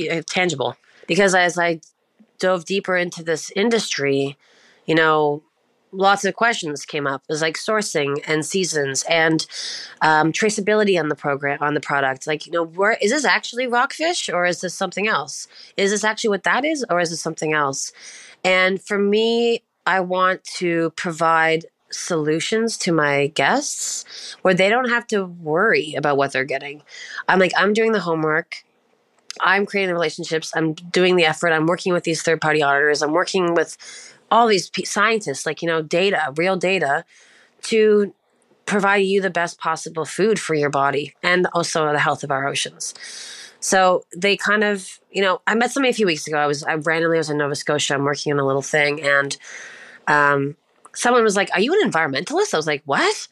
uh, 0.10 0.22
tangible 0.28 0.78
because 1.08 1.36
as 1.36 1.58
I 1.58 1.82
dove 2.40 2.66
deeper 2.66 2.96
into 2.96 3.24
this 3.24 3.52
industry, 3.56 4.38
you 4.86 4.96
know, 4.96 5.44
lots 5.92 6.26
of 6.26 6.36
questions 6.36 6.86
came 6.86 7.06
up. 7.06 7.22
It 7.28 7.34
was 7.34 7.42
like 7.42 7.56
sourcing 7.56 8.22
and 8.26 8.46
seasons 8.46 9.04
and 9.10 9.46
um, 10.02 10.32
traceability 10.32 11.00
on 11.00 11.10
the 11.10 11.16
program 11.16 11.60
on 11.62 11.74
the 11.74 11.80
product. 11.82 12.28
Like, 12.28 12.46
you 12.46 12.52
know, 12.52 12.64
where 12.64 12.98
is 13.02 13.12
this 13.12 13.26
actually 13.26 13.68
rockfish 13.68 14.30
or 14.30 14.46
is 14.46 14.62
this 14.62 14.74
something 14.74 15.08
else? 15.08 15.48
Is 15.78 15.92
this 15.92 16.04
actually 16.04 16.30
what 16.30 16.44
that 16.44 16.66
is 16.66 16.86
or 16.90 17.00
is 17.00 17.10
this 17.10 17.22
something 17.22 17.54
else? 17.54 17.92
And 18.44 18.82
for 18.82 18.98
me, 18.98 19.64
I 19.86 20.00
want 20.00 20.44
to 20.58 20.92
provide 20.92 21.66
solutions 21.90 22.78
to 22.78 22.92
my 22.92 23.28
guests 23.28 24.36
where 24.42 24.54
they 24.54 24.70
don't 24.70 24.90
have 24.90 25.06
to 25.08 25.26
worry 25.26 25.94
about 25.96 26.18
what 26.18 26.32
they're 26.32 26.46
getting. 26.46 26.84
I'm 27.28 27.40
like, 27.40 27.52
I'm 27.58 27.74
doing 27.74 27.92
the 27.92 28.00
homework. 28.00 28.64
I'm 29.40 29.66
creating 29.66 29.90
the 29.90 29.94
relationships. 29.94 30.52
I'm 30.56 30.74
doing 30.74 31.16
the 31.16 31.26
effort. 31.26 31.52
I'm 31.52 31.66
working 31.66 31.94
with 31.94 32.04
these 32.04 32.22
third 32.22 32.42
party 32.42 32.62
auditors. 32.62 33.02
I'm 33.02 33.14
working 33.14 33.54
with 33.54 33.78
all 34.30 34.48
these 34.48 34.72
scientists, 34.86 35.46
like, 35.46 35.62
you 35.62 35.68
know, 35.68 35.82
data, 35.82 36.34
real 36.38 36.56
data 36.56 37.06
to 37.64 38.14
provide 38.66 39.04
you 39.04 39.22
the 39.22 39.30
best 39.30 39.60
possible 39.60 40.06
food 40.06 40.40
for 40.40 40.54
your 40.54 40.70
body 40.70 41.14
and 41.22 41.48
also 41.54 41.92
the 41.92 42.00
health 42.00 42.24
of 42.24 42.32
our 42.32 42.48
oceans. 42.48 42.94
So 43.62 44.04
they 44.16 44.36
kind 44.36 44.64
of, 44.64 45.00
you 45.12 45.22
know, 45.22 45.40
I 45.48 45.56
met 45.56 45.72
somebody 45.72 45.92
a 45.92 45.94
few 45.94 46.08
weeks 46.08 46.28
ago. 46.28 46.38
I 46.38 46.48
was, 46.48 46.64
I 46.64 46.74
randomly 46.74 47.18
was 47.18 47.30
in 47.30 47.38
Nova 47.38 47.56
Scotia. 47.56 47.94
I'm 47.94 48.04
working 48.04 48.34
on 48.34 48.40
a 48.40 48.46
little 48.46 48.64
thing, 48.64 49.02
and 49.02 49.38
um, 50.08 50.58
someone 50.94 51.24
was 51.24 51.36
like, 51.36 51.50
"Are 51.54 51.62
you 51.62 51.80
an 51.80 51.90
environmentalist?" 51.90 52.54
I 52.54 52.58
was 52.58 52.68
like, 52.68 52.82
"What?" 52.86 53.28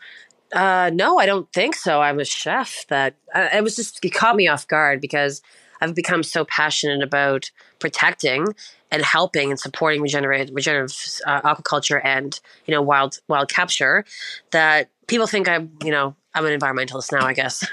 Uh, 0.54 0.92
no, 0.94 1.20
I 1.20 1.26
don't 1.26 1.52
think 1.52 1.76
so. 1.76 2.02
I'm 2.02 2.20
a 2.20 2.26
chef. 2.26 2.86
That 2.90 3.16
uh, 3.34 3.50
it 3.54 3.64
was 3.64 3.76
just 3.76 4.04
it 4.06 4.12
caught 4.12 4.36
me 4.36 4.48
off 4.48 4.68
guard 4.68 5.02
because 5.02 5.42
I've 5.82 5.96
become 5.96 6.24
so 6.24 6.46
passionate 6.46 7.04
about 7.04 7.50
protecting 7.80 8.48
and 8.92 9.04
helping 9.04 9.50
and 9.50 9.60
supporting 9.60 10.02
regenerative 10.02 10.54
regenerative 10.54 10.96
uh, 11.26 11.42
aquaculture 11.42 12.02
and 12.04 12.40
you 12.66 12.74
know 12.74 12.82
wild 12.82 13.20
wild 13.28 13.50
capture 13.50 14.06
that 14.52 14.90
people 15.08 15.28
think 15.28 15.48
I'm 15.48 15.72
you 15.84 15.92
know 15.92 16.16
I'm 16.36 16.46
an 16.46 16.58
environmentalist 16.58 17.12
now. 17.12 17.26
I 17.26 17.34
guess. 17.34 17.66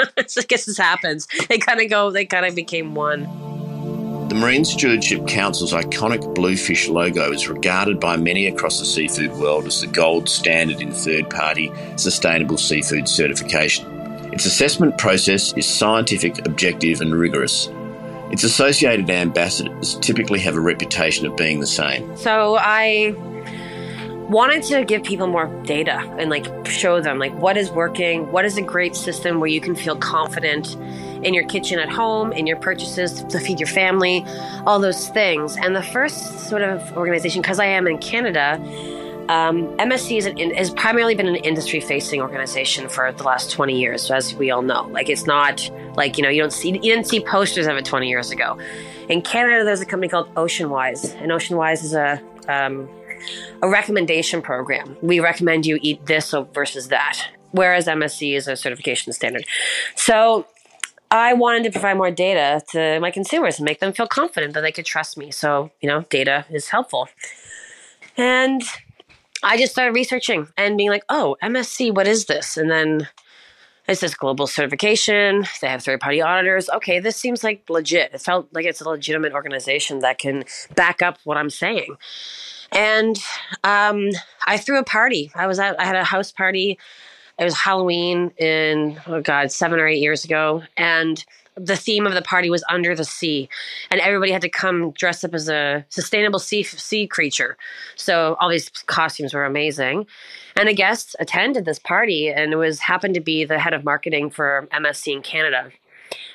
I 0.38 0.42
guess 0.42 0.64
this 0.64 0.78
happens. 0.78 1.26
They 1.48 1.58
kind 1.58 1.80
of 1.80 1.90
go. 1.90 2.10
They 2.10 2.24
kind 2.24 2.46
of 2.46 2.54
became 2.54 2.94
one. 2.94 3.28
The 4.28 4.36
Marine 4.36 4.64
Stewardship 4.64 5.26
Council's 5.26 5.72
iconic 5.72 6.36
bluefish 6.36 6.88
logo 6.88 7.32
is 7.32 7.48
regarded 7.48 7.98
by 7.98 8.16
many 8.16 8.46
across 8.46 8.78
the 8.78 8.86
seafood 8.86 9.32
world 9.32 9.66
as 9.66 9.80
the 9.80 9.88
gold 9.88 10.28
standard 10.28 10.80
in 10.80 10.92
third 10.92 11.28
party 11.28 11.72
sustainable 11.96 12.56
seafood 12.56 13.08
certification. 13.08 13.90
Its 14.32 14.46
assessment 14.46 14.96
process 14.98 15.52
is 15.56 15.66
scientific, 15.66 16.46
objective, 16.46 17.00
and 17.00 17.12
rigorous. 17.12 17.68
Its 18.30 18.44
associated 18.44 19.10
ambassadors 19.10 19.96
typically 19.96 20.38
have 20.38 20.54
a 20.54 20.60
reputation 20.60 21.26
of 21.26 21.36
being 21.36 21.58
the 21.58 21.66
same. 21.66 22.16
So 22.16 22.56
I 22.56 23.16
wanted 24.30 24.62
to 24.62 24.84
give 24.84 25.02
people 25.02 25.26
more 25.26 25.48
data 25.64 25.98
and 26.16 26.30
like 26.30 26.46
show 26.64 27.00
them 27.00 27.18
like 27.18 27.34
what 27.34 27.56
is 27.56 27.68
working, 27.72 28.30
what 28.30 28.44
is 28.44 28.56
a 28.56 28.62
great 28.62 28.94
system 28.94 29.40
where 29.40 29.48
you 29.48 29.60
can 29.60 29.74
feel 29.74 29.96
confident 29.96 30.76
in 31.24 31.34
your 31.34 31.44
kitchen 31.48 31.80
at 31.80 31.90
home, 31.90 32.32
in 32.32 32.46
your 32.46 32.56
purchases 32.56 33.24
to 33.24 33.40
feed 33.40 33.58
your 33.58 33.66
family, 33.66 34.24
all 34.66 34.78
those 34.78 35.08
things. 35.08 35.56
And 35.56 35.74
the 35.74 35.82
first 35.82 36.48
sort 36.48 36.62
of 36.62 36.96
organization, 36.96 37.42
because 37.42 37.58
I 37.58 37.66
am 37.66 37.88
in 37.88 37.98
Canada, 37.98 38.54
um, 39.28 39.66
MSC 39.78 40.18
is 40.18 40.26
an, 40.26 40.38
has 40.54 40.70
primarily 40.70 41.16
been 41.16 41.26
an 41.26 41.36
industry 41.36 41.80
facing 41.80 42.22
organization 42.22 42.88
for 42.88 43.10
the 43.10 43.24
last 43.24 43.50
20 43.50 43.78
years, 43.78 44.02
so 44.02 44.14
as 44.14 44.32
we 44.34 44.52
all 44.52 44.62
know. 44.62 44.86
Like 44.92 45.08
it's 45.08 45.26
not 45.26 45.68
like, 45.96 46.16
you 46.16 46.22
know, 46.22 46.30
you 46.30 46.40
don't 46.40 46.52
see, 46.52 46.70
you 46.70 46.78
didn't 46.78 47.08
see 47.08 47.18
posters 47.18 47.66
of 47.66 47.76
it 47.76 47.84
20 47.84 48.08
years 48.08 48.30
ago. 48.30 48.58
In 49.08 49.22
Canada, 49.22 49.64
there's 49.64 49.80
a 49.80 49.86
company 49.86 50.08
called 50.08 50.32
Oceanwise, 50.36 51.20
and 51.20 51.32
Oceanwise 51.32 51.82
is 51.82 51.94
a 51.94 52.22
um, 52.48 52.88
a 53.62 53.68
recommendation 53.68 54.42
program. 54.42 54.96
We 55.02 55.20
recommend 55.20 55.66
you 55.66 55.78
eat 55.82 56.06
this 56.06 56.34
versus 56.52 56.88
that, 56.88 57.18
whereas 57.52 57.86
MSC 57.86 58.36
is 58.36 58.48
a 58.48 58.56
certification 58.56 59.12
standard. 59.12 59.46
So 59.94 60.46
I 61.10 61.34
wanted 61.34 61.64
to 61.64 61.70
provide 61.72 61.96
more 61.96 62.10
data 62.10 62.64
to 62.70 63.00
my 63.00 63.10
consumers 63.10 63.58
and 63.58 63.64
make 63.64 63.80
them 63.80 63.92
feel 63.92 64.06
confident 64.06 64.54
that 64.54 64.60
they 64.60 64.72
could 64.72 64.86
trust 64.86 65.18
me. 65.18 65.30
So, 65.30 65.70
you 65.80 65.88
know, 65.88 66.02
data 66.02 66.46
is 66.50 66.68
helpful. 66.68 67.08
And 68.16 68.62
I 69.42 69.56
just 69.56 69.72
started 69.72 69.94
researching 69.94 70.48
and 70.56 70.76
being 70.76 70.90
like, 70.90 71.04
oh, 71.08 71.36
MSC, 71.42 71.94
what 71.94 72.06
is 72.06 72.26
this? 72.26 72.56
And 72.56 72.70
then 72.70 73.08
it 73.88 73.96
says 73.98 74.14
global 74.14 74.46
certification. 74.46 75.46
They 75.60 75.68
have 75.68 75.82
third 75.82 76.00
party 76.00 76.22
auditors. 76.22 76.70
Okay, 76.70 77.00
this 77.00 77.16
seems 77.16 77.42
like 77.42 77.68
legit. 77.68 78.14
It 78.14 78.20
felt 78.20 78.48
like 78.52 78.64
it's 78.64 78.80
a 78.80 78.88
legitimate 78.88 79.32
organization 79.32 80.00
that 80.00 80.18
can 80.18 80.44
back 80.76 81.02
up 81.02 81.18
what 81.24 81.36
I'm 81.36 81.50
saying. 81.50 81.96
And 82.72 83.18
um, 83.64 84.10
I 84.46 84.58
threw 84.58 84.78
a 84.78 84.84
party. 84.84 85.30
I 85.34 85.46
was 85.46 85.58
at, 85.58 85.78
I 85.80 85.84
had 85.84 85.96
a 85.96 86.04
house 86.04 86.32
party. 86.32 86.78
It 87.38 87.44
was 87.44 87.56
Halloween 87.56 88.32
in, 88.36 89.00
oh 89.06 89.20
God, 89.20 89.50
seven 89.50 89.80
or 89.80 89.86
eight 89.86 90.00
years 90.00 90.24
ago. 90.24 90.62
And 90.76 91.24
the 91.56 91.76
theme 91.76 92.06
of 92.06 92.14
the 92.14 92.22
party 92.22 92.48
was 92.48 92.64
under 92.70 92.94
the 92.94 93.04
sea 93.04 93.48
and 93.90 94.00
everybody 94.00 94.32
had 94.32 94.42
to 94.42 94.48
come 94.48 94.92
dressed 94.92 95.24
up 95.24 95.34
as 95.34 95.48
a 95.48 95.84
sustainable 95.88 96.38
sea 96.38 96.62
sea 96.62 97.06
creature 97.06 97.56
so 97.96 98.36
all 98.40 98.48
these 98.48 98.68
costumes 98.86 99.34
were 99.34 99.44
amazing 99.44 100.06
and 100.56 100.68
a 100.68 100.74
guest 100.74 101.16
attended 101.18 101.64
this 101.64 101.78
party 101.78 102.28
and 102.28 102.52
it 102.52 102.56
was 102.56 102.80
happened 102.80 103.14
to 103.14 103.20
be 103.20 103.44
the 103.44 103.58
head 103.58 103.74
of 103.74 103.84
marketing 103.84 104.30
for 104.30 104.68
msc 104.72 105.12
in 105.12 105.22
canada 105.22 105.70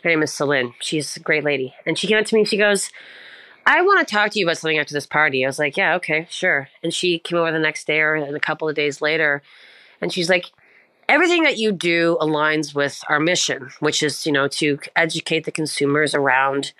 her 0.04 0.10
name 0.10 0.22
is 0.22 0.34
celine 0.34 0.74
she's 0.80 1.16
a 1.16 1.20
great 1.20 1.44
lady 1.44 1.74
and 1.86 1.98
she 1.98 2.08
came 2.08 2.18
up 2.18 2.26
to 2.26 2.36
me 2.36 2.44
she 2.46 2.58
goes 2.58 2.92
I 3.66 3.82
want 3.82 4.08
to 4.08 4.14
talk 4.14 4.32
to 4.32 4.40
you 4.40 4.46
about 4.46 4.58
something 4.58 4.78
after 4.78 4.94
this 4.94 5.08
party. 5.08 5.44
I 5.44 5.48
was 5.48 5.58
like, 5.58 5.76
yeah, 5.76 5.96
okay, 5.96 6.28
sure. 6.30 6.70
And 6.84 6.94
she 6.94 7.18
came 7.20 7.40
over 7.40 7.52
the 7.52 7.60
next 7.60 7.88
day 7.88 8.00
or 8.00 8.16
a 8.16 8.40
couple 8.40 8.70
of 8.70 8.76
days 8.76 9.02
later, 9.02 9.42
and 10.02 10.14
she's 10.14 10.30
like, 10.30 10.52
everything 11.10 11.44
that 11.44 11.58
you 11.58 11.72
do 11.72 12.18
aligns 12.22 12.76
with 12.76 13.04
our 13.10 13.20
mission, 13.20 13.72
which 13.80 14.04
is, 14.04 14.26
you 14.26 14.32
know, 14.32 14.48
to 14.48 14.80
educate 14.96 15.46
the 15.46 15.52
consumers 15.52 16.14
around 16.14 16.74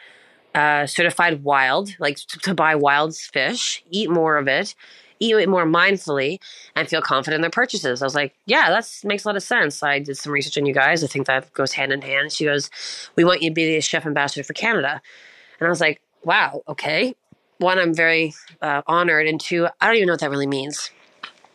uh, 0.54 0.86
certified 0.86 1.44
wild, 1.44 1.96
like 2.00 2.18
to 2.18 2.54
buy 2.54 2.76
wild 2.76 3.16
fish, 3.16 3.84
eat 3.90 4.10
more 4.10 4.38
of 4.38 4.48
it, 4.48 4.76
eat 5.20 5.36
it 5.36 5.50
more 5.50 5.66
mindfully, 5.66 6.40
and 6.76 6.88
feel 6.88 7.02
confident 7.02 7.36
in 7.36 7.42
their 7.42 7.50
purchases. 7.50 8.02
I 8.02 8.06
was 8.06 8.16
like, 8.16 8.36
yeah, 8.46 8.70
that 8.70 8.90
makes 9.04 9.26
a 9.26 9.28
lot 9.28 9.36
of 9.36 9.44
sense. 9.44 9.82
I 9.84 10.00
did 10.00 10.18
some 10.18 10.32
research 10.32 10.58
on 10.58 10.66
you 10.66 10.74
guys. 10.74 11.04
I 11.04 11.08
think 11.08 11.28
that 11.28 11.52
goes 11.54 11.74
hand 11.74 11.92
in 11.92 12.02
hand. 12.02 12.32
She 12.32 12.46
goes, 12.46 12.70
we 13.16 13.24
want 13.24 13.42
you 13.42 13.50
to 13.50 13.54
be 13.54 13.76
the 13.76 13.82
chef 13.82 14.06
ambassador 14.06 14.44
for 14.44 14.54
Canada. 14.54 15.02
And 15.60 15.68
I 15.68 15.70
was 15.70 15.82
like, 15.82 16.02
wow, 16.26 16.64
okay. 16.68 17.16
One, 17.60 17.80
I'm 17.80 17.94
very 17.94 18.34
uh, 18.62 18.82
honored, 18.88 19.28
and 19.28 19.40
two, 19.40 19.68
I 19.80 19.88
don't 19.88 19.96
even 19.96 20.08
know 20.08 20.14
what 20.14 20.20
that 20.20 20.30
really 20.30 20.48
means. 20.48 20.92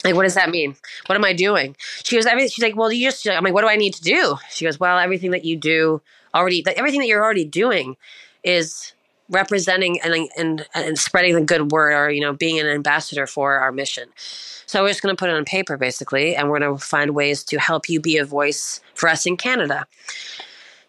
Like, 0.02 0.14
what 0.14 0.22
does 0.22 0.34
that 0.34 0.48
mean? 0.48 0.76
What 1.06 1.16
am 1.16 1.24
I 1.24 1.34
doing? 1.34 1.76
She 2.04 2.16
goes, 2.16 2.24
everything. 2.24 2.48
She's 2.48 2.62
like, 2.62 2.76
well, 2.76 2.90
you 2.90 3.06
just. 3.06 3.28
I'm 3.28 3.44
like, 3.44 3.52
what 3.52 3.60
do 3.60 3.68
I 3.68 3.76
need 3.76 3.92
to 3.94 4.02
do? 4.02 4.36
She 4.50 4.64
goes, 4.64 4.80
well, 4.80 4.98
everything 4.98 5.30
that 5.32 5.44
you 5.44 5.56
do 5.56 6.00
already, 6.34 6.62
that 6.62 6.78
everything 6.78 7.00
that 7.00 7.06
you're 7.06 7.22
already 7.22 7.44
doing, 7.44 7.96
is 8.42 8.94
representing 9.28 10.00
and 10.00 10.28
and 10.38 10.66
and 10.74 10.98
spreading 10.98 11.34
the 11.34 11.42
good 11.42 11.70
word, 11.70 11.92
or 11.92 12.10
you 12.10 12.22
know, 12.22 12.32
being 12.32 12.58
an 12.58 12.66
ambassador 12.66 13.26
for 13.26 13.58
our 13.58 13.72
mission. 13.72 14.08
So 14.16 14.82
we're 14.82 14.88
just 14.90 15.02
going 15.02 15.14
to 15.14 15.18
put 15.18 15.28
it 15.28 15.34
on 15.34 15.44
paper, 15.44 15.76
basically, 15.76 16.36
and 16.36 16.48
we're 16.48 16.60
going 16.60 16.78
to 16.78 16.82
find 16.82 17.10
ways 17.10 17.42
to 17.44 17.58
help 17.58 17.88
you 17.88 18.00
be 18.00 18.16
a 18.16 18.24
voice 18.24 18.80
for 18.94 19.08
us 19.08 19.26
in 19.26 19.36
Canada. 19.36 19.84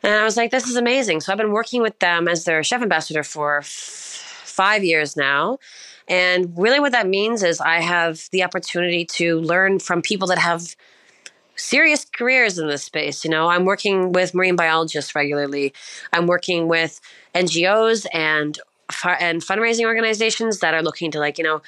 And 0.04 0.14
I 0.14 0.24
was 0.24 0.38
like, 0.38 0.52
this 0.52 0.68
is 0.68 0.76
amazing. 0.76 1.22
So 1.22 1.32
I've 1.32 1.38
been 1.38 1.52
working 1.52 1.82
with 1.82 1.98
them 2.00 2.28
as 2.28 2.46
their 2.46 2.64
chef 2.64 2.82
ambassador 2.82 3.24
for 3.24 3.60
f- 3.60 3.66
five 4.46 4.84
years 4.84 5.16
now. 5.16 5.60
And 6.08 6.54
really, 6.58 6.80
what 6.80 6.92
that 6.92 7.08
means 7.08 7.44
is 7.44 7.62
I 7.62 7.80
have 7.82 8.28
the 8.32 8.44
opportunity 8.44 9.06
to 9.06 9.40
learn 9.40 9.80
from 9.80 10.02
people 10.02 10.28
that 10.28 10.40
have 10.40 10.76
serious 11.56 12.06
careers 12.06 12.58
in 12.58 12.68
this 12.68 12.84
space. 12.84 13.24
You 13.24 13.30
know, 13.30 13.48
I'm 13.48 13.66
working 13.66 14.12
with 14.12 14.34
marine 14.34 14.56
biologists 14.56 15.16
regularly. 15.16 15.74
I'm 16.12 16.28
working 16.28 16.68
with 16.68 17.00
NGOs 17.36 18.06
and 18.14 18.60
and 19.22 19.42
fundraising 19.42 19.86
organizations 19.86 20.60
that 20.60 20.74
are 20.74 20.82
looking 20.82 21.12
to 21.12 21.20
like 21.20 21.38
you 21.38 21.46
know 21.46 21.62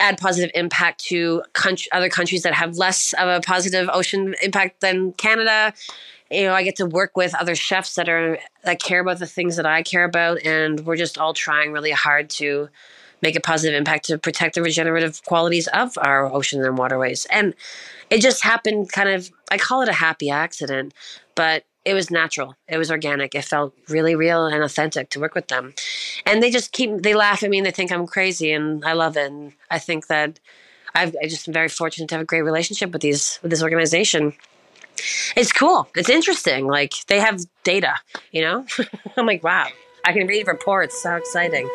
add 0.00 0.18
positive 0.18 0.50
impact 0.54 1.00
to 1.04 1.42
country, 1.52 1.88
other 1.92 2.08
countries 2.08 2.42
that 2.42 2.54
have 2.54 2.76
less 2.76 3.12
of 3.14 3.28
a 3.28 3.40
positive 3.40 3.88
ocean 3.92 4.34
impact 4.42 4.80
than 4.80 5.12
Canada. 5.12 5.72
You 6.30 6.44
know, 6.44 6.54
I 6.54 6.62
get 6.62 6.76
to 6.76 6.86
work 6.86 7.16
with 7.16 7.34
other 7.34 7.54
chefs 7.54 7.96
that 7.96 8.08
are 8.08 8.38
that 8.64 8.80
care 8.80 9.00
about 9.00 9.18
the 9.18 9.26
things 9.26 9.56
that 9.56 9.66
I 9.66 9.82
care 9.82 10.04
about, 10.04 10.44
and 10.44 10.80
we're 10.86 10.96
just 10.96 11.18
all 11.18 11.34
trying 11.34 11.72
really 11.72 11.90
hard 11.90 12.30
to 12.30 12.68
make 13.22 13.36
a 13.36 13.40
positive 13.40 13.76
impact 13.76 14.06
to 14.06 14.18
protect 14.18 14.54
the 14.54 14.62
regenerative 14.62 15.22
qualities 15.24 15.66
of 15.68 15.96
our 15.98 16.24
oceans 16.26 16.64
and 16.64 16.78
waterways. 16.78 17.26
And 17.30 17.54
it 18.08 18.20
just 18.20 18.42
happened 18.42 18.92
kind 18.92 19.08
of, 19.08 19.30
I 19.50 19.58
call 19.58 19.82
it 19.82 19.88
a 19.88 19.94
happy 19.94 20.30
accident, 20.30 20.94
but 21.34 21.64
it 21.84 21.94
was 21.94 22.10
natural. 22.10 22.56
It 22.68 22.78
was 22.78 22.90
organic. 22.90 23.34
It 23.34 23.44
felt 23.44 23.74
really 23.88 24.14
real 24.14 24.46
and 24.46 24.62
authentic 24.62 25.10
to 25.10 25.20
work 25.20 25.34
with 25.34 25.48
them. 25.48 25.74
And 26.26 26.42
they 26.42 26.50
just 26.50 26.72
keep, 26.72 27.02
they 27.02 27.14
laugh 27.14 27.42
at 27.42 27.50
me 27.50 27.58
and 27.58 27.66
they 27.66 27.70
think 27.70 27.90
I'm 27.92 28.06
crazy 28.06 28.52
and 28.52 28.84
I 28.84 28.92
love 28.92 29.16
it. 29.16 29.30
And 29.30 29.52
I 29.70 29.78
think 29.78 30.06
that 30.08 30.40
I've, 30.94 31.14
I 31.22 31.26
just 31.26 31.46
been 31.46 31.54
very 31.54 31.68
fortunate 31.68 32.08
to 32.08 32.16
have 32.16 32.22
a 32.22 32.26
great 32.26 32.42
relationship 32.42 32.90
with 32.92 33.02
these, 33.02 33.38
with 33.42 33.50
this 33.50 33.62
organization. 33.62 34.34
It's 35.36 35.52
cool. 35.52 35.88
It's 35.94 36.08
interesting. 36.08 36.66
Like 36.66 36.94
they 37.06 37.20
have 37.20 37.40
data, 37.64 37.94
you 38.32 38.42
know? 38.42 38.66
I'm 39.16 39.26
like, 39.26 39.42
wow, 39.42 39.68
I 40.04 40.12
can 40.12 40.26
read 40.26 40.46
reports. 40.46 41.02
So 41.02 41.14
exciting. 41.14 41.68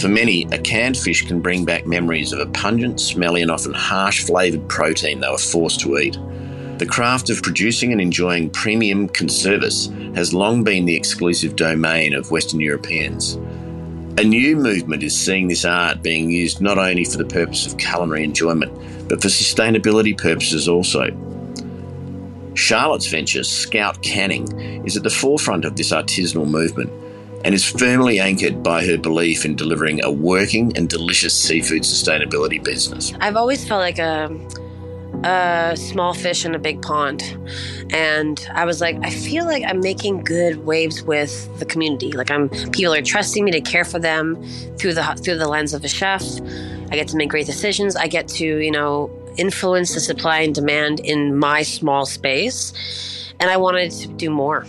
For 0.00 0.08
many, 0.08 0.44
a 0.52 0.58
canned 0.58 0.98
fish 0.98 1.26
can 1.26 1.40
bring 1.40 1.64
back 1.64 1.86
memories 1.86 2.32
of 2.32 2.40
a 2.40 2.46
pungent, 2.46 3.00
smelly, 3.00 3.40
and 3.40 3.50
often 3.50 3.72
harsh 3.72 4.24
flavoured 4.24 4.68
protein 4.68 5.20
they 5.20 5.28
were 5.28 5.38
forced 5.38 5.80
to 5.80 5.96
eat. 5.96 6.18
The 6.78 6.86
craft 6.86 7.30
of 7.30 7.42
producing 7.42 7.92
and 7.92 8.00
enjoying 8.02 8.50
premium 8.50 9.08
conservas 9.08 9.88
has 10.14 10.34
long 10.34 10.62
been 10.62 10.84
the 10.84 10.94
exclusive 10.94 11.56
domain 11.56 12.12
of 12.12 12.30
Western 12.30 12.60
Europeans. 12.60 13.38
A 14.18 14.24
new 14.24 14.56
movement 14.56 15.02
is 15.02 15.18
seeing 15.18 15.48
this 15.48 15.64
art 15.64 16.02
being 16.02 16.30
used 16.30 16.60
not 16.60 16.76
only 16.76 17.04
for 17.04 17.16
the 17.16 17.24
purpose 17.24 17.66
of 17.66 17.78
culinary 17.78 18.24
enjoyment, 18.24 18.72
but 19.08 19.22
for 19.22 19.28
sustainability 19.28 20.16
purposes 20.16 20.68
also. 20.68 21.10
Charlotte's 22.54 23.08
venture, 23.08 23.44
Scout 23.44 24.02
Canning, 24.02 24.84
is 24.86 24.96
at 24.96 25.02
the 25.02 25.10
forefront 25.10 25.64
of 25.64 25.76
this 25.76 25.92
artisanal 25.92 26.48
movement 26.48 26.90
and 27.44 27.54
is 27.54 27.64
firmly 27.64 28.18
anchored 28.18 28.62
by 28.62 28.84
her 28.84 28.96
belief 28.96 29.44
in 29.44 29.54
delivering 29.54 30.02
a 30.04 30.10
working 30.10 30.76
and 30.76 30.88
delicious 30.88 31.40
seafood 31.40 31.82
sustainability 31.82 32.62
business. 32.62 33.12
I've 33.20 33.36
always 33.36 33.66
felt 33.66 33.80
like 33.80 33.98
a, 33.98 34.28
a 35.24 35.76
small 35.76 36.14
fish 36.14 36.44
in 36.44 36.54
a 36.54 36.58
big 36.58 36.82
pond. 36.82 37.22
And 37.90 38.46
I 38.52 38.64
was 38.64 38.80
like, 38.80 38.96
I 39.02 39.10
feel 39.10 39.44
like 39.44 39.64
I'm 39.66 39.80
making 39.80 40.24
good 40.24 40.64
waves 40.66 41.02
with 41.02 41.58
the 41.58 41.64
community. 41.64 42.12
Like 42.12 42.30
I'm 42.30 42.48
people 42.70 42.92
are 42.94 43.02
trusting 43.02 43.44
me 43.44 43.50
to 43.52 43.60
care 43.60 43.84
for 43.84 43.98
them 43.98 44.42
through 44.78 44.94
the 44.94 45.02
through 45.22 45.38
the 45.38 45.48
lens 45.48 45.74
of 45.74 45.84
a 45.84 45.88
chef. 45.88 46.22
I 46.90 46.96
get 46.96 47.08
to 47.08 47.16
make 47.16 47.30
great 47.30 47.46
decisions. 47.46 47.96
I 47.96 48.06
get 48.06 48.28
to, 48.28 48.46
you 48.46 48.70
know, 48.70 49.10
influence 49.36 49.94
the 49.94 50.00
supply 50.00 50.40
and 50.40 50.54
demand 50.54 51.00
in 51.00 51.36
my 51.36 51.62
small 51.62 52.06
space. 52.06 53.32
And 53.40 53.50
I 53.50 53.56
wanted 53.56 53.90
to 53.92 54.08
do 54.08 54.30
more. 54.30 54.66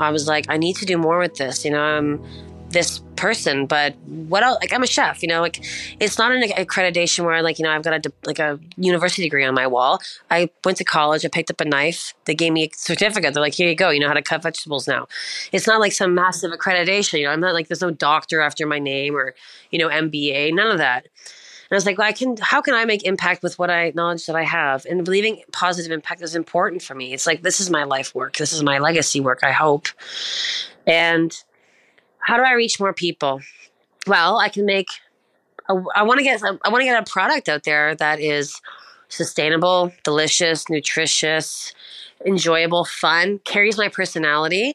I 0.00 0.10
was 0.10 0.26
like, 0.26 0.46
I 0.48 0.58
need 0.58 0.76
to 0.76 0.86
do 0.86 0.98
more 0.98 1.18
with 1.18 1.36
this. 1.36 1.64
You 1.64 1.70
know, 1.70 1.80
I'm 1.80 2.22
this 2.68 3.00
person, 3.16 3.66
but 3.66 3.96
what 4.04 4.42
else? 4.42 4.58
Like, 4.60 4.72
I'm 4.72 4.82
a 4.82 4.86
chef. 4.86 5.22
You 5.22 5.28
know, 5.28 5.40
like 5.40 5.64
it's 6.00 6.18
not 6.18 6.32
an 6.32 6.42
accreditation 6.42 7.24
where 7.24 7.42
like 7.42 7.58
you 7.58 7.64
know 7.64 7.70
I've 7.70 7.82
got 7.82 8.06
a 8.06 8.12
like 8.24 8.38
a 8.38 8.58
university 8.76 9.22
degree 9.22 9.44
on 9.44 9.54
my 9.54 9.66
wall. 9.66 10.00
I 10.30 10.50
went 10.64 10.78
to 10.78 10.84
college. 10.84 11.24
I 11.24 11.28
picked 11.28 11.50
up 11.50 11.60
a 11.60 11.64
knife. 11.64 12.14
They 12.24 12.34
gave 12.34 12.52
me 12.52 12.64
a 12.64 12.70
certificate. 12.74 13.34
They're 13.34 13.42
like, 13.42 13.54
here 13.54 13.68
you 13.68 13.74
go. 13.74 13.90
You 13.90 14.00
know 14.00 14.08
how 14.08 14.14
to 14.14 14.22
cut 14.22 14.42
vegetables 14.42 14.86
now. 14.86 15.08
It's 15.52 15.66
not 15.66 15.80
like 15.80 15.92
some 15.92 16.14
massive 16.14 16.52
accreditation. 16.52 17.18
You 17.18 17.26
know, 17.26 17.32
I'm 17.32 17.40
not 17.40 17.54
like 17.54 17.68
there's 17.68 17.82
no 17.82 17.90
doctor 17.90 18.40
after 18.40 18.66
my 18.66 18.78
name 18.78 19.16
or 19.16 19.34
you 19.70 19.78
know 19.78 19.88
MBA. 19.88 20.54
None 20.54 20.70
of 20.70 20.78
that. 20.78 21.06
And 21.68 21.74
I 21.74 21.78
was 21.78 21.86
like, 21.86 21.98
well, 21.98 22.06
I 22.06 22.12
can, 22.12 22.36
how 22.40 22.62
can 22.62 22.74
I 22.74 22.84
make 22.84 23.04
impact 23.04 23.42
with 23.42 23.58
what 23.58 23.70
I 23.70 23.90
knowledge 23.96 24.26
that 24.26 24.36
I 24.36 24.44
have? 24.44 24.86
And 24.86 25.04
believing 25.04 25.42
positive 25.50 25.90
impact 25.90 26.22
is 26.22 26.36
important 26.36 26.80
for 26.80 26.94
me. 26.94 27.12
It's 27.12 27.26
like, 27.26 27.42
this 27.42 27.58
is 27.58 27.70
my 27.70 27.82
life 27.82 28.14
work. 28.14 28.36
This 28.36 28.52
is 28.52 28.62
my 28.62 28.78
legacy 28.78 29.18
work, 29.18 29.40
I 29.42 29.50
hope. 29.50 29.88
And 30.86 31.36
how 32.26 32.36
do 32.36 32.42
I 32.42 32.52
reach 32.54 32.80
more 32.80 32.92
people? 32.92 33.40
Well, 34.06 34.38
I 34.38 34.48
can 34.48 34.66
make, 34.66 34.88
I 35.68 36.02
want 36.02 36.18
to 36.18 36.24
get, 36.24 36.42
I 36.42 36.68
want 36.68 36.80
to 36.80 36.84
get 36.84 37.00
a 37.00 37.10
product 37.10 37.48
out 37.48 37.62
there 37.62 37.94
that 37.94 38.20
is 38.20 38.60
sustainable, 39.08 39.92
delicious, 40.02 40.68
nutritious, 40.68 41.72
enjoyable, 42.24 42.84
fun, 42.84 43.38
carries 43.44 43.78
my 43.78 43.88
personality, 43.88 44.74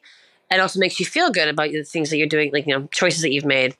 and 0.50 0.62
also 0.62 0.80
makes 0.80 0.98
you 0.98 1.04
feel 1.04 1.30
good 1.30 1.48
about 1.48 1.70
the 1.72 1.82
things 1.82 2.08
that 2.08 2.16
you're 2.16 2.26
doing, 2.26 2.50
like, 2.52 2.66
you 2.66 2.78
know, 2.78 2.88
choices 2.90 3.20
that 3.20 3.32
you've 3.32 3.44
made. 3.44 3.76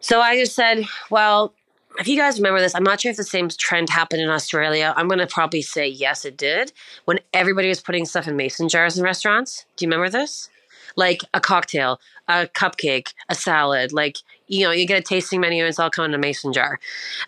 So 0.00 0.20
I 0.20 0.36
just 0.38 0.54
said, 0.54 0.84
well, 1.08 1.54
if 1.98 2.06
you 2.06 2.18
guys 2.18 2.38
remember 2.38 2.60
this, 2.60 2.74
I'm 2.74 2.82
not 2.82 3.00
sure 3.00 3.10
if 3.10 3.16
the 3.16 3.24
same 3.24 3.48
trend 3.48 3.88
happened 3.88 4.20
in 4.20 4.28
Australia. 4.28 4.92
I'm 4.96 5.08
going 5.08 5.20
to 5.20 5.26
probably 5.26 5.62
say 5.62 5.86
yes, 5.86 6.26
it 6.26 6.36
did. 6.36 6.72
When 7.06 7.20
everybody 7.32 7.68
was 7.68 7.80
putting 7.80 8.04
stuff 8.04 8.28
in 8.28 8.36
mason 8.36 8.68
jars 8.68 8.98
in 8.98 9.04
restaurants. 9.04 9.64
Do 9.76 9.84
you 9.84 9.88
remember 9.88 10.10
this? 10.10 10.50
Like 10.96 11.22
a 11.32 11.40
cocktail, 11.40 12.00
a 12.28 12.46
cupcake, 12.46 13.12
a 13.28 13.34
salad. 13.34 13.92
Like, 13.92 14.18
you 14.46 14.64
know, 14.64 14.70
you 14.70 14.86
get 14.86 14.98
a 14.98 15.02
tasting 15.02 15.40
menu 15.40 15.62
and 15.62 15.68
it's 15.68 15.78
all 15.78 15.90
coming 15.90 16.10
in 16.10 16.14
a 16.14 16.18
mason 16.18 16.52
jar. 16.52 16.78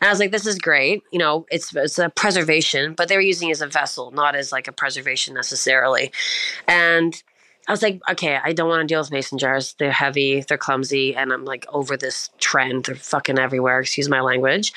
And 0.00 0.08
I 0.08 0.10
was 0.10 0.18
like, 0.18 0.32
this 0.32 0.46
is 0.46 0.58
great. 0.58 1.02
You 1.12 1.18
know, 1.18 1.46
it's, 1.50 1.74
it's 1.74 1.98
a 1.98 2.10
preservation, 2.10 2.94
but 2.94 3.08
they 3.08 3.16
were 3.16 3.22
using 3.22 3.48
it 3.48 3.52
as 3.52 3.62
a 3.62 3.66
vessel, 3.66 4.10
not 4.10 4.34
as 4.34 4.52
like 4.52 4.68
a 4.68 4.72
preservation 4.72 5.34
necessarily. 5.34 6.12
And 6.68 7.22
I 7.68 7.72
was 7.72 7.82
like, 7.82 8.00
okay, 8.08 8.38
I 8.42 8.52
don't 8.52 8.68
want 8.68 8.82
to 8.82 8.86
deal 8.86 9.00
with 9.00 9.10
mason 9.10 9.38
jars. 9.38 9.74
They're 9.78 9.90
heavy, 9.90 10.40
they're 10.42 10.56
clumsy, 10.56 11.16
and 11.16 11.32
I'm 11.32 11.44
like 11.44 11.66
over 11.68 11.96
this 11.96 12.30
trend. 12.38 12.84
They're 12.84 12.94
fucking 12.94 13.40
everywhere, 13.40 13.80
excuse 13.80 14.08
my 14.08 14.20
language. 14.20 14.72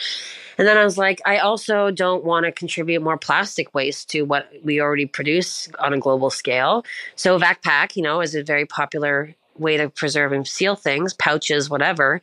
And 0.57 0.67
then 0.67 0.75
I 0.75 0.83
was 0.83 0.97
like, 0.97 1.21
I 1.25 1.37
also 1.37 1.91
don't 1.91 2.23
want 2.23 2.45
to 2.45 2.51
contribute 2.51 3.01
more 3.01 3.17
plastic 3.17 3.73
waste 3.75 4.09
to 4.09 4.23
what 4.23 4.51
we 4.63 4.81
already 4.81 5.05
produce 5.05 5.69
on 5.79 5.93
a 5.93 5.99
global 5.99 6.31
scale. 6.31 6.83
So 7.15 7.37
Vacpac, 7.37 7.95
you 7.95 8.01
know, 8.01 8.21
is 8.21 8.33
a 8.33 8.43
very 8.43 8.65
popular 8.65 9.35
way 9.59 9.77
to 9.77 9.89
preserve 9.89 10.31
and 10.31 10.47
seal 10.47 10.75
things, 10.75 11.13
pouches, 11.13 11.69
whatever. 11.69 12.21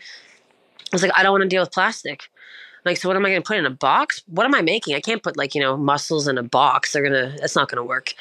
I 0.93 0.95
was 0.95 1.03
like, 1.03 1.13
I 1.17 1.23
don't 1.23 1.33
want 1.33 1.43
to 1.43 1.49
deal 1.49 1.63
with 1.63 1.73
plastic. 1.73 2.31
Like, 2.85 2.97
so 2.97 3.09
what 3.09 3.17
am 3.17 3.27
I 3.27 3.31
going 3.31 3.43
to 3.43 3.47
put 3.47 3.57
in 3.57 3.67
a 3.67 3.71
box? 3.71 4.23
What 4.27 4.47
am 4.47 4.55
I 4.55 4.63
making? 4.63 4.95
I 4.95 5.01
can't 5.01 5.23
put 5.23 5.37
like, 5.37 5.55
you 5.55 5.61
know, 5.61 5.77
mussels 5.77 6.29
in 6.29 6.39
a 6.39 6.43
box. 6.43 6.93
They're 6.93 7.03
to, 7.09 7.37
that's 7.41 7.57
not 7.57 7.69
going 7.69 7.79
to 7.79 7.85
work. 7.85 8.15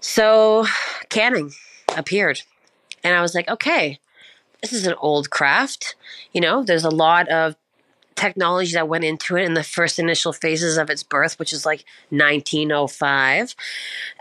So 0.00 0.66
canning 1.08 1.52
appeared. 1.96 2.42
And 3.02 3.14
I 3.14 3.22
was 3.22 3.34
like, 3.34 3.48
okay, 3.48 3.98
this 4.60 4.72
is 4.72 4.86
an 4.86 4.94
old 4.98 5.30
craft. 5.30 5.96
You 6.32 6.40
know, 6.40 6.62
there's 6.62 6.84
a 6.84 6.90
lot 6.90 7.28
of 7.28 7.56
technology 8.18 8.72
that 8.72 8.88
went 8.88 9.04
into 9.04 9.36
it 9.36 9.44
in 9.44 9.54
the 9.54 9.62
first 9.62 9.98
initial 9.98 10.32
phases 10.32 10.76
of 10.76 10.90
its 10.90 11.02
birth, 11.02 11.38
which 11.38 11.52
is 11.52 11.64
like 11.64 11.84
1905. 12.10 13.54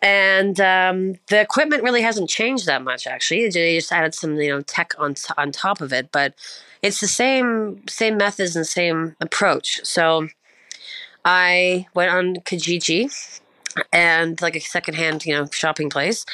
And 0.02 0.60
um, 0.62 1.16
the 1.28 1.42
equipment 1.42 1.84
really 1.84 2.04
hasn't 2.04 2.30
changed 2.30 2.68
that 2.68 2.84
much, 2.84 3.08
actually. 3.08 3.50
They 3.50 3.76
just 3.76 3.92
added 3.92 4.14
some, 4.14 4.36
you 4.36 4.50
know, 4.50 4.62
tech 4.62 4.94
on 5.00 5.16
t- 5.16 5.34
on 5.38 5.52
top 5.52 5.82
of 5.82 5.92
it, 5.92 6.12
but 6.12 6.34
it's 6.82 7.00
the 7.00 7.08
same 7.08 7.82
same 7.88 8.18
methods 8.18 8.56
and 8.56 8.66
same 8.66 9.16
approach. 9.20 9.80
So 9.84 10.28
I 11.26 11.88
went 11.94 12.12
on 12.12 12.36
Kijiji 12.38 13.42
and 13.92 14.40
like 14.42 14.56
a 14.56 14.62
secondhand, 14.62 15.26
you 15.26 15.34
know, 15.34 15.48
shopping 15.52 15.90
place. 15.90 16.26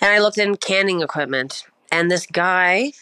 And 0.00 0.10
I 0.10 0.18
looked 0.20 0.38
in 0.38 0.56
canning 0.56 1.02
equipment, 1.02 1.64
and 1.90 2.10
this 2.10 2.26
guy. 2.26 2.92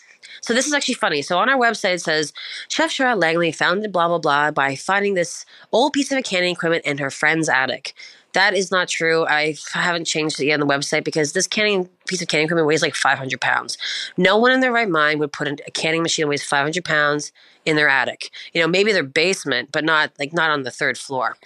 So 0.47 0.55
this 0.55 0.69
is 0.69 0.73
actually 0.73 0.95
funny. 0.95 1.23
So 1.23 1.39
on 1.39 1.49
our 1.49 1.59
website 1.59 1.95
it 1.95 2.03
says 2.03 2.33
Chef 2.69 2.93
Charlotte 2.93 3.19
Langley 3.19 3.51
founded 3.51 3.91
blah 3.91 4.07
blah 4.07 4.19
blah 4.19 4.53
by 4.53 4.77
finding 4.77 5.15
this 5.15 5.45
old 5.73 5.93
piece 5.93 6.13
of 6.13 6.23
canning 6.23 6.53
equipment 6.53 6.85
in 6.85 6.99
her 6.99 7.11
friend's 7.11 7.49
attic. 7.49 7.95
That 8.33 8.55
is 8.55 8.71
not 8.71 8.87
true. 8.87 9.27
I 9.27 9.57
haven't 9.73 10.05
changed 10.05 10.39
it 10.39 10.47
yet 10.47 10.61
on 10.61 10.69
the 10.69 10.73
website 10.73 11.03
because 11.03 11.33
this 11.33 11.49
canning 11.49 11.89
piece 12.07 12.23
of 12.23 12.29
canning 12.29 12.45
equipment 12.45 12.69
weighs 12.69 12.81
like 12.81 12.95
500 12.95 13.41
pounds. 13.41 13.77
No 14.17 14.37
one 14.37 14.53
in 14.53 14.61
their 14.61 14.71
right 14.71 14.89
mind 14.89 15.19
would 15.19 15.33
put 15.33 15.49
a 15.49 15.71
canning 15.73 16.03
machine 16.03 16.23
that 16.23 16.29
weighs 16.29 16.45
500 16.45 16.85
pounds 16.85 17.33
in 17.65 17.75
their 17.75 17.89
attic. 17.89 18.31
You 18.53 18.61
know, 18.61 18.69
maybe 18.69 18.93
their 18.93 19.03
basement, 19.03 19.71
but 19.73 19.85
not 19.85 20.13
like 20.21 20.33
not 20.33 20.53
on 20.53 20.63
the 20.63 20.71
third 20.71 20.97
floor. 20.97 21.37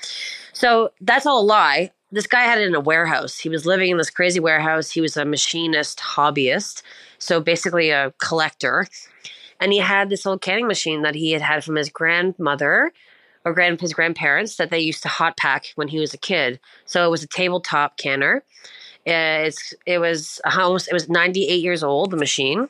So 0.53 0.91
that's 1.01 1.25
all 1.25 1.41
a 1.41 1.43
lie 1.43 1.91
this 2.13 2.27
guy 2.27 2.43
had 2.43 2.59
it 2.59 2.67
in 2.67 2.75
a 2.75 2.81
warehouse. 2.81 3.39
He 3.39 3.49
was 3.49 3.67
living 3.67 3.91
in 3.91 3.97
this 3.97 4.11
crazy 4.11 4.41
warehouse. 4.41 4.91
He 4.91 5.01
was 5.01 5.17
a 5.17 5.25
machinist 5.25 5.99
hobbyist, 5.99 6.83
so 7.21 7.41
basically 7.41 7.91
a 7.91 8.13
collector. 8.19 8.87
And 9.61 9.73
he 9.73 9.79
had 9.79 10.09
this 10.09 10.27
old 10.27 10.41
canning 10.41 10.67
machine 10.67 11.03
that 11.03 11.15
he 11.15 11.33
had 11.33 11.43
had 11.43 11.63
from 11.63 11.77
his 11.77 11.89
grandmother 11.89 12.93
or 13.45 13.53
grand 13.53 13.81
his 13.81 13.93
grandparents 13.93 14.57
that 14.57 14.71
they 14.71 14.81
used 14.81 15.03
to 15.03 15.09
hot 15.09 15.37
pack 15.37 15.73
when 15.77 15.89
he 15.89 16.01
was 16.01 16.13
a 16.13 16.19
kid. 16.19 16.59
So 16.87 17.07
it 17.07 17.11
was 17.11 17.23
a 17.23 17.29
tabletop 17.29 17.97
canner. 17.97 18.43
Uh, 19.07 19.49
it's 19.49 19.73
it 19.87 19.99
was 19.99 20.43
almost 20.45 20.87
it 20.87 20.93
was 20.93 21.09
98 21.09 21.63
years 21.63 21.83
old 21.83 22.11
the 22.11 22.19
machine 22.19 22.69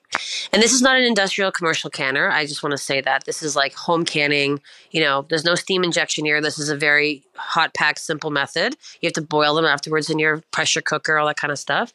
and 0.52 0.62
this 0.62 0.72
is 0.72 0.80
not 0.80 0.96
an 0.96 1.02
industrial 1.02 1.50
commercial 1.50 1.90
canner 1.90 2.30
i 2.30 2.46
just 2.46 2.62
want 2.62 2.70
to 2.70 2.78
say 2.78 3.00
that 3.00 3.24
this 3.24 3.42
is 3.42 3.56
like 3.56 3.74
home 3.74 4.04
canning 4.04 4.60
you 4.92 5.00
know 5.00 5.26
there's 5.28 5.44
no 5.44 5.56
steam 5.56 5.82
injection 5.82 6.24
here 6.24 6.40
this 6.40 6.56
is 6.56 6.68
a 6.68 6.76
very 6.76 7.24
hot 7.34 7.74
pack 7.74 7.98
simple 7.98 8.30
method 8.30 8.76
you 9.00 9.08
have 9.08 9.12
to 9.12 9.20
boil 9.20 9.56
them 9.56 9.64
afterwards 9.64 10.08
in 10.08 10.20
your 10.20 10.40
pressure 10.52 10.80
cooker 10.80 11.18
all 11.18 11.26
that 11.26 11.36
kind 11.36 11.50
of 11.50 11.58
stuff 11.58 11.92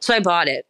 so 0.00 0.14
i 0.14 0.20
bought 0.20 0.48
it 0.48 0.66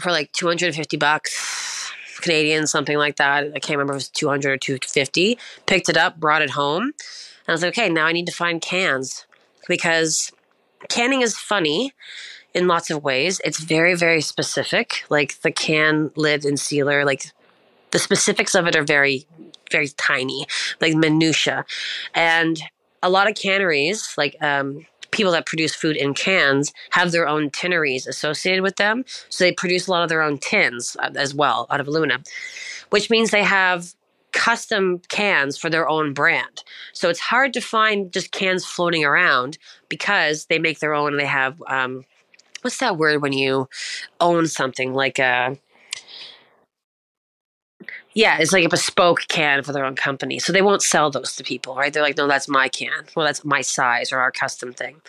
for 0.00 0.10
like 0.10 0.32
250 0.32 0.96
bucks 0.96 1.92
canadian 2.20 2.66
something 2.66 2.98
like 2.98 3.16
that 3.16 3.44
i 3.54 3.58
can't 3.58 3.78
remember 3.78 3.92
if 3.92 3.96
it 3.96 4.04
was 4.04 4.08
200 4.08 4.50
or 4.50 4.56
250 4.56 5.38
picked 5.66 5.88
it 5.88 5.96
up 5.96 6.18
brought 6.18 6.42
it 6.42 6.50
home 6.50 6.82
and 6.82 7.48
i 7.48 7.52
was 7.52 7.62
like 7.62 7.76
okay 7.76 7.88
now 7.88 8.06
i 8.06 8.12
need 8.12 8.26
to 8.26 8.32
find 8.32 8.60
cans 8.60 9.26
because 9.68 10.32
canning 10.88 11.22
is 11.22 11.36
funny 11.36 11.92
in 12.54 12.66
lots 12.66 12.90
of 12.90 13.02
ways. 13.02 13.40
It's 13.44 13.60
very, 13.60 13.94
very 13.94 14.20
specific. 14.20 15.04
Like 15.08 15.40
the 15.42 15.52
can 15.52 16.10
lid 16.16 16.44
and 16.44 16.58
sealer, 16.58 17.04
like 17.04 17.30
the 17.90 17.98
specifics 17.98 18.54
of 18.54 18.66
it 18.66 18.76
are 18.76 18.82
very, 18.82 19.26
very 19.70 19.88
tiny, 19.88 20.46
like 20.80 20.94
minutia. 20.94 21.64
And 22.14 22.60
a 23.02 23.10
lot 23.10 23.28
of 23.28 23.36
canneries, 23.36 24.14
like 24.16 24.36
um, 24.42 24.86
people 25.18 25.32
that 25.32 25.46
produce 25.46 25.74
food 25.74 25.96
in 25.96 26.14
cans, 26.14 26.72
have 26.90 27.10
their 27.10 27.26
own 27.26 27.50
tinneries 27.50 28.06
associated 28.06 28.62
with 28.62 28.76
them. 28.76 29.04
So 29.28 29.42
they 29.42 29.52
produce 29.52 29.88
a 29.88 29.90
lot 29.90 30.04
of 30.04 30.08
their 30.08 30.22
own 30.22 30.38
tins 30.38 30.96
uh, 31.00 31.10
as 31.16 31.34
well 31.34 31.66
out 31.70 31.80
of 31.80 31.88
aluminum, 31.88 32.22
which 32.90 33.10
means 33.10 33.32
they 33.32 33.42
have 33.42 33.94
custom 34.30 35.00
cans 35.08 35.58
for 35.58 35.68
their 35.70 35.88
own 35.88 36.14
brand. 36.14 36.62
So 36.92 37.08
it's 37.08 37.18
hard 37.18 37.52
to 37.54 37.60
find 37.60 38.12
just 38.12 38.30
cans 38.30 38.64
floating 38.64 39.04
around 39.04 39.58
because 39.88 40.46
they 40.46 40.60
make 40.60 40.78
their 40.78 40.94
own 40.94 41.14
and 41.14 41.20
they 41.20 41.26
have 41.26 41.60
um, 41.66 42.04
what's 42.62 42.78
that 42.78 42.96
word 42.96 43.20
when 43.20 43.32
you 43.32 43.68
own 44.20 44.46
something 44.46 44.94
like 44.94 45.18
a 45.18 45.56
yeah, 48.18 48.38
it's 48.40 48.52
like 48.52 48.64
a 48.64 48.68
bespoke 48.68 49.28
can 49.28 49.62
for 49.62 49.72
their 49.72 49.84
own 49.84 49.94
company. 49.94 50.40
So 50.40 50.52
they 50.52 50.60
won't 50.60 50.82
sell 50.82 51.08
those 51.08 51.36
to 51.36 51.44
people, 51.44 51.76
right? 51.76 51.92
They're 51.92 52.02
like, 52.02 52.16
no, 52.16 52.26
that's 52.26 52.48
my 52.48 52.68
can. 52.68 53.04
Well, 53.14 53.24
that's 53.24 53.44
my 53.44 53.60
size 53.60 54.10
or 54.12 54.18
our 54.18 54.32
custom 54.32 54.72
thing. 54.72 55.00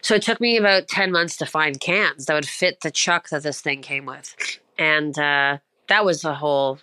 So 0.00 0.16
it 0.16 0.22
took 0.22 0.40
me 0.40 0.56
about 0.56 0.88
10 0.88 1.12
months 1.12 1.36
to 1.36 1.46
find 1.46 1.78
cans 1.78 2.26
that 2.26 2.34
would 2.34 2.48
fit 2.48 2.80
the 2.80 2.90
chuck 2.90 3.28
that 3.28 3.44
this 3.44 3.60
thing 3.60 3.80
came 3.80 4.06
with. 4.06 4.34
And 4.76 5.16
uh, 5.16 5.58
that 5.86 6.04
was 6.04 6.24
a 6.24 6.34
whole 6.34 6.80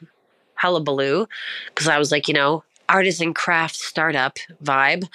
hullabaloo 0.56 1.28
because 1.66 1.90
I 1.90 1.98
was 1.98 2.10
like, 2.10 2.30
you 2.30 2.34
know, 2.34 2.64
artisan 2.88 3.34
craft 3.34 3.76
startup 3.76 4.38
vibe, 4.64 5.10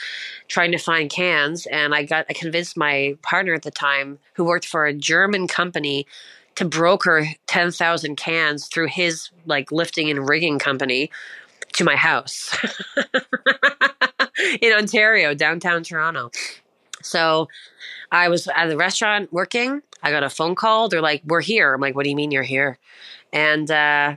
trying 0.49 0.73
to 0.73 0.79
find 0.79 1.09
cans. 1.09 1.65
And 1.67 1.95
I 1.95 2.03
got, 2.03 2.27
I 2.29 2.35
convinced 2.35 2.77
my 2.77 3.17
partner 3.23 3.55
at 3.55 3.63
the 3.63 3.71
time, 3.71 4.19
who 4.35 4.45
worked 4.45 4.67
for 4.67 4.85
a 4.85 4.93
German 4.93 5.49
company, 5.49 6.07
to 6.57 6.65
broker 6.65 7.27
10,000 7.47 8.17
cans 8.17 8.69
through 8.69 8.89
his 8.89 9.31
like 9.47 9.73
lifting 9.73 10.11
and 10.11 10.29
rigging 10.29 10.59
company 10.59 11.11
to 11.73 11.85
my 11.85 11.97
house 11.97 12.57
in 14.61 14.73
Ontario, 14.73 15.35
downtown 15.35 15.83
Toronto. 15.83 16.31
So 17.03 17.49
I 18.13 18.29
was 18.29 18.49
at 18.49 18.69
the 18.69 18.77
restaurant 18.77 19.33
working. 19.33 19.83
I 20.03 20.11
got 20.11 20.23
a 20.23 20.31
phone 20.31 20.55
call. 20.55 20.89
They're 20.89 21.01
like, 21.01 21.23
We're 21.27 21.41
here. 21.41 21.75
I'm 21.75 21.81
like, 21.81 21.95
What 21.95 22.05
do 22.05 22.11
you 22.11 22.17
mean 22.17 22.31
you're 22.31 22.43
here? 22.43 22.79
And 23.33 23.71
uh, 23.71 24.17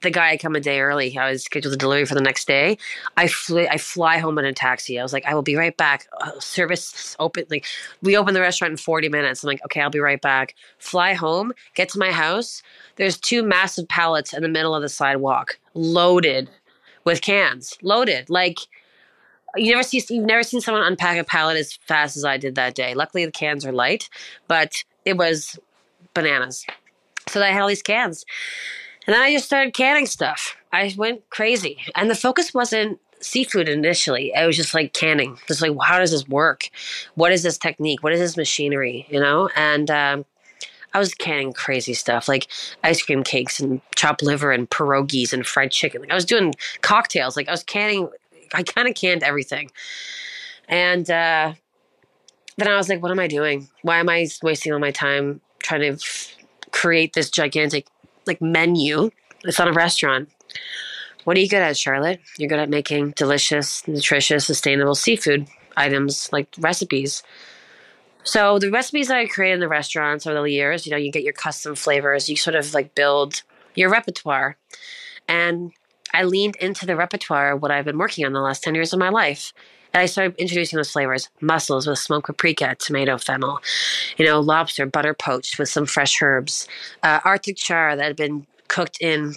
the 0.00 0.10
guy 0.10 0.30
had 0.30 0.40
come 0.40 0.54
a 0.54 0.60
day 0.60 0.80
early. 0.80 1.16
I 1.16 1.30
was 1.30 1.44
scheduled 1.44 1.72
to 1.72 1.78
delivery 1.78 2.04
for 2.04 2.14
the 2.14 2.20
next 2.20 2.46
day. 2.46 2.78
I 3.16 3.28
fly, 3.28 3.66
I 3.70 3.78
fly 3.78 4.18
home 4.18 4.38
in 4.38 4.44
a 4.44 4.52
taxi. 4.52 4.98
I 4.98 5.02
was 5.02 5.12
like, 5.12 5.26
I 5.26 5.34
will 5.34 5.42
be 5.42 5.56
right 5.56 5.76
back. 5.76 6.06
Uh, 6.20 6.38
service 6.38 7.16
open. 7.18 7.44
Like 7.50 7.66
we 8.00 8.16
open 8.16 8.34
the 8.34 8.40
restaurant 8.40 8.72
in 8.72 8.76
40 8.76 9.08
minutes. 9.08 9.42
I'm 9.42 9.48
like, 9.48 9.64
okay, 9.64 9.80
I'll 9.80 9.90
be 9.90 10.00
right 10.00 10.20
back. 10.20 10.54
Fly 10.78 11.14
home, 11.14 11.52
get 11.74 11.88
to 11.90 11.98
my 11.98 12.12
house. 12.12 12.62
There's 12.96 13.18
two 13.18 13.42
massive 13.42 13.88
pallets 13.88 14.32
in 14.32 14.42
the 14.42 14.48
middle 14.48 14.74
of 14.74 14.82
the 14.82 14.88
sidewalk, 14.88 15.58
loaded 15.74 16.48
with 17.04 17.20
cans, 17.20 17.76
loaded. 17.82 18.30
Like 18.30 18.58
you 19.56 19.70
never 19.70 19.82
see, 19.82 20.02
you've 20.08 20.24
never 20.24 20.42
seen 20.42 20.60
someone 20.60 20.82
unpack 20.84 21.18
a 21.18 21.24
pallet 21.24 21.56
as 21.56 21.74
fast 21.86 22.16
as 22.16 22.24
I 22.24 22.36
did 22.36 22.54
that 22.54 22.74
day. 22.74 22.94
Luckily, 22.94 23.24
the 23.26 23.32
cans 23.32 23.66
are 23.66 23.72
light, 23.72 24.08
but 24.48 24.84
it 25.04 25.16
was 25.16 25.58
bananas. 26.14 26.64
So 27.28 27.42
I 27.42 27.48
had 27.48 27.60
all 27.60 27.68
these 27.68 27.82
cans. 27.82 28.24
And 29.06 29.14
then 29.14 29.22
I 29.22 29.32
just 29.32 29.46
started 29.46 29.74
canning 29.74 30.06
stuff. 30.06 30.56
I 30.72 30.92
went 30.96 31.28
crazy. 31.30 31.78
And 31.94 32.10
the 32.10 32.14
focus 32.14 32.54
wasn't 32.54 33.00
seafood 33.20 33.68
initially. 33.68 34.34
I 34.34 34.46
was 34.46 34.56
just 34.56 34.74
like 34.74 34.92
canning, 34.92 35.38
just 35.46 35.62
like, 35.62 35.72
how 35.82 35.98
does 35.98 36.10
this 36.10 36.28
work? 36.28 36.70
What 37.14 37.32
is 37.32 37.42
this 37.42 37.58
technique? 37.58 38.02
What 38.02 38.12
is 38.12 38.20
this 38.20 38.36
machinery? 38.36 39.06
You 39.10 39.20
know? 39.20 39.48
And 39.56 39.90
um, 39.90 40.24
I 40.94 40.98
was 40.98 41.14
canning 41.14 41.52
crazy 41.52 41.94
stuff 41.94 42.28
like 42.28 42.48
ice 42.84 43.02
cream 43.02 43.22
cakes 43.22 43.60
and 43.60 43.80
chopped 43.94 44.22
liver 44.22 44.52
and 44.52 44.68
pierogies 44.68 45.32
and 45.32 45.46
fried 45.46 45.70
chicken. 45.70 46.02
Like 46.02 46.10
I 46.10 46.14
was 46.14 46.24
doing 46.24 46.54
cocktails. 46.82 47.36
Like 47.36 47.48
I 47.48 47.52
was 47.52 47.64
canning, 47.64 48.08
I 48.54 48.62
kind 48.62 48.88
of 48.88 48.94
canned 48.94 49.22
everything. 49.22 49.70
And 50.68 51.10
uh, 51.10 51.54
then 52.56 52.68
I 52.68 52.76
was 52.76 52.88
like, 52.88 53.02
what 53.02 53.10
am 53.10 53.18
I 53.18 53.26
doing? 53.26 53.68
Why 53.82 53.98
am 53.98 54.08
I 54.08 54.28
wasting 54.42 54.72
all 54.72 54.78
my 54.78 54.90
time 54.90 55.40
trying 55.62 55.80
to 55.80 55.88
f- 55.88 56.36
create 56.70 57.14
this 57.14 57.30
gigantic 57.30 57.86
like 58.26 58.40
menu. 58.40 59.10
It's 59.44 59.58
not 59.58 59.68
a 59.68 59.72
restaurant. 59.72 60.28
What 61.24 61.36
are 61.36 61.40
you 61.40 61.48
good 61.48 61.62
at, 61.62 61.76
Charlotte? 61.76 62.20
You're 62.36 62.48
good 62.48 62.58
at 62.58 62.68
making 62.68 63.10
delicious, 63.12 63.86
nutritious, 63.86 64.46
sustainable 64.46 64.94
seafood 64.94 65.46
items, 65.76 66.28
like 66.32 66.48
recipes. 66.58 67.22
So 68.24 68.58
the 68.58 68.70
recipes 68.70 69.08
that 69.08 69.18
I 69.18 69.26
created 69.26 69.54
in 69.54 69.60
the 69.60 69.68
restaurants 69.68 70.26
over 70.26 70.40
the 70.40 70.50
years, 70.50 70.86
you 70.86 70.90
know, 70.90 70.96
you 70.96 71.10
get 71.10 71.22
your 71.24 71.32
custom 71.32 71.74
flavors, 71.74 72.28
you 72.28 72.36
sort 72.36 72.56
of 72.56 72.72
like 72.74 72.94
build 72.94 73.42
your 73.74 73.90
repertoire. 73.90 74.56
And 75.28 75.72
I 76.14 76.24
leaned 76.24 76.56
into 76.56 76.86
the 76.86 76.96
repertoire 76.96 77.56
what 77.56 77.70
I've 77.70 77.84
been 77.84 77.98
working 77.98 78.24
on 78.24 78.32
the 78.32 78.40
last 78.40 78.62
10 78.62 78.74
years 78.74 78.92
of 78.92 78.98
my 78.98 79.08
life. 79.08 79.52
And 79.92 80.02
I 80.02 80.06
started 80.06 80.36
introducing 80.36 80.76
those 80.76 80.90
flavors 80.90 81.28
mussels 81.40 81.86
with 81.86 81.98
smoked 81.98 82.26
paprika, 82.26 82.76
tomato, 82.78 83.18
fennel, 83.18 83.60
you 84.16 84.24
know, 84.24 84.40
lobster, 84.40 84.86
butter 84.86 85.14
poached 85.14 85.58
with 85.58 85.68
some 85.68 85.86
fresh 85.86 86.20
herbs, 86.22 86.66
uh, 87.02 87.20
Arctic 87.24 87.56
char 87.56 87.96
that 87.96 88.04
had 88.04 88.16
been 88.16 88.46
cooked 88.68 88.98
in 89.00 89.34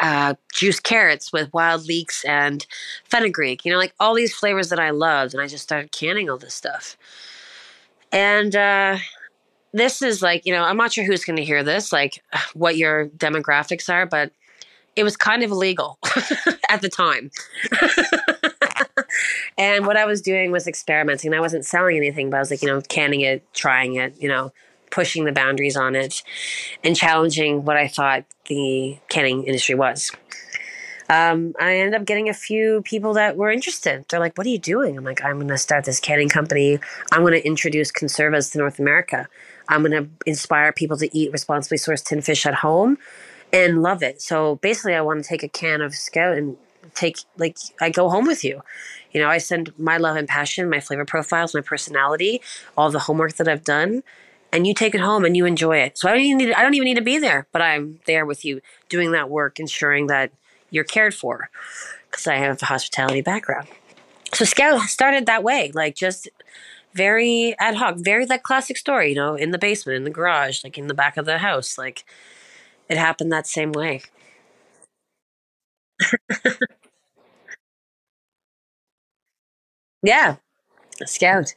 uh, 0.00 0.34
juiced 0.52 0.82
carrots 0.82 1.32
with 1.32 1.52
wild 1.54 1.86
leeks 1.86 2.24
and 2.24 2.66
fenugreek, 3.04 3.64
you 3.64 3.72
know, 3.72 3.78
like 3.78 3.94
all 4.00 4.14
these 4.14 4.34
flavors 4.34 4.68
that 4.70 4.80
I 4.80 4.90
loved. 4.90 5.34
And 5.34 5.42
I 5.42 5.46
just 5.46 5.62
started 5.62 5.92
canning 5.92 6.28
all 6.28 6.38
this 6.38 6.54
stuff. 6.54 6.96
And, 8.12 8.54
uh, 8.54 8.98
this 9.72 10.02
is 10.02 10.22
like, 10.22 10.46
you 10.46 10.52
know, 10.52 10.62
I'm 10.62 10.76
not 10.76 10.92
sure 10.92 11.04
who's 11.04 11.24
going 11.24 11.36
to 11.36 11.44
hear 11.44 11.62
this, 11.62 11.92
like 11.92 12.22
what 12.54 12.76
your 12.76 13.08
demographics 13.08 13.92
are, 13.92 14.06
but 14.06 14.32
it 14.96 15.02
was 15.02 15.16
kind 15.16 15.42
of 15.42 15.50
illegal 15.50 15.98
at 16.70 16.80
the 16.80 16.88
time. 16.88 17.30
and 19.56 19.86
what 19.86 19.96
I 19.96 20.04
was 20.04 20.20
doing 20.20 20.50
was 20.50 20.66
experimenting. 20.66 21.32
I 21.34 21.40
wasn't 21.40 21.64
selling 21.64 21.96
anything, 21.96 22.30
but 22.30 22.38
I 22.38 22.40
was 22.40 22.50
like, 22.50 22.62
you 22.62 22.68
know, 22.68 22.80
canning 22.82 23.20
it, 23.20 23.42
trying 23.54 23.94
it, 23.94 24.14
you 24.20 24.28
know, 24.28 24.52
pushing 24.90 25.24
the 25.24 25.32
boundaries 25.32 25.76
on 25.76 25.94
it, 25.94 26.22
and 26.82 26.96
challenging 26.96 27.64
what 27.64 27.76
I 27.76 27.88
thought 27.88 28.24
the 28.48 28.98
canning 29.08 29.44
industry 29.44 29.74
was. 29.74 30.10
Um, 31.08 31.52
I 31.60 31.76
ended 31.76 32.00
up 32.00 32.06
getting 32.06 32.28
a 32.28 32.34
few 32.34 32.80
people 32.82 33.14
that 33.14 33.36
were 33.36 33.50
interested. 33.50 34.06
They're 34.08 34.20
like, 34.20 34.38
"What 34.38 34.46
are 34.46 34.50
you 34.50 34.58
doing?" 34.58 34.96
I'm 34.96 35.04
like, 35.04 35.22
"I'm 35.22 35.36
going 35.36 35.48
to 35.48 35.58
start 35.58 35.84
this 35.84 36.00
canning 36.00 36.28
company. 36.28 36.78
I'm 37.12 37.20
going 37.20 37.34
to 37.34 37.46
introduce 37.46 37.92
conservas 37.92 38.52
to 38.52 38.58
North 38.58 38.78
America. 38.78 39.28
I'm 39.68 39.82
going 39.82 40.04
to 40.04 40.08
inspire 40.26 40.72
people 40.72 40.96
to 40.98 41.16
eat 41.16 41.32
responsibly 41.32 41.78
sourced 41.78 42.04
tin 42.04 42.22
fish 42.22 42.46
at 42.46 42.54
home." 42.54 42.98
and 43.54 43.82
love 43.82 44.02
it. 44.02 44.20
So 44.20 44.56
basically, 44.56 44.94
I 44.94 45.00
want 45.00 45.22
to 45.22 45.28
take 45.28 45.44
a 45.44 45.48
can 45.48 45.80
of 45.80 45.94
Scout 45.94 46.36
and 46.36 46.56
take 46.94 47.18
like 47.38 47.58
I 47.80 47.90
go 47.90 48.08
home 48.08 48.26
with 48.26 48.44
you. 48.44 48.62
You 49.12 49.20
know, 49.20 49.28
I 49.28 49.38
send 49.38 49.72
my 49.78 49.96
love 49.96 50.16
and 50.16 50.28
passion, 50.28 50.68
my 50.70 50.80
flavor 50.80 51.04
profiles, 51.04 51.54
my 51.54 51.60
personality, 51.60 52.40
all 52.76 52.90
the 52.90 52.98
homework 53.00 53.34
that 53.34 53.48
I've 53.48 53.64
done, 53.64 54.02
and 54.52 54.66
you 54.66 54.74
take 54.74 54.94
it 54.94 55.00
home 55.00 55.24
and 55.24 55.36
you 55.36 55.46
enjoy 55.46 55.78
it. 55.78 55.98
So 55.98 56.08
I 56.08 56.12
don't 56.12 56.22
even 56.22 56.38
need 56.38 56.52
I 56.52 56.62
don't 56.62 56.74
even 56.74 56.86
need 56.86 56.96
to 56.96 57.02
be 57.02 57.18
there, 57.18 57.46
but 57.52 57.62
I'm 57.62 58.00
there 58.06 58.26
with 58.26 58.44
you 58.44 58.60
doing 58.88 59.12
that 59.12 59.30
work, 59.30 59.60
ensuring 59.60 60.08
that 60.08 60.32
you're 60.70 60.84
cared 60.84 61.14
for 61.14 61.50
because 62.10 62.26
I 62.26 62.36
have 62.36 62.62
a 62.62 62.66
hospitality 62.66 63.20
background. 63.22 63.68
So 64.32 64.44
Scout 64.44 64.80
started 64.82 65.26
that 65.26 65.42
way, 65.44 65.70
like 65.74 65.96
just 65.96 66.28
very 66.94 67.56
ad 67.58 67.76
hoc, 67.76 67.96
very 67.98 68.24
that 68.26 68.42
classic 68.42 68.76
story, 68.76 69.10
you 69.10 69.14
know, 69.16 69.34
in 69.34 69.50
the 69.50 69.58
basement, 69.58 69.96
in 69.96 70.04
the 70.04 70.10
garage, 70.10 70.64
like 70.64 70.78
in 70.78 70.88
the 70.88 70.94
back 70.94 71.16
of 71.16 71.26
the 71.26 71.38
house, 71.38 71.78
like 71.78 72.04
it 72.88 72.98
happened 72.98 73.32
that 73.32 73.46
same 73.46 73.72
way. 73.72 74.02
Yeah, 80.04 80.36
Scout. 81.06 81.54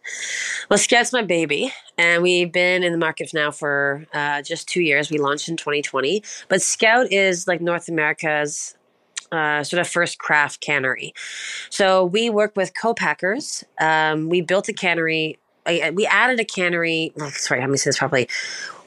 Well, 0.69 0.77
Scout's 0.77 1.11
my 1.11 1.21
baby, 1.21 1.73
and 1.97 2.23
we've 2.23 2.51
been 2.51 2.81
in 2.81 2.93
the 2.93 2.97
market 2.97 3.31
now 3.33 3.51
for 3.51 4.05
uh, 4.13 4.41
just 4.41 4.69
two 4.69 4.81
years. 4.81 5.11
We 5.11 5.17
launched 5.17 5.49
in 5.49 5.57
2020, 5.57 6.23
but 6.47 6.61
Scout 6.61 7.11
is 7.11 7.45
like 7.45 7.59
North 7.59 7.89
America's 7.89 8.75
uh, 9.33 9.63
sort 9.63 9.81
of 9.81 9.87
first 9.87 10.19
craft 10.19 10.61
cannery. 10.61 11.13
So 11.69 12.05
we 12.05 12.29
work 12.29 12.55
with 12.55 12.71
co-packers. 12.79 13.65
Um, 13.81 14.29
we 14.29 14.39
built 14.39 14.69
a 14.69 14.73
cannery 14.73 15.39
we 15.93 16.05
added 16.05 16.39
a 16.39 16.45
cannery. 16.45 17.13
Sorry, 17.31 17.59
let 17.59 17.69
me 17.69 17.77
say 17.77 17.89
this 17.89 17.97
properly. 17.97 18.27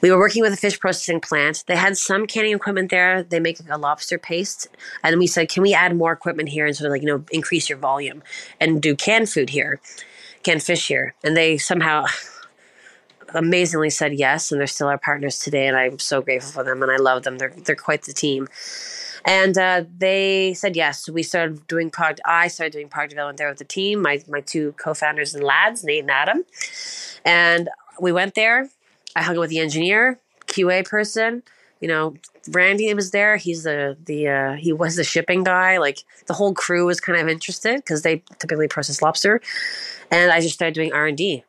We 0.00 0.10
were 0.10 0.18
working 0.18 0.42
with 0.42 0.52
a 0.52 0.56
fish 0.56 0.80
processing 0.80 1.20
plant. 1.20 1.64
They 1.66 1.76
had 1.76 1.96
some 1.96 2.26
canning 2.26 2.54
equipment 2.54 2.90
there. 2.90 3.22
They 3.22 3.38
make 3.38 3.58
a 3.68 3.76
lobster 3.76 4.18
paste, 4.18 4.68
and 5.02 5.18
we 5.18 5.26
said, 5.26 5.48
"Can 5.48 5.62
we 5.62 5.74
add 5.74 5.94
more 5.94 6.12
equipment 6.12 6.48
here 6.48 6.66
and 6.66 6.74
sort 6.74 6.86
of 6.86 6.92
like 6.92 7.02
you 7.02 7.08
know 7.08 7.24
increase 7.30 7.68
your 7.68 7.78
volume 7.78 8.22
and 8.60 8.80
do 8.80 8.96
canned 8.96 9.28
food 9.28 9.50
here, 9.50 9.80
canned 10.42 10.62
fish 10.62 10.88
here?" 10.88 11.14
And 11.22 11.36
they 11.36 11.58
somehow 11.58 12.06
amazingly 13.34 13.90
said 13.90 14.14
yes, 14.14 14.50
and 14.50 14.58
they're 14.58 14.66
still 14.66 14.88
our 14.88 14.98
partners 14.98 15.38
today, 15.38 15.66
and 15.66 15.76
I'm 15.76 15.98
so 15.98 16.22
grateful 16.22 16.52
for 16.52 16.64
them, 16.64 16.82
and 16.82 16.90
I 16.90 16.96
love 16.96 17.22
them. 17.24 17.38
They're 17.38 17.52
they're 17.64 17.76
quite 17.76 18.02
the 18.02 18.14
team. 18.14 18.48
And 19.24 19.56
uh, 19.58 19.84
they 19.98 20.54
said 20.54 20.76
yes. 20.76 21.08
We 21.08 21.22
started 21.22 21.66
doing 21.66 21.90
product. 21.90 22.20
I 22.24 22.48
started 22.48 22.72
doing 22.72 22.88
product 22.88 23.10
development 23.10 23.38
there 23.38 23.48
with 23.48 23.58
the 23.58 23.64
team. 23.64 24.02
My 24.02 24.22
my 24.28 24.40
two 24.40 24.72
co-founders 24.72 25.34
and 25.34 25.44
lads, 25.44 25.84
Nate 25.84 26.02
and 26.02 26.10
Adam, 26.10 26.44
and 27.24 27.68
we 28.00 28.12
went 28.12 28.34
there. 28.34 28.68
I 29.16 29.22
hung 29.22 29.36
out 29.36 29.40
with 29.40 29.50
the 29.50 29.58
engineer, 29.58 30.18
QA 30.46 30.86
person. 30.86 31.42
You 31.80 31.88
know, 31.88 32.14
Randy 32.50 32.92
was 32.94 33.10
there. 33.10 33.36
He's 33.36 33.64
the 33.64 33.96
the 34.04 34.28
uh, 34.28 34.52
he 34.54 34.72
was 34.72 34.96
the 34.96 35.04
shipping 35.04 35.44
guy. 35.44 35.78
Like 35.78 36.04
the 36.26 36.34
whole 36.34 36.54
crew 36.54 36.86
was 36.86 37.00
kind 37.00 37.20
of 37.20 37.28
interested 37.28 37.76
because 37.76 38.02
they 38.02 38.22
typically 38.38 38.68
process 38.68 39.02
lobster, 39.02 39.40
and 40.10 40.32
I 40.32 40.40
just 40.40 40.54
started 40.54 40.74
doing 40.74 40.92
R 40.92 41.06
and 41.06 41.16
D 41.16 41.44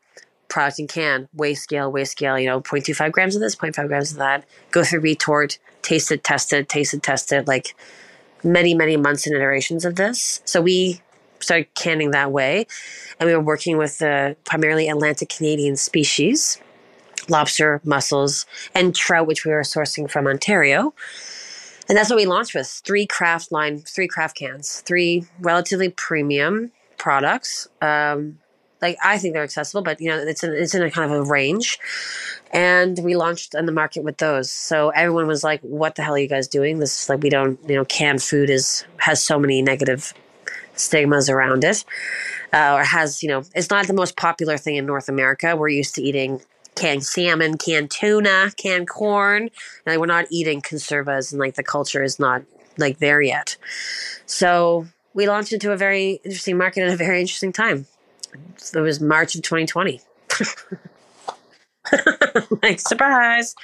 product 0.52 0.78
in 0.78 0.86
can, 0.86 1.28
weigh 1.32 1.54
scale, 1.54 1.90
weigh 1.90 2.04
scale, 2.04 2.38
you 2.38 2.46
know, 2.46 2.60
0.25 2.60 3.10
grams 3.10 3.34
of 3.34 3.40
this, 3.40 3.56
0.5 3.56 3.88
grams 3.88 4.12
of 4.12 4.18
that, 4.18 4.44
go 4.70 4.84
through 4.84 5.00
retort, 5.00 5.58
tasted, 5.80 6.22
tested, 6.22 6.68
tasted, 6.68 7.02
tested, 7.02 7.48
like 7.48 7.74
many, 8.44 8.74
many 8.74 8.96
months 8.96 9.26
and 9.26 9.34
iterations 9.34 9.84
of 9.84 9.96
this. 9.96 10.42
So 10.44 10.60
we 10.60 11.00
started 11.40 11.72
canning 11.74 12.10
that 12.10 12.30
way. 12.30 12.66
And 13.18 13.28
we 13.28 13.34
were 13.34 13.42
working 13.42 13.78
with 13.78 14.02
uh, 14.02 14.34
primarily 14.44 14.88
Atlantic 14.88 15.30
Canadian 15.30 15.76
species, 15.76 16.60
lobster, 17.28 17.80
mussels, 17.82 18.46
and 18.74 18.94
trout, 18.94 19.26
which 19.26 19.44
we 19.44 19.52
were 19.52 19.62
sourcing 19.62 20.10
from 20.10 20.26
Ontario. 20.26 20.94
And 21.88 21.96
that's 21.96 22.10
what 22.10 22.16
we 22.16 22.26
launched 22.26 22.54
with 22.54 22.68
three 22.68 23.06
craft 23.06 23.50
line, 23.50 23.80
three 23.80 24.06
craft 24.06 24.36
cans, 24.36 24.80
three 24.80 25.24
relatively 25.40 25.88
premium 25.88 26.72
products. 26.96 27.68
Um, 27.80 28.38
like 28.82 28.98
I 29.02 29.16
think 29.16 29.32
they're 29.32 29.44
accessible, 29.44 29.82
but 29.82 30.00
you 30.00 30.10
know, 30.10 30.18
it's 30.18 30.42
in, 30.42 30.52
it's 30.52 30.74
in 30.74 30.82
a 30.82 30.90
kind 30.90 31.10
of 31.10 31.18
a 31.18 31.22
range. 31.22 31.78
And 32.52 32.98
we 33.02 33.16
launched 33.16 33.54
in 33.54 33.64
the 33.64 33.72
market 33.72 34.04
with 34.04 34.18
those. 34.18 34.50
So 34.50 34.90
everyone 34.90 35.26
was 35.26 35.42
like, 35.42 35.60
"What 35.62 35.94
the 35.94 36.02
hell 36.02 36.14
are 36.14 36.18
you 36.18 36.28
guys 36.28 36.48
doing? 36.48 36.80
This 36.80 37.04
is 37.04 37.08
like 37.08 37.22
we 37.22 37.30
don't, 37.30 37.58
you 37.66 37.76
know, 37.76 37.84
canned 37.84 38.22
food 38.22 38.50
is 38.50 38.84
has 38.98 39.22
so 39.22 39.38
many 39.38 39.62
negative 39.62 40.12
stigmas 40.74 41.30
around 41.30 41.64
it, 41.64 41.84
uh, 42.52 42.74
or 42.74 42.84
has 42.84 43.22
you 43.22 43.28
know, 43.28 43.44
it's 43.54 43.70
not 43.70 43.86
the 43.86 43.94
most 43.94 44.16
popular 44.16 44.58
thing 44.58 44.76
in 44.76 44.84
North 44.84 45.08
America. 45.08 45.56
We're 45.56 45.68
used 45.68 45.94
to 45.94 46.02
eating 46.02 46.42
canned 46.74 47.04
salmon, 47.04 47.56
canned 47.58 47.90
tuna, 47.90 48.50
canned 48.56 48.88
corn. 48.88 49.50
And 49.86 50.00
we're 50.00 50.06
not 50.06 50.26
eating 50.30 50.60
conservas, 50.60 51.32
and 51.32 51.40
like 51.40 51.54
the 51.54 51.62
culture 51.62 52.02
is 52.02 52.18
not 52.18 52.42
like 52.76 52.98
there 52.98 53.22
yet. 53.22 53.56
So 54.26 54.86
we 55.14 55.28
launched 55.28 55.52
into 55.52 55.72
a 55.72 55.76
very 55.76 56.20
interesting 56.24 56.56
market 56.58 56.82
at 56.82 56.92
a 56.92 56.96
very 56.96 57.20
interesting 57.20 57.52
time 57.52 57.86
it 58.32 58.80
was 58.80 59.00
March 59.00 59.34
of 59.34 59.42
2020. 59.42 60.00
like 62.62 62.80
surprise. 62.80 63.54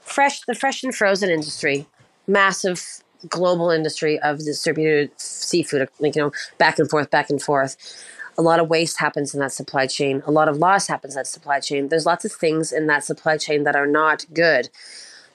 Fresh 0.00 0.42
the 0.42 0.54
fresh 0.54 0.82
and 0.82 0.94
frozen 0.94 1.30
industry, 1.30 1.86
massive 2.26 3.02
global 3.28 3.70
industry 3.70 4.18
of 4.20 4.38
distributed 4.38 5.10
seafood, 5.20 5.88
like 5.98 6.16
you 6.16 6.22
know, 6.22 6.32
back 6.58 6.78
and 6.78 6.88
forth, 6.88 7.10
back 7.10 7.30
and 7.30 7.40
forth. 7.42 7.76
A 8.38 8.42
lot 8.42 8.60
of 8.60 8.68
waste 8.68 8.98
happens 8.98 9.34
in 9.34 9.40
that 9.40 9.52
supply 9.52 9.86
chain. 9.86 10.22
A 10.26 10.30
lot 10.30 10.48
of 10.48 10.56
loss 10.56 10.86
happens 10.86 11.14
in 11.14 11.18
that 11.18 11.26
supply 11.26 11.60
chain. 11.60 11.88
There's 11.88 12.06
lots 12.06 12.24
of 12.24 12.32
things 12.32 12.72
in 12.72 12.86
that 12.86 13.04
supply 13.04 13.36
chain 13.36 13.64
that 13.64 13.76
are 13.76 13.86
not 13.86 14.24
good. 14.32 14.70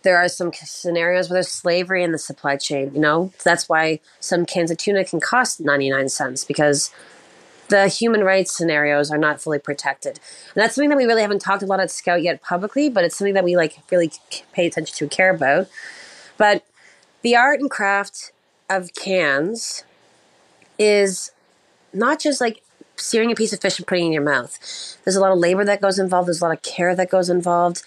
There 0.01 0.17
are 0.17 0.27
some 0.27 0.51
scenarios 0.53 1.29
where 1.29 1.35
there's 1.35 1.47
slavery 1.49 2.03
in 2.03 2.11
the 2.11 2.17
supply 2.17 2.57
chain. 2.57 2.91
You 2.93 3.01
know, 3.01 3.31
that's 3.43 3.69
why 3.69 3.99
some 4.19 4.45
cans 4.45 4.71
of 4.71 4.77
tuna 4.77 5.05
can 5.05 5.19
cost 5.19 5.59
99 5.59 6.09
cents 6.09 6.43
because 6.43 6.91
the 7.67 7.88
human 7.88 8.23
rights 8.23 8.56
scenarios 8.56 9.12
are 9.12 9.17
not 9.17 9.41
fully 9.41 9.60
protected. 9.60 10.19
And 10.54 10.62
that's 10.62 10.75
something 10.75 10.89
that 10.89 10.97
we 10.97 11.06
really 11.06 11.21
haven't 11.21 11.39
talked 11.39 11.63
a 11.63 11.65
lot 11.65 11.80
at 11.80 11.91
Scout 11.91 12.21
yet 12.21 12.41
publicly, 12.41 12.89
but 12.89 13.04
it's 13.04 13.15
something 13.15 13.34
that 13.34 13.43
we 13.43 13.56
like 13.56 13.80
really 13.91 14.12
pay 14.54 14.67
attention 14.67 14.95
to, 14.97 15.06
and 15.06 15.12
care 15.12 15.34
about. 15.34 15.67
But 16.38 16.65
the 17.21 17.36
art 17.36 17.60
and 17.60 17.69
craft 17.69 18.32
of 18.69 18.93
cans 18.93 19.84
is 20.78 21.32
not 21.93 22.19
just 22.19 22.41
like 22.41 22.62
searing 22.97 23.32
a 23.32 23.36
piece 23.36 23.54
of 23.54 23.62
fish 23.62 23.78
and 23.80 23.88
putting 23.88 24.06
it 24.06 24.08
in 24.08 24.13
your 24.13 24.21
mouth. 24.21 24.58
There's 25.04 25.15
a 25.15 25.21
lot 25.21 25.32
of 25.32 25.39
labor 25.39 25.65
that 25.65 25.82
goes 25.82 25.99
involved, 25.99 26.28
there's 26.28 26.41
a 26.41 26.45
lot 26.45 26.56
of 26.56 26.62
care 26.62 26.95
that 26.95 27.10
goes 27.10 27.30
involved, 27.30 27.84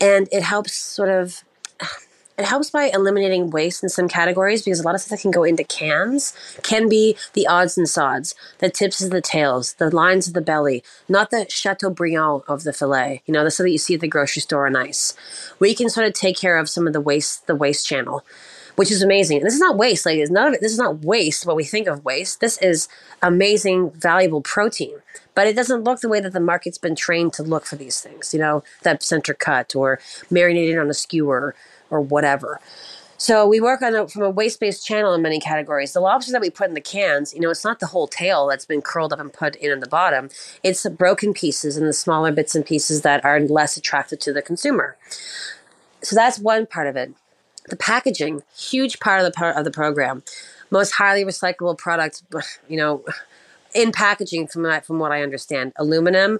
and 0.00 0.28
it 0.30 0.42
helps 0.42 0.74
sort 0.74 1.08
of 1.08 1.42
it 2.38 2.44
helps 2.44 2.70
by 2.70 2.90
eliminating 2.92 3.50
waste 3.50 3.82
in 3.82 3.88
some 3.88 4.08
categories 4.08 4.62
because 4.62 4.80
a 4.80 4.82
lot 4.82 4.94
of 4.94 5.00
stuff 5.00 5.18
that 5.18 5.22
can 5.22 5.30
go 5.30 5.44
into 5.44 5.64
cans 5.64 6.34
can 6.62 6.88
be 6.88 7.16
the 7.32 7.46
odds 7.46 7.78
and 7.78 7.88
sods, 7.88 8.34
the 8.58 8.68
tips 8.68 9.00
of 9.02 9.10
the 9.10 9.22
tails, 9.22 9.74
the 9.74 9.94
lines 9.94 10.28
of 10.28 10.34
the 10.34 10.40
belly, 10.40 10.82
not 11.08 11.30
the 11.30 11.46
chateaubriand 11.48 12.42
of 12.46 12.64
the 12.64 12.72
fillet. 12.72 13.22
You 13.26 13.32
know, 13.32 13.44
the 13.44 13.50
stuff 13.50 13.64
that 13.64 13.70
you 13.70 13.78
see 13.78 13.94
at 13.94 14.00
the 14.00 14.08
grocery 14.08 14.42
store 14.42 14.66
on 14.66 14.76
ice. 14.76 15.14
We 15.58 15.74
can 15.74 15.88
sort 15.88 16.06
of 16.06 16.12
take 16.12 16.36
care 16.36 16.58
of 16.58 16.68
some 16.68 16.86
of 16.86 16.92
the 16.92 17.00
waste, 17.00 17.46
the 17.46 17.54
waste 17.54 17.86
channel, 17.86 18.24
which 18.76 18.90
is 18.90 19.02
amazing. 19.02 19.38
And 19.38 19.46
this 19.46 19.54
is 19.54 19.60
not 19.60 19.78
waste. 19.78 20.04
Like, 20.04 20.18
it's 20.18 20.30
none 20.30 20.48
of 20.48 20.54
it. 20.54 20.60
This 20.60 20.72
is 20.72 20.78
not 20.78 21.04
waste. 21.04 21.46
What 21.46 21.56
we 21.56 21.64
think 21.64 21.88
of 21.88 22.04
waste. 22.04 22.40
This 22.40 22.58
is 22.58 22.88
amazing, 23.22 23.90
valuable 23.92 24.42
protein. 24.42 24.96
But 25.34 25.46
it 25.46 25.56
doesn't 25.56 25.84
look 25.84 26.00
the 26.00 26.08
way 26.08 26.20
that 26.20 26.32
the 26.32 26.40
market's 26.40 26.78
been 26.78 26.96
trained 26.96 27.32
to 27.34 27.42
look 27.42 27.66
for 27.66 27.76
these 27.76 28.00
things. 28.00 28.32
You 28.32 28.40
know, 28.40 28.64
that 28.82 29.02
center 29.02 29.34
cut 29.34 29.74
or 29.74 30.00
marinated 30.30 30.78
on 30.78 30.90
a 30.90 30.94
skewer 30.94 31.54
or 31.90 32.00
whatever. 32.00 32.60
So 33.18 33.46
we 33.46 33.60
work 33.60 33.80
on 33.80 33.94
a, 33.94 34.06
from 34.08 34.22
a 34.22 34.30
waste-based 34.30 34.86
channel 34.86 35.14
in 35.14 35.22
many 35.22 35.40
categories. 35.40 35.94
The 35.94 36.00
lobsters 36.00 36.32
that 36.32 36.40
we 36.42 36.50
put 36.50 36.68
in 36.68 36.74
the 36.74 36.82
cans, 36.82 37.32
you 37.32 37.40
know, 37.40 37.50
it's 37.50 37.64
not 37.64 37.80
the 37.80 37.86
whole 37.86 38.06
tail 38.06 38.46
that's 38.46 38.66
been 38.66 38.82
curled 38.82 39.12
up 39.12 39.20
and 39.20 39.32
put 39.32 39.56
in 39.56 39.72
at 39.72 39.80
the 39.80 39.88
bottom. 39.88 40.28
It's 40.62 40.82
the 40.82 40.90
broken 40.90 41.32
pieces 41.32 41.78
and 41.78 41.88
the 41.88 41.94
smaller 41.94 42.30
bits 42.30 42.54
and 42.54 42.64
pieces 42.64 43.02
that 43.02 43.24
are 43.24 43.40
less 43.40 43.76
attractive 43.76 44.18
to 44.20 44.32
the 44.32 44.42
consumer. 44.42 44.96
So 46.02 46.14
that's 46.14 46.38
one 46.38 46.66
part 46.66 46.88
of 46.88 46.96
it. 46.96 47.14
The 47.68 47.76
packaging, 47.76 48.42
huge 48.56 49.00
part 49.00 49.20
of 49.20 49.24
the 49.24 49.32
part 49.32 49.56
of 49.56 49.64
the 49.64 49.70
program. 49.70 50.22
Most 50.70 50.92
highly 50.92 51.24
recyclable 51.24 51.78
product, 51.78 52.22
you 52.68 52.76
know, 52.76 53.04
in 53.74 53.92
packaging 53.92 54.46
from 54.46 54.80
from 54.82 54.98
what 54.98 55.12
I 55.12 55.22
understand, 55.22 55.72
aluminum, 55.76 56.38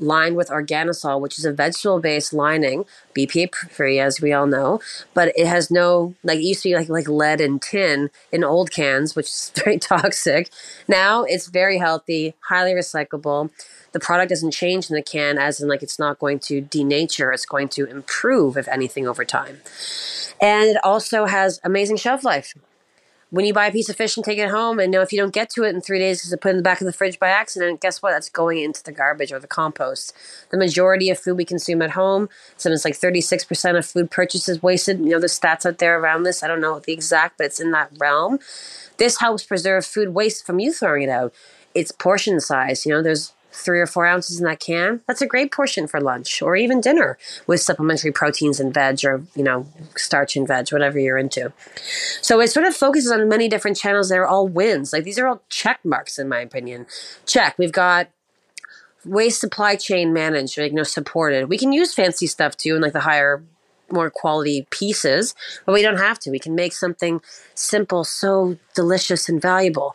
lined 0.00 0.36
with 0.36 0.48
organosol, 0.48 1.20
which 1.20 1.38
is 1.38 1.44
a 1.44 1.52
vegetable 1.52 2.00
based 2.00 2.32
lining, 2.32 2.84
BPA 3.14 3.54
free, 3.54 3.98
as 3.98 4.20
we 4.20 4.32
all 4.32 4.46
know, 4.46 4.80
but 5.14 5.32
it 5.36 5.46
has 5.46 5.70
no, 5.70 6.14
like, 6.22 6.38
it 6.38 6.44
used 6.44 6.62
to 6.62 6.70
be 6.70 6.74
like, 6.74 6.88
like 6.88 7.08
lead 7.08 7.40
and 7.40 7.60
tin 7.60 8.10
in 8.32 8.44
old 8.44 8.70
cans, 8.70 9.14
which 9.16 9.26
is 9.26 9.52
very 9.64 9.78
toxic. 9.78 10.50
Now 10.86 11.24
it's 11.24 11.46
very 11.46 11.78
healthy, 11.78 12.34
highly 12.48 12.72
recyclable. 12.72 13.50
The 13.92 14.00
product 14.00 14.28
doesn't 14.28 14.52
change 14.52 14.90
in 14.90 14.96
the 14.96 15.02
can, 15.02 15.38
as 15.38 15.60
in, 15.60 15.68
like, 15.68 15.82
it's 15.82 15.98
not 15.98 16.18
going 16.18 16.40
to 16.40 16.60
denature, 16.60 17.32
it's 17.32 17.46
going 17.46 17.68
to 17.70 17.86
improve, 17.86 18.56
if 18.56 18.68
anything, 18.68 19.08
over 19.08 19.24
time. 19.24 19.60
And 20.40 20.68
it 20.68 20.76
also 20.84 21.24
has 21.24 21.60
amazing 21.64 21.96
shelf 21.96 22.22
life 22.22 22.54
when 23.30 23.44
you 23.44 23.52
buy 23.52 23.66
a 23.66 23.72
piece 23.72 23.88
of 23.88 23.96
fish 23.96 24.16
and 24.16 24.24
take 24.24 24.38
it 24.38 24.50
home, 24.50 24.78
and 24.78 24.90
know 24.90 25.02
if 25.02 25.12
you 25.12 25.18
don't 25.18 25.34
get 25.34 25.50
to 25.50 25.64
it 25.64 25.74
in 25.74 25.80
three 25.80 25.98
days 25.98 26.18
because 26.18 26.32
it's 26.32 26.42
put 26.42 26.50
in 26.50 26.56
the 26.56 26.62
back 26.62 26.80
of 26.80 26.86
the 26.86 26.92
fridge 26.92 27.18
by 27.18 27.28
accident, 27.28 27.80
guess 27.80 28.00
what? 28.00 28.12
That's 28.12 28.30
going 28.30 28.58
into 28.58 28.82
the 28.82 28.92
garbage 28.92 29.32
or 29.32 29.38
the 29.38 29.46
compost. 29.46 30.14
The 30.50 30.56
majority 30.56 31.10
of 31.10 31.18
food 31.18 31.36
we 31.36 31.44
consume 31.44 31.82
at 31.82 31.90
home, 31.90 32.28
something's 32.56 32.84
like 32.84 32.96
thirty 32.96 33.20
six 33.20 33.44
percent 33.44 33.76
of 33.76 33.84
food 33.84 34.10
purchases 34.10 34.62
wasted. 34.62 35.00
You 35.00 35.10
know, 35.10 35.18
there's 35.18 35.38
stats 35.38 35.66
out 35.66 35.78
there 35.78 36.00
around 36.00 36.22
this. 36.22 36.42
I 36.42 36.48
don't 36.48 36.60
know 36.60 36.78
the 36.78 36.92
exact, 36.92 37.38
but 37.38 37.46
it's 37.46 37.60
in 37.60 37.70
that 37.72 37.90
realm. 37.98 38.38
This 38.96 39.20
helps 39.20 39.44
preserve 39.44 39.84
food 39.84 40.14
waste 40.14 40.46
from 40.46 40.58
you 40.58 40.72
throwing 40.72 41.02
it 41.02 41.10
out. 41.10 41.34
It's 41.74 41.92
portion 41.92 42.40
size. 42.40 42.86
You 42.86 42.92
know, 42.92 43.02
there's 43.02 43.32
three 43.58 43.80
or 43.80 43.86
four 43.86 44.06
ounces 44.06 44.38
in 44.38 44.46
that 44.46 44.60
can, 44.60 45.00
that's 45.06 45.20
a 45.20 45.26
great 45.26 45.52
portion 45.52 45.86
for 45.86 46.00
lunch 46.00 46.40
or 46.40 46.56
even 46.56 46.80
dinner 46.80 47.18
with 47.46 47.60
supplementary 47.60 48.12
proteins 48.12 48.60
and 48.60 48.72
veg 48.72 49.04
or, 49.04 49.22
you 49.34 49.42
know, 49.42 49.66
starch 49.96 50.36
and 50.36 50.46
veg, 50.46 50.70
whatever 50.70 50.98
you're 50.98 51.18
into. 51.18 51.52
So 52.22 52.40
it 52.40 52.48
sort 52.48 52.66
of 52.66 52.74
focuses 52.74 53.10
on 53.10 53.28
many 53.28 53.48
different 53.48 53.76
channels. 53.76 54.08
They're 54.08 54.26
all 54.26 54.48
wins. 54.48 54.92
Like 54.92 55.04
these 55.04 55.18
are 55.18 55.26
all 55.26 55.42
check 55.48 55.80
marks, 55.84 56.18
in 56.18 56.28
my 56.28 56.40
opinion. 56.40 56.86
Check. 57.26 57.56
We've 57.58 57.72
got 57.72 58.08
waste 59.04 59.40
supply 59.40 59.76
chain 59.76 60.12
managed, 60.12 60.58
like, 60.58 60.70
you 60.70 60.76
know, 60.76 60.82
supported. 60.82 61.48
We 61.48 61.58
can 61.58 61.72
use 61.72 61.94
fancy 61.94 62.26
stuff 62.26 62.56
too 62.56 62.74
and 62.74 62.82
like 62.82 62.92
the 62.92 63.00
higher 63.00 63.42
more 63.90 64.10
quality 64.10 64.66
pieces, 64.70 65.34
but 65.64 65.72
we 65.72 65.82
don't 65.82 65.96
have 65.96 66.18
to. 66.20 66.30
We 66.30 66.38
can 66.38 66.54
make 66.54 66.74
something 66.74 67.22
simple, 67.54 68.04
so 68.04 68.58
delicious 68.74 69.28
and 69.28 69.40
valuable 69.40 69.94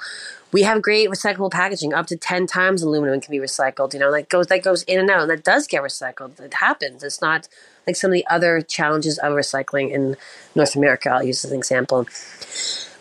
we 0.54 0.62
have 0.62 0.82
great 0.82 1.10
recyclable 1.10 1.52
packaging. 1.52 1.94
Up 1.94 2.08
to 2.08 2.16
ten 2.16 2.48
times 2.48 2.82
aluminum 2.84 3.20
can 3.20 3.32
be 3.32 3.40
recycled. 3.40 3.94
You 3.94 4.00
know, 4.00 4.12
that 4.12 4.30
goes 4.30 4.48
that 4.48 4.64
goes 4.64 4.84
in 4.84 5.00
and 5.00 5.10
out, 5.10 5.22
and 5.22 5.32
that 5.32 5.44
does 5.44 5.68
get 5.68 5.82
recycled. 5.82 6.40
It 6.40 6.54
happens. 6.54 7.04
It's 7.04 7.22
not 7.22 7.50
like 7.86 7.96
some 7.96 8.12
of 8.12 8.14
the 8.14 8.26
other 8.28 8.62
challenges 8.62 9.18
of 9.18 9.34
recycling 9.34 9.92
in 9.92 10.16
North 10.56 10.76
America. 10.76 11.10
I'll 11.10 11.24
use 11.24 11.44
as 11.44 11.52
an 11.52 11.58
example. 11.58 12.08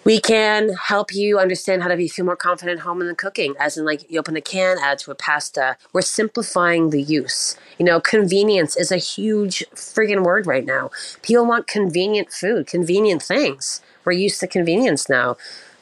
We 0.04 0.20
can 0.20 0.70
help 0.70 1.14
you 1.14 1.38
understand 1.38 1.82
how 1.82 1.88
to 1.88 1.96
be 1.96 2.08
feel 2.08 2.24
more 2.24 2.34
confident 2.34 2.80
at 2.80 2.82
home 2.84 3.00
in 3.00 3.06
the 3.06 3.14
cooking, 3.14 3.54
as 3.60 3.76
in 3.76 3.84
like 3.84 4.10
you 4.10 4.18
open 4.18 4.34
a 4.34 4.40
can, 4.40 4.78
add 4.80 4.98
to 5.00 5.12
a 5.12 5.14
pasta. 5.14 5.76
We're 5.92 6.02
simplifying 6.02 6.90
the 6.90 7.00
use. 7.00 7.56
You 7.78 7.84
know, 7.84 8.00
convenience 8.00 8.76
is 8.76 8.90
a 8.90 8.96
huge 8.96 9.64
friggin' 9.76 10.24
word 10.24 10.44
right 10.44 10.64
now. 10.64 10.90
People 11.22 11.46
want 11.46 11.68
convenient 11.68 12.32
food, 12.32 12.66
convenient 12.66 13.22
things. 13.22 13.80
We're 14.04 14.12
used 14.12 14.40
to 14.40 14.48
convenience 14.48 15.08
now. 15.08 15.36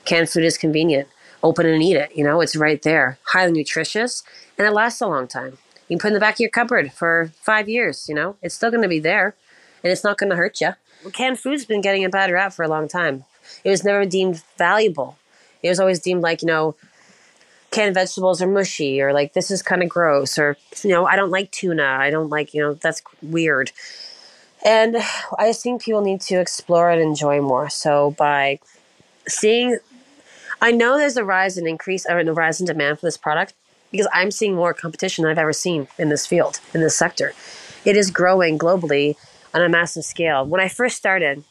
Canned 0.05 0.29
food 0.29 0.45
is 0.45 0.59
convenient. 0.59 1.09
Open 1.43 1.67
and 1.67 1.83
eat 1.83 1.97
it. 1.97 2.15
You 2.15 2.25
know, 2.25 2.41
it's 2.41 2.57
right 2.57 2.81
there. 2.83 3.19
Highly 3.25 3.53
nutritious, 3.53 4.23
and 4.59 4.67
it 4.67 4.73
lasts 4.73 5.01
a 5.01 5.07
long 5.07 5.27
time. 5.27 5.59
You 5.89 5.97
can 5.97 6.01
put 6.01 6.07
it 6.09 6.11
in 6.11 6.15
the 6.15 6.21
back 6.21 6.35
of 6.35 6.41
your 6.41 6.51
cupboard 6.51 6.93
for 6.93 7.33
five 7.41 7.69
years. 7.69 8.09
You 8.09 8.15
know, 8.15 8.37
it's 8.43 8.55
still 8.55 8.71
going 8.71 8.83
to 8.83 8.89
be 8.89 9.01
there, 9.01 9.35
and 9.83 9.91
it's 9.93 10.05
not 10.05 10.19
going 10.19 10.31
to 10.31 10.37
hurt 10.37 10.61
you. 10.61 10.73
Canned 11.13 11.39
food's 11.39 11.65
been 11.65 11.81
getting 11.81 12.05
a 12.05 12.11
bad 12.11 12.31
rap 12.31 12.53
for 12.53 12.63
a 12.63 12.69
long 12.69 12.87
time 12.89 13.25
it 13.65 13.71
was 13.71 13.85
never 13.85 14.05
deemed 14.05 14.43
valuable. 14.57 15.17
It 15.63 15.69
was 15.69 15.81
always 15.81 16.01
deemed 16.01 16.23
like, 16.23 16.43
you 16.43 16.47
know, 16.47 16.75
canned 17.71 17.95
vegetables 17.95 18.43
are 18.43 18.47
mushy 18.47 19.01
or 19.01 19.13
like 19.13 19.33
this 19.33 19.51
is 19.51 19.63
kind 19.63 19.83
of 19.83 19.89
gross 19.89 20.39
or, 20.39 20.57
you 20.83 20.91
know, 20.91 21.07
I 21.07 21.17
don't 21.17 21.31
like 21.31 21.51
tuna. 21.51 21.85
I 21.85 22.11
don't 22.11 22.31
like, 22.31 22.55
you 22.55 22.63
know, 22.63 22.75
that's 22.75 23.03
weird. 23.23 23.73
And 24.65 24.97
I 25.39 25.49
just 25.49 25.63
think 25.63 25.83
people 25.83 26.03
need 26.03 26.21
to 26.23 26.37
explore 26.37 26.91
and 26.91 27.01
enjoy 27.01 27.41
more. 27.41 27.69
So 27.71 28.13
by 28.13 28.59
seeing, 29.29 29.79
I 30.61 30.73
know 30.73 30.99
there's 30.99 31.17
a 31.17 31.25
rise 31.25 31.57
in 31.57 31.67
increase 31.67 32.07
or 32.07 32.19
a 32.19 32.33
rise 32.33 32.61
in 32.61 32.67
demand 32.67 33.01
for 33.01 33.07
this 33.07 33.17
product 33.17 33.55
because 33.91 34.09
I'm 34.13 34.31
seeing 34.31 34.55
more 34.55 34.75
competition 34.75 35.23
than 35.23 35.31
I've 35.31 35.39
ever 35.39 35.53
seen 35.53 35.89
in 35.99 36.09
this 36.11 36.27
field, 36.27 36.61
in 36.75 36.81
this 36.81 36.97
sector. 36.97 37.33
It 37.85 37.97
is 37.97 38.11
growing 38.11 38.59
globally 38.59 39.17
on 39.55 39.63
a 39.63 39.69
massive 39.69 40.05
scale. 40.05 40.47
When 40.47 40.61
I 40.61 40.69
first 40.69 40.97
started, 40.97 41.45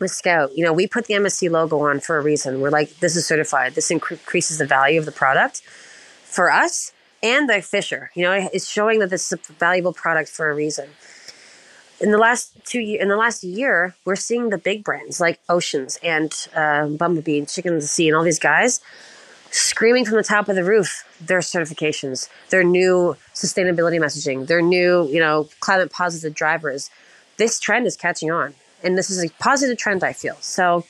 with 0.00 0.10
Scout, 0.10 0.56
you 0.56 0.64
know, 0.64 0.72
we 0.72 0.86
put 0.86 1.06
the 1.06 1.14
MSC 1.14 1.50
logo 1.50 1.78
on 1.80 2.00
for 2.00 2.16
a 2.16 2.22
reason. 2.22 2.60
We're 2.60 2.70
like, 2.70 2.98
this 3.00 3.14
is 3.14 3.26
certified. 3.26 3.74
This 3.74 3.90
increases 3.90 4.58
the 4.58 4.66
value 4.66 4.98
of 4.98 5.04
the 5.04 5.12
product 5.12 5.60
for 6.24 6.50
us 6.50 6.92
and 7.22 7.48
the 7.48 7.60
fisher. 7.60 8.10
You 8.14 8.24
know, 8.24 8.48
it's 8.52 8.68
showing 8.68 8.98
that 9.00 9.10
this 9.10 9.30
is 9.30 9.38
a 9.38 9.52
valuable 9.52 9.92
product 9.92 10.30
for 10.30 10.50
a 10.50 10.54
reason. 10.54 10.88
In 12.00 12.12
the 12.12 12.18
last 12.18 12.52
two 12.64 12.80
years, 12.80 13.02
in 13.02 13.08
the 13.08 13.16
last 13.16 13.44
year, 13.44 13.94
we're 14.04 14.16
seeing 14.16 14.50
the 14.50 14.58
big 14.58 14.82
brands 14.82 15.20
like 15.20 15.38
Oceans 15.48 15.98
and 16.02 16.32
uh, 16.54 16.86
Bumblebee 16.86 17.38
and 17.38 17.48
Chicken 17.48 17.74
of 17.74 17.80
the 17.80 17.86
Sea 17.86 18.08
and 18.08 18.16
all 18.16 18.24
these 18.24 18.38
guys 18.38 18.80
screaming 19.52 20.04
from 20.04 20.16
the 20.16 20.22
top 20.22 20.48
of 20.48 20.54
the 20.54 20.62
roof 20.62 21.04
their 21.20 21.40
certifications, 21.40 22.28
their 22.50 22.62
new 22.62 23.16
sustainability 23.34 24.00
messaging, 24.00 24.46
their 24.46 24.62
new, 24.62 25.08
you 25.08 25.18
know, 25.18 25.48
climate 25.58 25.92
positive 25.92 26.34
drivers. 26.34 26.88
This 27.36 27.58
trend 27.58 27.86
is 27.86 27.96
catching 27.96 28.30
on 28.30 28.54
and 28.82 28.96
this 28.96 29.10
is 29.10 29.22
a 29.22 29.28
positive 29.38 29.76
trend 29.76 30.04
I 30.04 30.12
feel. 30.12 30.36
So 30.40 30.84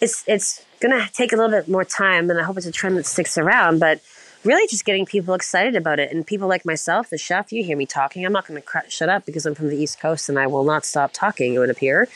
it's 0.00 0.24
it's 0.26 0.64
gonna 0.80 1.08
take 1.12 1.32
a 1.32 1.36
little 1.36 1.50
bit 1.50 1.68
more 1.68 1.84
time, 1.84 2.30
and 2.30 2.38
I 2.40 2.42
hope 2.42 2.56
it's 2.56 2.66
a 2.66 2.72
trend 2.72 2.96
that 2.96 3.06
sticks 3.06 3.38
around. 3.38 3.78
But 3.78 4.00
really, 4.44 4.66
just 4.68 4.84
getting 4.84 5.06
people 5.06 5.34
excited 5.34 5.76
about 5.76 5.98
it, 5.98 6.12
and 6.12 6.26
people 6.26 6.48
like 6.48 6.64
myself, 6.64 7.10
the 7.10 7.18
chef, 7.18 7.52
you 7.52 7.62
hear 7.64 7.76
me 7.76 7.86
talking. 7.86 8.24
I'm 8.24 8.32
not 8.32 8.46
gonna 8.46 8.62
cr- 8.62 8.88
shut 8.88 9.08
up 9.08 9.24
because 9.26 9.46
I'm 9.46 9.54
from 9.54 9.68
the 9.68 9.76
East 9.76 10.00
Coast, 10.00 10.28
and 10.28 10.38
I 10.38 10.46
will 10.46 10.64
not 10.64 10.84
stop 10.84 11.12
talking. 11.12 11.54
It 11.54 11.58
would 11.58 11.70
appear, 11.70 12.08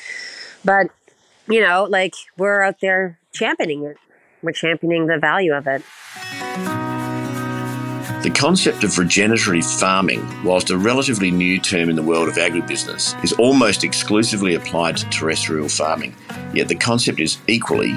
but 0.64 0.88
you 1.48 1.60
know, 1.60 1.84
like 1.84 2.14
we're 2.36 2.62
out 2.62 2.80
there 2.80 3.18
championing 3.32 3.84
it. 3.84 3.96
We're 4.42 4.52
championing 4.52 5.06
the 5.06 5.18
value 5.18 5.54
of 5.54 5.66
it. 5.66 5.82
The 8.22 8.32
concept 8.32 8.82
of 8.82 8.98
regenerative 8.98 9.64
farming, 9.64 10.26
whilst 10.42 10.70
a 10.70 10.76
relatively 10.76 11.30
new 11.30 11.60
term 11.60 11.88
in 11.88 11.94
the 11.94 12.02
world 12.02 12.28
of 12.28 12.34
agribusiness, 12.34 13.22
is 13.22 13.32
almost 13.34 13.84
exclusively 13.84 14.54
applied 14.54 14.96
to 14.96 15.08
terrestrial 15.10 15.68
farming. 15.68 16.12
Yet 16.52 16.66
the 16.66 16.74
concept 16.74 17.20
is 17.20 17.38
equally, 17.46 17.92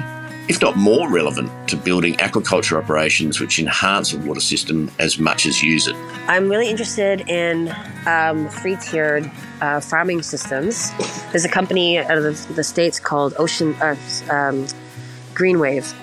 if 0.50 0.60
not 0.60 0.76
more 0.76 1.08
relevant, 1.08 1.48
to 1.68 1.76
building 1.76 2.14
aquaculture 2.14 2.76
operations 2.76 3.38
which 3.38 3.60
enhance 3.60 4.12
a 4.12 4.18
water 4.18 4.40
system 4.40 4.90
as 4.98 5.16
much 5.16 5.46
as 5.46 5.62
use 5.62 5.86
it. 5.86 5.94
I'm 6.26 6.50
really 6.50 6.68
interested 6.68 7.20
in 7.28 7.72
um, 8.04 8.48
three 8.48 8.74
tiered 8.74 9.30
uh, 9.60 9.78
farming 9.78 10.22
systems. 10.22 10.90
There's 11.30 11.44
a 11.44 11.48
company 11.48 11.98
out 11.98 12.18
of 12.18 12.56
the, 12.56 12.64
States 12.64 12.98
called 12.98 13.32
Ocean 13.38 13.74
uh, 13.76 13.94
um, 14.28 14.66
Greenwave 15.34 15.94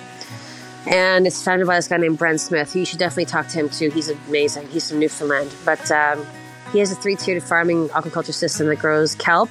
and 0.90 1.28
it's 1.28 1.44
founded 1.44 1.68
by 1.68 1.76
this 1.76 1.90
guy 1.90 1.98
named 1.98 2.18
Bren 2.18 2.40
Smith. 2.40 2.74
You 2.74 2.86
should 2.86 3.00
definitely 3.00 3.26
talk 3.26 3.48
to 3.50 3.60
him 3.60 3.68
too. 3.68 3.90
He's 3.90 4.08
amazing. 4.08 4.70
He's 4.70 4.90
from 4.90 5.00
Newfoundland, 5.00 5.54
but 5.66 5.92
um, 5.92 6.26
he 6.72 6.80
has 6.80 6.94
a 6.94 6.96
three-tiered 6.96 7.44
farming 7.44 7.90
aquaculture 7.90 8.34
system 8.34 8.68
that 8.68 8.80
grows 8.80 9.14
kelp 9.16 9.50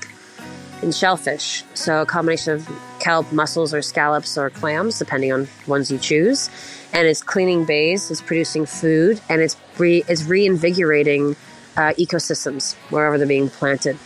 and 0.83 0.95
shellfish. 0.95 1.65
So 1.75 2.03
a 2.03 2.07
combination 2.07 2.55
of 2.55 2.69
kelp, 3.01 3.31
mussels, 3.33 3.73
or 3.75 3.83
scallops 3.83 4.37
or 4.37 4.51
clams, 4.51 4.99
depending 4.99 5.33
on 5.33 5.49
ones 5.67 5.91
you 5.91 5.99
choose. 5.99 6.51
And 6.93 7.07
it's 7.07 7.23
cleaning 7.23 7.65
bays, 7.65 8.11
it's 8.11 8.21
producing 8.21 8.67
food, 8.67 9.21
and 9.29 9.41
it's 9.41 9.57
re- 9.79 10.05
it's 10.09 10.25
reinvigorating 10.25 11.37
uh, 11.77 11.93
ecosystems 11.99 12.75
wherever 12.91 13.19
they're 13.19 13.27
being 13.27 13.51
planted. 13.51 13.99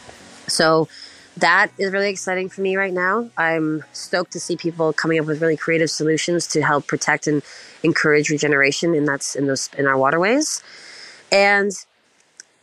So 0.47 0.89
that 1.37 1.71
is 1.79 1.93
really 1.93 2.11
exciting 2.11 2.49
for 2.49 2.61
me 2.61 2.77
right 2.77 2.93
now. 2.93 3.31
I'm 3.37 3.85
stoked 3.93 4.33
to 4.33 4.41
see 4.41 4.57
people 4.57 4.93
coming 4.93 5.19
up 5.21 5.27
with 5.27 5.41
really 5.41 5.57
creative 5.57 5.91
solutions 5.91 6.47
to 6.49 6.63
help 6.63 6.87
protect 6.87 7.27
and 7.27 7.43
encourage 7.83 8.31
regeneration 8.31 8.95
in 8.95 9.05
that's 9.05 9.35
in 9.37 9.47
those 9.47 9.71
in 9.79 9.87
our 9.87 9.97
waterways. 9.97 10.63
And 11.33 11.73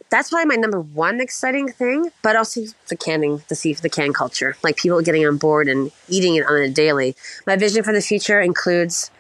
that's 0.10 0.30
probably 0.30 0.46
my 0.46 0.56
number 0.56 0.80
one 0.80 1.20
exciting 1.20 1.70
thing, 1.70 2.12
but 2.22 2.36
also 2.36 2.62
the 2.88 2.96
canning, 2.96 3.44
the 3.50 3.56
sea, 3.56 3.74
the 3.74 3.90
can 3.90 4.14
culture, 4.14 4.56
like 4.64 4.78
people 4.78 5.02
getting 5.02 5.26
on 5.26 5.38
board 5.38 5.68
and 5.68 5.92
eating 6.08 6.36
it 6.36 6.46
on 6.46 6.58
a 6.62 6.70
daily. 6.70 7.16
My 7.46 7.56
vision 7.56 7.84
for 7.84 7.94
the 7.94 8.02
future 8.02 8.40
includes 8.40 9.12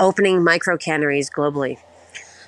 opening 0.00 0.42
micro 0.42 0.76
canneries 0.76 1.30
globally. 1.30 1.78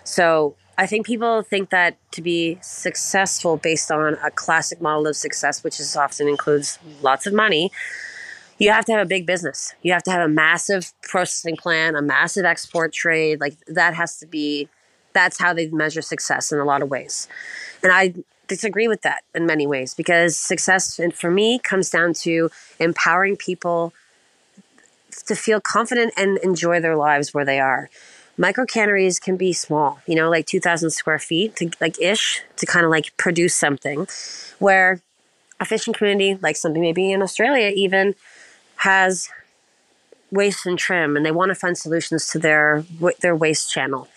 So 0.04 0.56
I 0.78 0.86
think 0.86 1.06
people 1.06 1.42
think 1.42 1.70
that 1.70 1.96
to 2.12 2.22
be 2.22 2.58
successful 2.62 3.56
based 3.56 3.90
on 3.90 4.18
a 4.24 4.30
classic 4.30 4.80
model 4.80 5.06
of 5.06 5.16
success, 5.16 5.64
which 5.64 5.80
is 5.80 5.96
often 5.96 6.28
includes 6.28 6.78
lots 7.00 7.26
of 7.26 7.32
money, 7.32 7.70
you 8.58 8.70
have 8.70 8.84
to 8.86 8.92
have 8.92 9.06
a 9.06 9.08
big 9.08 9.26
business. 9.26 9.74
You 9.82 9.92
have 9.92 10.02
to 10.04 10.10
have 10.10 10.22
a 10.22 10.28
massive 10.28 10.92
processing 11.02 11.56
plant, 11.56 11.96
a 11.96 12.02
massive 12.02 12.44
export 12.44 12.92
trade. 12.92 13.40
Like 13.40 13.56
that 13.66 13.94
has 13.94 14.18
to 14.18 14.26
be, 14.26 14.68
that's 15.16 15.38
how 15.38 15.52
they 15.52 15.68
measure 15.68 16.02
success 16.02 16.52
in 16.52 16.58
a 16.58 16.64
lot 16.64 16.82
of 16.82 16.90
ways. 16.90 17.26
And 17.82 17.90
I 17.90 18.14
disagree 18.46 18.86
with 18.86 19.02
that 19.02 19.22
in 19.34 19.46
many 19.46 19.66
ways 19.66 19.94
because 19.94 20.38
success 20.38 21.00
for 21.14 21.30
me 21.30 21.58
comes 21.58 21.90
down 21.90 22.12
to 22.12 22.50
empowering 22.78 23.36
people 23.36 23.92
to 25.26 25.34
feel 25.34 25.60
confident 25.60 26.12
and 26.16 26.38
enjoy 26.38 26.78
their 26.80 26.96
lives 26.96 27.32
where 27.32 27.44
they 27.44 27.58
are 27.58 27.88
micro 28.36 28.64
canneries 28.64 29.18
can 29.18 29.36
be 29.36 29.52
small, 29.52 30.00
you 30.06 30.14
know, 30.14 30.28
like 30.28 30.46
2,000 30.46 30.90
square 30.90 31.18
feet 31.18 31.56
to 31.56 31.70
like 31.80 32.00
ish 32.00 32.42
to 32.56 32.66
kind 32.66 32.84
of 32.84 32.90
like 32.90 33.16
produce 33.16 33.54
something 33.54 34.06
where 34.58 35.00
a 35.58 35.64
fishing 35.64 35.94
community, 35.94 36.38
like 36.42 36.56
something 36.56 36.80
maybe 36.80 37.10
in 37.12 37.22
Australia 37.22 37.72
even, 37.74 38.14
has 38.76 39.28
waste 40.30 40.66
and 40.66 40.78
trim 40.78 41.16
and 41.16 41.24
they 41.24 41.30
want 41.30 41.48
to 41.50 41.54
find 41.54 41.78
solutions 41.78 42.28
to 42.28 42.38
their 42.38 42.84
their 43.20 43.34
waste 43.34 43.70
channel. 43.70 44.08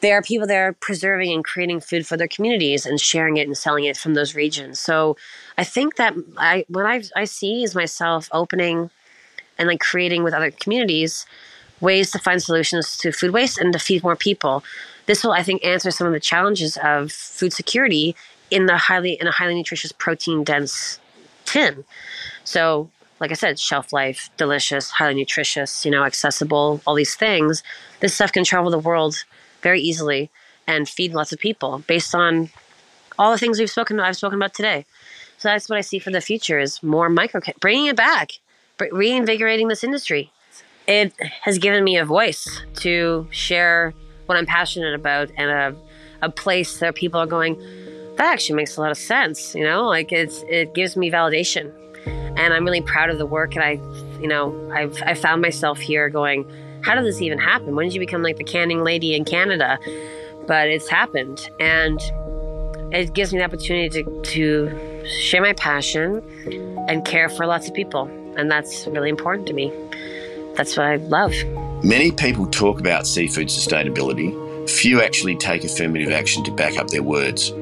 There 0.00 0.16
are 0.16 0.22
people 0.22 0.46
there 0.46 0.72
preserving 0.74 1.32
and 1.32 1.44
creating 1.44 1.80
food 1.80 2.06
for 2.06 2.16
their 2.16 2.28
communities 2.28 2.86
and 2.86 3.00
sharing 3.00 3.36
it 3.36 3.46
and 3.46 3.56
selling 3.56 3.84
it 3.84 3.96
from 3.96 4.14
those 4.14 4.34
regions. 4.34 4.78
So 4.78 5.16
I 5.56 5.64
think 5.64 5.96
that 5.96 6.14
I 6.36 6.64
what 6.68 6.86
I 6.86 7.02
I 7.16 7.24
see 7.24 7.64
is 7.64 7.74
myself 7.74 8.28
opening 8.32 8.90
and 9.58 9.68
like 9.68 9.80
creating 9.80 10.22
with 10.22 10.34
other 10.34 10.50
communities 10.50 11.26
ways 11.80 12.10
to 12.10 12.18
find 12.18 12.42
solutions 12.42 12.96
to 12.98 13.12
food 13.12 13.32
waste 13.32 13.58
and 13.58 13.72
to 13.72 13.78
feed 13.78 14.02
more 14.02 14.16
people. 14.16 14.64
This 15.06 15.24
will, 15.24 15.32
I 15.32 15.42
think, 15.42 15.64
answer 15.64 15.90
some 15.90 16.06
of 16.06 16.12
the 16.12 16.20
challenges 16.20 16.76
of 16.82 17.12
food 17.12 17.52
security 17.52 18.14
in 18.50 18.66
the 18.66 18.76
highly 18.76 19.12
in 19.12 19.26
a 19.26 19.30
highly 19.30 19.54
nutritious, 19.54 19.92
protein 19.92 20.44
dense 20.44 21.00
tin. 21.44 21.84
So, 22.44 22.90
like 23.20 23.30
I 23.30 23.34
said, 23.34 23.58
shelf 23.58 23.92
life, 23.92 24.30
delicious, 24.36 24.90
highly 24.90 25.14
nutritious, 25.14 25.84
you 25.84 25.90
know, 25.90 26.04
accessible, 26.04 26.80
all 26.86 26.94
these 26.94 27.14
things. 27.14 27.62
This 28.00 28.14
stuff 28.14 28.32
can 28.32 28.44
travel 28.44 28.70
the 28.70 28.78
world 28.78 29.24
very 29.62 29.80
easily 29.80 30.30
and 30.66 30.88
feed 30.88 31.12
lots 31.14 31.32
of 31.32 31.38
people 31.38 31.82
based 31.86 32.14
on 32.14 32.50
all 33.18 33.32
the 33.32 33.38
things 33.38 33.58
we've 33.58 33.70
spoken 33.70 33.98
I've 33.98 34.16
spoken 34.16 34.38
about 34.38 34.54
today. 34.54 34.84
So 35.38 35.48
that's 35.48 35.68
what 35.68 35.78
I 35.78 35.82
see 35.82 35.98
for 35.98 36.10
the 36.10 36.20
future 36.20 36.58
is 36.58 36.82
more 36.82 37.08
micro 37.08 37.40
bringing 37.60 37.86
it 37.86 37.96
back, 37.96 38.32
reinvigorating 38.92 39.68
this 39.68 39.84
industry 39.84 40.32
it 40.88 41.12
has 41.42 41.58
given 41.58 41.84
me 41.84 41.98
a 41.98 42.04
voice 42.04 42.62
to 42.76 43.28
share 43.30 43.92
what 44.26 44.38
I'm 44.38 44.46
passionate 44.46 44.94
about 44.94 45.30
and 45.36 45.50
a, 45.50 45.76
a 46.22 46.30
place 46.30 46.80
where 46.80 46.92
people 46.92 47.20
are 47.20 47.26
going, 47.26 47.58
that 48.16 48.32
actually 48.32 48.56
makes 48.56 48.76
a 48.76 48.80
lot 48.80 48.90
of 48.90 48.96
sense. 48.96 49.54
You 49.54 49.64
know, 49.64 49.86
like 49.86 50.10
it's, 50.12 50.42
it 50.48 50.74
gives 50.74 50.96
me 50.96 51.10
validation 51.10 51.72
and 52.06 52.54
I'm 52.54 52.64
really 52.64 52.80
proud 52.80 53.10
of 53.10 53.18
the 53.18 53.26
work. 53.26 53.54
And 53.54 53.62
I, 53.62 53.72
you 54.18 54.28
know, 54.28 54.70
I've, 54.72 55.00
I 55.04 55.12
found 55.12 55.42
myself 55.42 55.78
here 55.78 56.08
going, 56.08 56.50
how 56.82 56.94
did 56.94 57.04
this 57.04 57.20
even 57.20 57.38
happen? 57.38 57.74
When 57.74 57.86
did 57.86 57.94
you 57.94 58.00
become 58.00 58.22
like 58.22 58.36
the 58.36 58.44
canning 58.44 58.82
lady 58.82 59.14
in 59.14 59.24
Canada? 59.24 59.78
But 60.46 60.68
it's 60.68 60.88
happened. 60.88 61.50
And 61.60 62.00
it 62.92 63.12
gives 63.12 63.32
me 63.32 63.38
the 63.38 63.44
opportunity 63.44 64.02
to, 64.02 64.22
to 64.22 65.04
share 65.06 65.42
my 65.42 65.52
passion 65.52 66.22
and 66.88 67.04
care 67.04 67.28
for 67.28 67.46
lots 67.46 67.68
of 67.68 67.74
people. 67.74 68.10
And 68.36 68.50
that's 68.50 68.86
really 68.86 69.10
important 69.10 69.46
to 69.48 69.52
me 69.52 69.72
that's 70.58 70.76
what 70.76 70.86
I 70.86 70.96
love. 70.96 71.32
Many 71.84 72.10
people 72.10 72.44
talk 72.48 72.80
about 72.80 73.06
seafood 73.06 73.46
sustainability. 73.46 74.68
Few 74.68 75.00
actually 75.00 75.36
take 75.36 75.62
affirmative 75.62 76.10
action 76.10 76.42
to 76.44 76.50
back 76.50 76.76
up 76.76 76.88
their 76.88 77.04
words. 77.04 77.52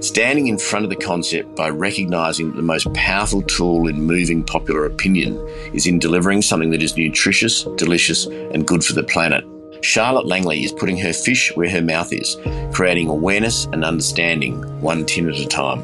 Standing 0.00 0.46
in 0.46 0.56
front 0.56 0.84
of 0.84 0.88
the 0.88 0.96
concept 0.96 1.54
by 1.54 1.68
recognising 1.68 2.48
that 2.48 2.56
the 2.56 2.62
most 2.62 2.90
powerful 2.94 3.42
tool 3.42 3.86
in 3.86 4.00
moving 4.00 4.42
popular 4.42 4.86
opinion 4.86 5.36
is 5.74 5.86
in 5.86 5.98
delivering 5.98 6.40
something 6.40 6.70
that 6.70 6.82
is 6.82 6.96
nutritious, 6.96 7.64
delicious, 7.76 8.24
and 8.24 8.66
good 8.66 8.82
for 8.82 8.94
the 8.94 9.02
planet. 9.02 9.44
Charlotte 9.82 10.24
Langley 10.24 10.64
is 10.64 10.72
putting 10.72 10.96
her 10.96 11.12
fish 11.12 11.54
where 11.54 11.68
her 11.68 11.82
mouth 11.82 12.14
is, 12.14 12.38
creating 12.72 13.10
awareness 13.10 13.66
and 13.66 13.84
understanding, 13.84 14.62
one 14.80 15.04
tin 15.04 15.28
at 15.28 15.38
a 15.38 15.46
time. 15.46 15.82